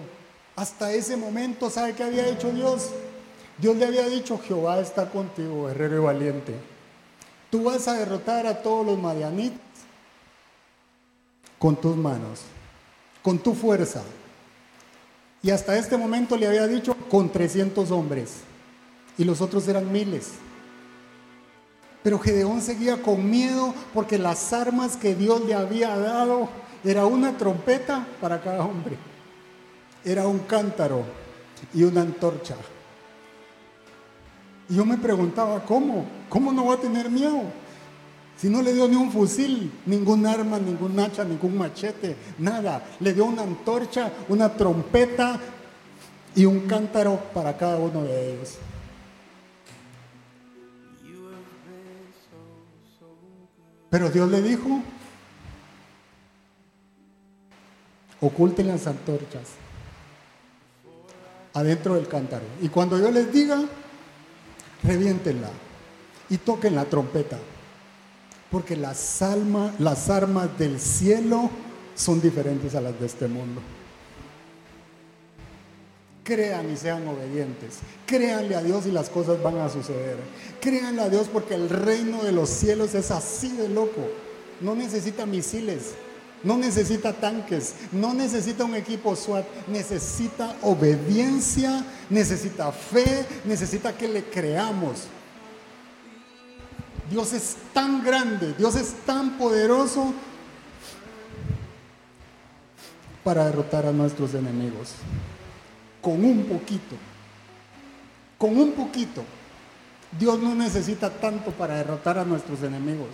Hasta 0.54 0.92
ese 0.92 1.16
momento, 1.16 1.70
¿sabe 1.70 1.94
qué 1.94 2.04
había 2.04 2.28
hecho 2.28 2.52
Dios? 2.52 2.90
Dios 3.58 3.76
le 3.76 3.86
había 3.86 4.08
dicho, 4.08 4.38
Jehová 4.38 4.80
está 4.80 5.10
contigo, 5.10 5.66
guerrero 5.66 5.96
y 5.96 6.04
valiente. 6.04 6.54
Tú 7.50 7.64
vas 7.64 7.88
a 7.88 7.94
derrotar 7.94 8.46
a 8.46 8.62
todos 8.62 8.86
los 8.86 8.98
madianitas 8.98 9.58
con 11.58 11.74
tus 11.74 11.96
manos, 11.96 12.42
con 13.28 13.38
tu 13.38 13.52
fuerza. 13.52 14.00
Y 15.42 15.50
hasta 15.50 15.76
este 15.76 15.98
momento 15.98 16.34
le 16.34 16.46
había 16.46 16.66
dicho 16.66 16.96
con 17.10 17.30
300 17.30 17.90
hombres. 17.90 18.36
Y 19.18 19.24
los 19.24 19.42
otros 19.42 19.68
eran 19.68 19.92
miles. 19.92 20.30
Pero 22.02 22.18
Gedeón 22.18 22.62
seguía 22.62 23.02
con 23.02 23.28
miedo 23.28 23.74
porque 23.92 24.16
las 24.16 24.54
armas 24.54 24.96
que 24.96 25.14
Dios 25.14 25.44
le 25.44 25.52
había 25.52 25.94
dado 25.98 26.48
era 26.82 27.04
una 27.04 27.36
trompeta 27.36 28.06
para 28.18 28.40
cada 28.40 28.64
hombre. 28.64 28.96
Era 30.06 30.26
un 30.26 30.38
cántaro 30.38 31.02
y 31.74 31.82
una 31.82 32.00
antorcha. 32.00 32.56
Y 34.70 34.76
yo 34.76 34.86
me 34.86 34.96
preguntaba, 34.96 35.62
¿cómo? 35.66 36.06
¿Cómo 36.30 36.50
no 36.50 36.64
va 36.64 36.76
a 36.76 36.80
tener 36.80 37.10
miedo? 37.10 37.42
Si 38.40 38.48
no 38.48 38.62
le 38.62 38.72
dio 38.72 38.86
ni 38.86 38.94
un 38.94 39.10
fusil, 39.10 39.72
ningún 39.86 40.24
arma, 40.24 40.60
ningún 40.60 40.98
hacha, 41.00 41.24
ningún 41.24 41.58
machete, 41.58 42.16
nada. 42.38 42.86
Le 43.00 43.12
dio 43.12 43.24
una 43.24 43.42
antorcha, 43.42 44.12
una 44.28 44.48
trompeta 44.54 45.40
y 46.36 46.44
un 46.44 46.60
cántaro 46.60 47.20
para 47.34 47.56
cada 47.56 47.78
uno 47.78 48.04
de 48.04 48.34
ellos. 48.34 48.58
Pero 53.90 54.08
Dios 54.10 54.30
le 54.30 54.40
dijo, 54.40 54.82
oculten 58.20 58.68
las 58.68 58.86
antorchas 58.86 59.48
adentro 61.54 61.94
del 61.96 62.06
cántaro. 62.06 62.44
Y 62.60 62.68
cuando 62.68 62.98
yo 62.98 63.10
les 63.10 63.32
diga, 63.32 63.64
reviéntenla 64.84 65.50
y 66.30 66.36
toquen 66.38 66.76
la 66.76 66.84
trompeta. 66.84 67.38
Porque 68.50 68.76
las, 68.76 69.22
las 69.78 70.10
armas 70.10 70.58
del 70.58 70.80
cielo 70.80 71.50
son 71.94 72.20
diferentes 72.20 72.74
a 72.74 72.80
las 72.80 72.98
de 72.98 73.06
este 73.06 73.28
mundo. 73.28 73.60
Crean 76.24 76.70
y 76.70 76.76
sean 76.76 77.06
obedientes. 77.08 77.78
Créanle 78.06 78.54
a 78.54 78.62
Dios 78.62 78.86
y 78.86 78.90
las 78.90 79.08
cosas 79.10 79.42
van 79.42 79.58
a 79.58 79.68
suceder. 79.68 80.16
Créanle 80.60 81.02
a 81.02 81.08
Dios 81.08 81.28
porque 81.32 81.54
el 81.54 81.68
reino 81.68 82.22
de 82.22 82.32
los 82.32 82.48
cielos 82.48 82.94
es 82.94 83.10
así 83.10 83.56
de 83.56 83.68
loco. 83.68 84.06
No 84.60 84.74
necesita 84.74 85.24
misiles, 85.24 85.94
no 86.44 86.56
necesita 86.56 87.12
tanques, 87.12 87.74
no 87.92 88.14
necesita 88.14 88.64
un 88.64 88.74
equipo 88.74 89.16
SWAT, 89.16 89.44
necesita 89.68 90.54
obediencia, 90.62 91.84
necesita 92.10 92.72
fe, 92.72 93.24
necesita 93.44 93.96
que 93.96 94.08
le 94.08 94.24
creamos. 94.24 95.08
Dios 97.10 97.32
es 97.32 97.56
tan 97.72 98.04
grande, 98.04 98.54
Dios 98.54 98.74
es 98.76 98.92
tan 99.06 99.38
poderoso 99.38 100.12
para 103.24 103.46
derrotar 103.46 103.86
a 103.86 103.92
nuestros 103.92 104.34
enemigos. 104.34 104.94
Con 106.02 106.24
un 106.24 106.44
poquito, 106.44 106.96
con 108.36 108.56
un 108.56 108.72
poquito. 108.72 109.24
Dios 110.18 110.38
no 110.38 110.54
necesita 110.54 111.10
tanto 111.10 111.50
para 111.50 111.76
derrotar 111.76 112.18
a 112.18 112.24
nuestros 112.24 112.62
enemigos. 112.62 113.08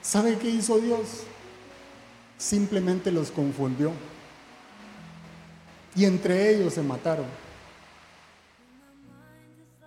¿Sabe 0.00 0.38
qué 0.38 0.48
hizo 0.48 0.78
Dios? 0.78 1.24
Simplemente 2.38 3.10
los 3.10 3.30
confundió. 3.30 3.92
Y 5.94 6.04
entre 6.04 6.54
ellos 6.54 6.74
se 6.74 6.82
mataron. 6.82 7.26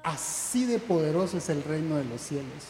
Así 0.03 0.65
de 0.65 0.79
poderoso 0.79 1.37
es 1.37 1.49
el 1.49 1.63
reino 1.63 1.95
de 1.95 2.05
los 2.05 2.21
cielos. 2.21 2.63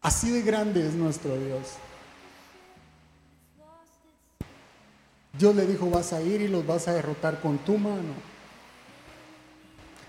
Así 0.00 0.30
de 0.30 0.42
grande 0.42 0.86
es 0.86 0.94
nuestro 0.94 1.36
Dios. 1.36 1.74
Dios 5.38 5.54
le 5.54 5.66
dijo, 5.66 5.88
vas 5.90 6.12
a 6.12 6.20
ir 6.20 6.40
y 6.40 6.48
los 6.48 6.66
vas 6.66 6.88
a 6.88 6.92
derrotar 6.92 7.40
con 7.40 7.58
tu 7.58 7.78
mano. 7.78 8.14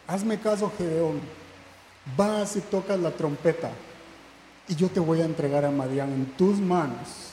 Hazme 0.07 0.39
caso, 0.39 0.71
Gedeón. 0.77 1.21
Vas 2.17 2.55
y 2.55 2.61
tocas 2.61 2.99
la 2.99 3.11
trompeta 3.11 3.71
y 4.67 4.75
yo 4.75 4.89
te 4.89 4.99
voy 4.99 5.21
a 5.21 5.25
entregar 5.25 5.65
a 5.65 5.71
Madián 5.71 6.11
en 6.11 6.25
tus 6.37 6.59
manos. 6.59 7.31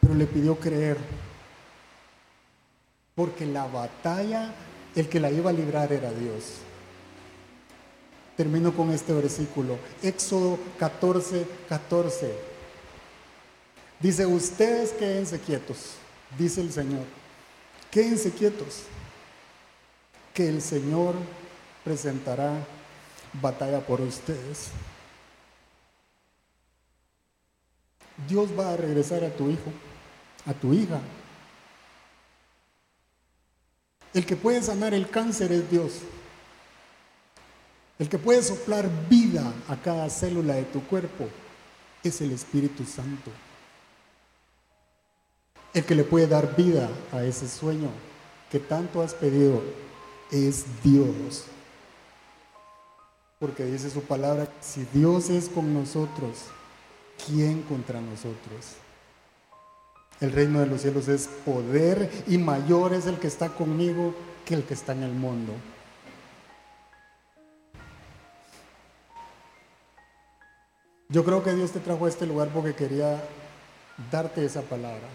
Pero 0.00 0.14
le 0.14 0.26
pidió 0.26 0.58
creer, 0.58 0.98
porque 3.14 3.46
la 3.46 3.66
batalla, 3.66 4.52
el 4.94 5.08
que 5.08 5.20
la 5.20 5.30
iba 5.30 5.50
a 5.50 5.52
librar 5.52 5.92
era 5.92 6.10
Dios. 6.12 6.58
Termino 8.42 8.74
con 8.74 8.90
este 8.90 9.12
versículo, 9.12 9.78
Éxodo 10.02 10.58
14, 10.76 11.46
14. 11.68 12.34
Dice, 14.00 14.26
ustedes 14.26 14.90
quédense 14.90 15.38
quietos, 15.38 15.92
dice 16.36 16.60
el 16.60 16.72
Señor, 16.72 17.04
quédense 17.88 18.32
quietos, 18.32 18.82
que 20.34 20.48
el 20.48 20.60
Señor 20.60 21.14
presentará 21.84 22.66
batalla 23.34 23.78
por 23.78 24.00
ustedes. 24.00 24.70
Dios 28.28 28.48
va 28.58 28.72
a 28.72 28.76
regresar 28.76 29.22
a 29.22 29.30
tu 29.30 29.50
hijo, 29.50 29.70
a 30.46 30.52
tu 30.52 30.74
hija. 30.74 31.00
El 34.12 34.26
que 34.26 34.34
puede 34.34 34.60
sanar 34.60 34.94
el 34.94 35.08
cáncer 35.08 35.52
es 35.52 35.70
Dios. 35.70 36.00
El 38.02 38.08
que 38.08 38.18
puede 38.18 38.42
soplar 38.42 38.90
vida 39.08 39.52
a 39.68 39.76
cada 39.76 40.10
célula 40.10 40.54
de 40.54 40.64
tu 40.64 40.82
cuerpo 40.82 41.28
es 42.02 42.20
el 42.20 42.32
Espíritu 42.32 42.84
Santo. 42.84 43.30
El 45.72 45.84
que 45.84 45.94
le 45.94 46.02
puede 46.02 46.26
dar 46.26 46.56
vida 46.56 46.90
a 47.12 47.22
ese 47.22 47.48
sueño 47.48 47.90
que 48.50 48.58
tanto 48.58 49.02
has 49.02 49.14
pedido 49.14 49.62
es 50.32 50.64
Dios. 50.82 51.44
Porque 53.38 53.66
dice 53.66 53.88
su 53.88 54.02
palabra, 54.02 54.48
si 54.60 54.84
Dios 54.92 55.30
es 55.30 55.48
con 55.48 55.72
nosotros, 55.72 56.46
¿quién 57.24 57.62
contra 57.62 58.00
nosotros? 58.00 58.78
El 60.20 60.32
reino 60.32 60.58
de 60.58 60.66
los 60.66 60.80
cielos 60.80 61.06
es 61.06 61.28
poder 61.44 62.10
y 62.26 62.36
mayor 62.36 62.94
es 62.94 63.06
el 63.06 63.20
que 63.20 63.28
está 63.28 63.50
conmigo 63.50 64.12
que 64.44 64.54
el 64.54 64.64
que 64.64 64.74
está 64.74 64.90
en 64.90 65.04
el 65.04 65.12
mundo. 65.12 65.52
Yo 71.12 71.24
creo 71.26 71.42
que 71.44 71.52
Dios 71.52 71.72
te 71.72 71.80
trajo 71.80 72.06
a 72.06 72.08
este 72.08 72.24
lugar 72.24 72.48
porque 72.48 72.74
quería 72.74 73.22
darte 74.10 74.42
esa 74.46 74.62
palabra. 74.62 75.06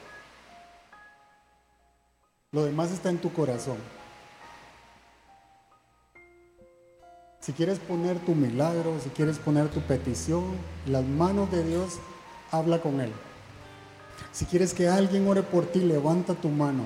Lo 2.52 2.64
demás 2.66 2.92
está 2.92 3.10
en 3.10 3.18
tu 3.18 3.34
corazón. 3.34 3.78
Si 7.40 7.52
quieres 7.52 7.80
poner 7.80 8.20
tu 8.20 8.36
milagro, 8.36 9.00
si 9.04 9.10
quieres 9.10 9.40
poner 9.40 9.70
tu 9.70 9.82
petición, 9.82 10.44
las 10.86 11.04
manos 11.04 11.50
de 11.52 11.64
Dios, 11.64 11.98
habla 12.52 12.80
con 12.80 13.02
Él. 13.02 13.12
Si 14.32 14.46
quieres 14.46 14.76
que 14.76 14.88
alguien 14.88 15.28
ore 15.28 15.42
por 15.42 15.66
ti, 15.66 15.80
levanta 15.80 16.36
tu 16.36 16.50
mano. 16.50 16.84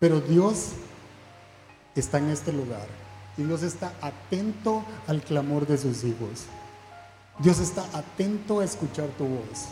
Pero 0.00 0.20
Dios 0.20 0.72
está 1.94 2.18
en 2.18 2.30
este 2.30 2.52
lugar. 2.52 3.05
Dios 3.36 3.62
está 3.62 3.92
atento 4.00 4.84
al 5.06 5.22
clamor 5.22 5.66
de 5.66 5.78
sus 5.78 6.04
hijos. 6.04 6.46
Dios 7.38 7.58
está 7.58 7.84
atento 7.92 8.60
a 8.60 8.64
escuchar 8.64 9.08
tu 9.18 9.24
voz. 9.24 9.66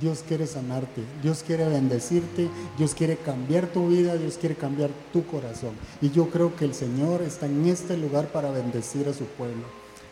Dios 0.00 0.22
quiere 0.26 0.46
sanarte, 0.46 1.02
Dios 1.22 1.42
quiere 1.44 1.66
bendecirte, 1.66 2.50
Dios 2.76 2.94
quiere 2.94 3.16
cambiar 3.16 3.66
tu 3.68 3.88
vida, 3.88 4.16
Dios 4.16 4.36
quiere 4.36 4.54
cambiar 4.54 4.90
tu 5.12 5.26
corazón. 5.26 5.72
Y 6.02 6.10
yo 6.10 6.28
creo 6.28 6.54
que 6.54 6.66
el 6.66 6.74
Señor 6.74 7.22
está 7.22 7.46
en 7.46 7.66
este 7.66 7.96
lugar 7.96 8.28
para 8.28 8.50
bendecir 8.50 9.08
a 9.08 9.14
su 9.14 9.24
pueblo. 9.24 9.64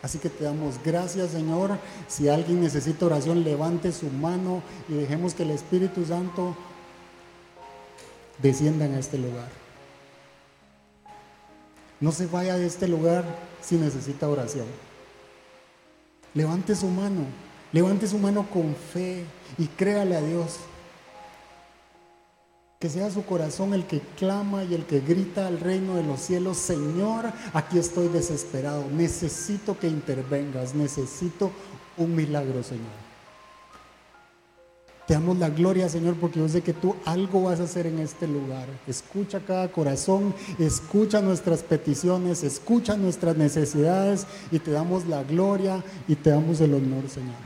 Así 0.03 0.19
que 0.19 0.31
te 0.31 0.45
damos 0.45 0.77
gracias, 0.85 1.31
Señor. 1.31 1.79
Si 2.09 2.29
alguien 2.29 2.61
necesita 2.63 3.07
oración, 3.07 3.45
levante 3.45 3.93
su 3.93 4.07
mano 4.07 4.63
y 4.89 4.95
dejemos 4.95 5.35
que 5.35 5.43
el 5.43 5.51
Espíritu 5.51 6.05
Santo 6.07 6.57
descienda 8.41 8.87
en 8.87 8.95
este 8.95 9.19
lugar. 9.19 9.66
No 12.01 12.13
se 12.13 12.27
vaya 12.27 12.57
de 12.57 12.67
este 12.67 12.89
lugar 12.89 13.25
si 13.61 13.77
necesita 13.77 14.29
oración. 14.29 14.67
Levante 16.35 16.75
su 16.75 16.89
mano, 16.89 17.23
levante 17.73 18.07
su 18.07 18.19
mano 18.19 18.47
con 18.51 18.75
fe 18.75 19.25
y 19.57 19.67
créale 19.67 20.17
a 20.17 20.21
Dios 20.21 20.59
que 22.79 22.91
sea 22.91 23.11
su 23.11 23.25
corazón 23.25 23.73
el 23.73 23.87
que 23.87 24.01
clama 24.19 24.63
y 24.65 24.75
el 24.75 24.85
que 24.85 25.01
grita 25.01 25.47
al 25.47 25.61
reino 25.61 25.95
de 25.95 26.03
los 26.03 26.21
cielos, 26.21 26.59
Señor, 26.59 27.33
aquí 27.55 27.79
estoy 27.79 28.09
desesperado, 28.09 28.85
necesito 28.91 29.79
que 29.79 29.89
intervengas, 29.89 30.75
necesito 30.75 31.51
un 31.97 32.15
milagro, 32.15 32.63
Señor. 32.63 33.06
Te 35.07 35.15
damos 35.15 35.39
la 35.39 35.51
gloria, 35.51 35.89
Señor, 35.89 36.17
porque 36.17 36.41
yo 36.41 36.49
sé 36.49 36.63
que 36.63 36.73
tú 36.73 36.97
algo 37.05 37.45
vas 37.45 37.61
a 37.61 37.63
hacer 37.63 37.87
en 37.87 38.01
este 38.01 38.27
lugar. 38.27 38.67
Escucha 38.89 39.39
cada 39.39 39.71
corazón, 39.71 40.35
escucha 40.59 41.21
nuestras 41.21 41.63
peticiones, 41.63 42.43
escucha 42.43 42.97
nuestras 42.97 43.37
necesidades 43.37 44.27
y 44.51 44.59
te 44.59 44.73
damos 44.73 45.07
la 45.07 45.23
gloria 45.23 45.85
y 46.09 46.17
te 46.17 46.31
damos 46.31 46.61
el 46.61 46.75
honor, 46.75 47.09
Señor. 47.09 47.37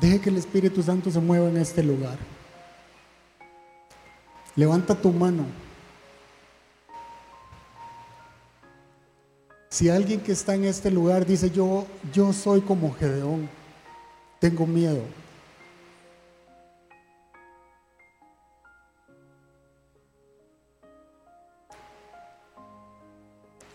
Deje 0.00 0.20
que 0.20 0.30
el 0.30 0.36
Espíritu 0.36 0.80
Santo 0.80 1.10
se 1.10 1.18
mueva 1.18 1.48
en 1.48 1.56
este 1.56 1.82
lugar. 1.82 2.39
Levanta 4.60 4.94
tu 4.94 5.10
mano. 5.10 5.46
Si 9.70 9.88
alguien 9.88 10.20
que 10.20 10.32
está 10.32 10.54
en 10.54 10.66
este 10.66 10.90
lugar 10.90 11.24
dice, 11.24 11.50
yo, 11.50 11.86
yo 12.12 12.30
soy 12.34 12.60
como 12.60 12.92
Gedeón, 12.92 13.48
tengo 14.38 14.66
miedo. 14.66 15.00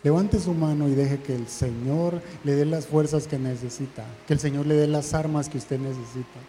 Levante 0.04 0.40
su 0.40 0.54
mano 0.54 0.88
y 0.88 0.94
deje 0.94 1.20
que 1.20 1.34
el 1.34 1.48
Señor 1.48 2.22
le 2.44 2.54
dé 2.54 2.66
las 2.66 2.86
fuerzas 2.86 3.26
que 3.26 3.40
necesita, 3.40 4.06
que 4.28 4.34
el 4.34 4.40
Señor 4.40 4.68
le 4.68 4.76
dé 4.76 4.86
las 4.86 5.16
armas 5.16 5.50
que 5.50 5.58
usted 5.58 5.80
necesita. 5.80 6.40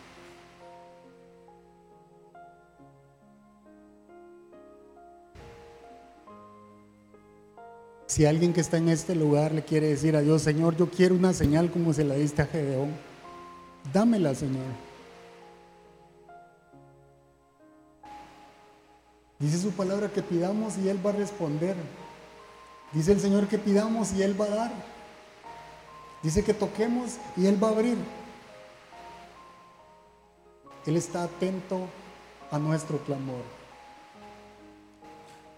Si 8.17 8.25
alguien 8.25 8.55
que 8.55 8.63
está 8.63 8.79
en 8.79 8.89
este 8.89 9.15
lugar 9.15 9.53
le 9.53 9.63
quiere 9.63 9.89
decir 9.89 10.17
a 10.17 10.23
Dios, 10.23 10.41
Señor, 10.41 10.75
yo 10.75 10.89
quiero 10.89 11.15
una 11.15 11.35
señal 11.35 11.71
como 11.71 11.93
se 11.93 12.03
la 12.03 12.15
diste 12.15 12.41
a 12.41 12.47
Gedeón, 12.47 12.97
dámela, 13.93 14.35
Señor. 14.35 14.65
Dice 19.39 19.59
su 19.59 19.71
palabra 19.73 20.09
que 20.09 20.23
pidamos 20.23 20.79
y 20.79 20.89
Él 20.89 20.99
va 21.05 21.11
a 21.11 21.13
responder. 21.13 21.77
Dice 22.95 23.13
el 23.13 23.21
Señor 23.21 23.49
que 23.49 23.59
pidamos 23.59 24.15
y 24.15 24.23
Él 24.23 24.41
va 24.41 24.47
a 24.47 24.49
dar. 24.49 24.73
Dice 26.23 26.43
que 26.43 26.55
toquemos 26.55 27.19
y 27.37 27.45
Él 27.45 27.63
va 27.63 27.69
a 27.69 27.73
abrir. 27.73 27.99
Él 30.87 30.97
está 30.97 31.25
atento 31.25 31.81
a 32.51 32.59
nuestro 32.59 32.97
clamor. 33.01 33.66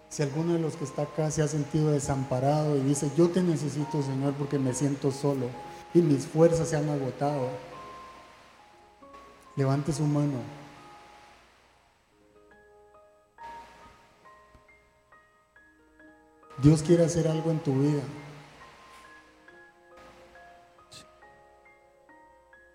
Si 0.08 0.22
alguno 0.22 0.54
de 0.54 0.58
los 0.58 0.76
que 0.76 0.84
está 0.84 1.02
acá 1.02 1.30
se 1.30 1.42
ha 1.42 1.48
sentido 1.48 1.90
desamparado 1.90 2.76
y 2.76 2.80
dice, 2.80 3.10
yo 3.16 3.28
te 3.28 3.42
necesito 3.42 4.02
Señor 4.02 4.34
porque 4.34 4.58
me 4.58 4.72
siento 4.72 5.10
solo 5.10 5.48
y 5.94 6.00
mis 6.00 6.26
fuerzas 6.26 6.68
se 6.68 6.76
han 6.76 6.88
agotado, 6.88 7.48
levante 9.56 9.92
su 9.92 10.04
mano. 10.04 10.58
Dios 16.62 16.82
quiere 16.82 17.04
hacer 17.04 17.28
algo 17.28 17.50
en 17.50 17.60
tu 17.60 17.72
vida. 17.72 18.02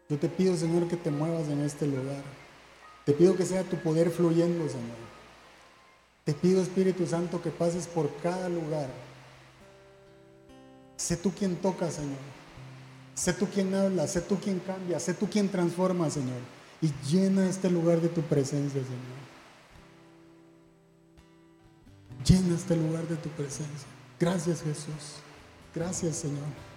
Yo 0.09 0.17
te 0.17 0.29
pido, 0.29 0.55
Señor, 0.55 0.88
que 0.88 0.95
te 0.95 1.11
muevas 1.11 1.47
en 1.49 1.61
este 1.61 1.88
lugar. 1.88 2.23
Te 3.05 3.13
pido 3.13 3.36
que 3.36 3.45
sea 3.45 3.63
tu 3.63 3.77
poder 3.77 4.09
fluyendo, 4.09 4.69
Señor. 4.69 5.12
Te 6.24 6.34
pido, 6.34 6.61
Espíritu 6.61 7.05
Santo, 7.05 7.41
que 7.41 7.49
pases 7.49 7.88
por 7.88 8.15
cada 8.17 8.47
lugar. 8.47 8.88
Sé 10.95 11.17
tú 11.17 11.32
quien 11.32 11.57
toca, 11.57 11.91
Señor. 11.91 12.17
Sé 13.13 13.34
tú 13.34 13.47
quien 13.47 13.74
habla, 13.76 14.07
sé 14.07 14.21
tú 14.21 14.38
quien 14.39 14.59
cambia, 14.59 14.99
sé 14.99 15.13
tú 15.13 15.30
quien 15.30 15.49
transforma, 15.49 16.09
Señor. 16.09 16.39
Y 16.82 16.91
llena 17.09 17.47
este 17.47 17.69
lugar 17.69 18.01
de 18.01 18.09
tu 18.09 18.21
presencia, 18.21 18.82
Señor. 18.82 19.24
Llena 22.26 22.55
este 22.55 22.76
lugar 22.76 23.07
de 23.07 23.17
tu 23.17 23.30
presencia. 23.30 23.88
Gracias, 24.19 24.61
Jesús. 24.61 25.19
Gracias, 25.76 26.15
Señor. 26.15 26.72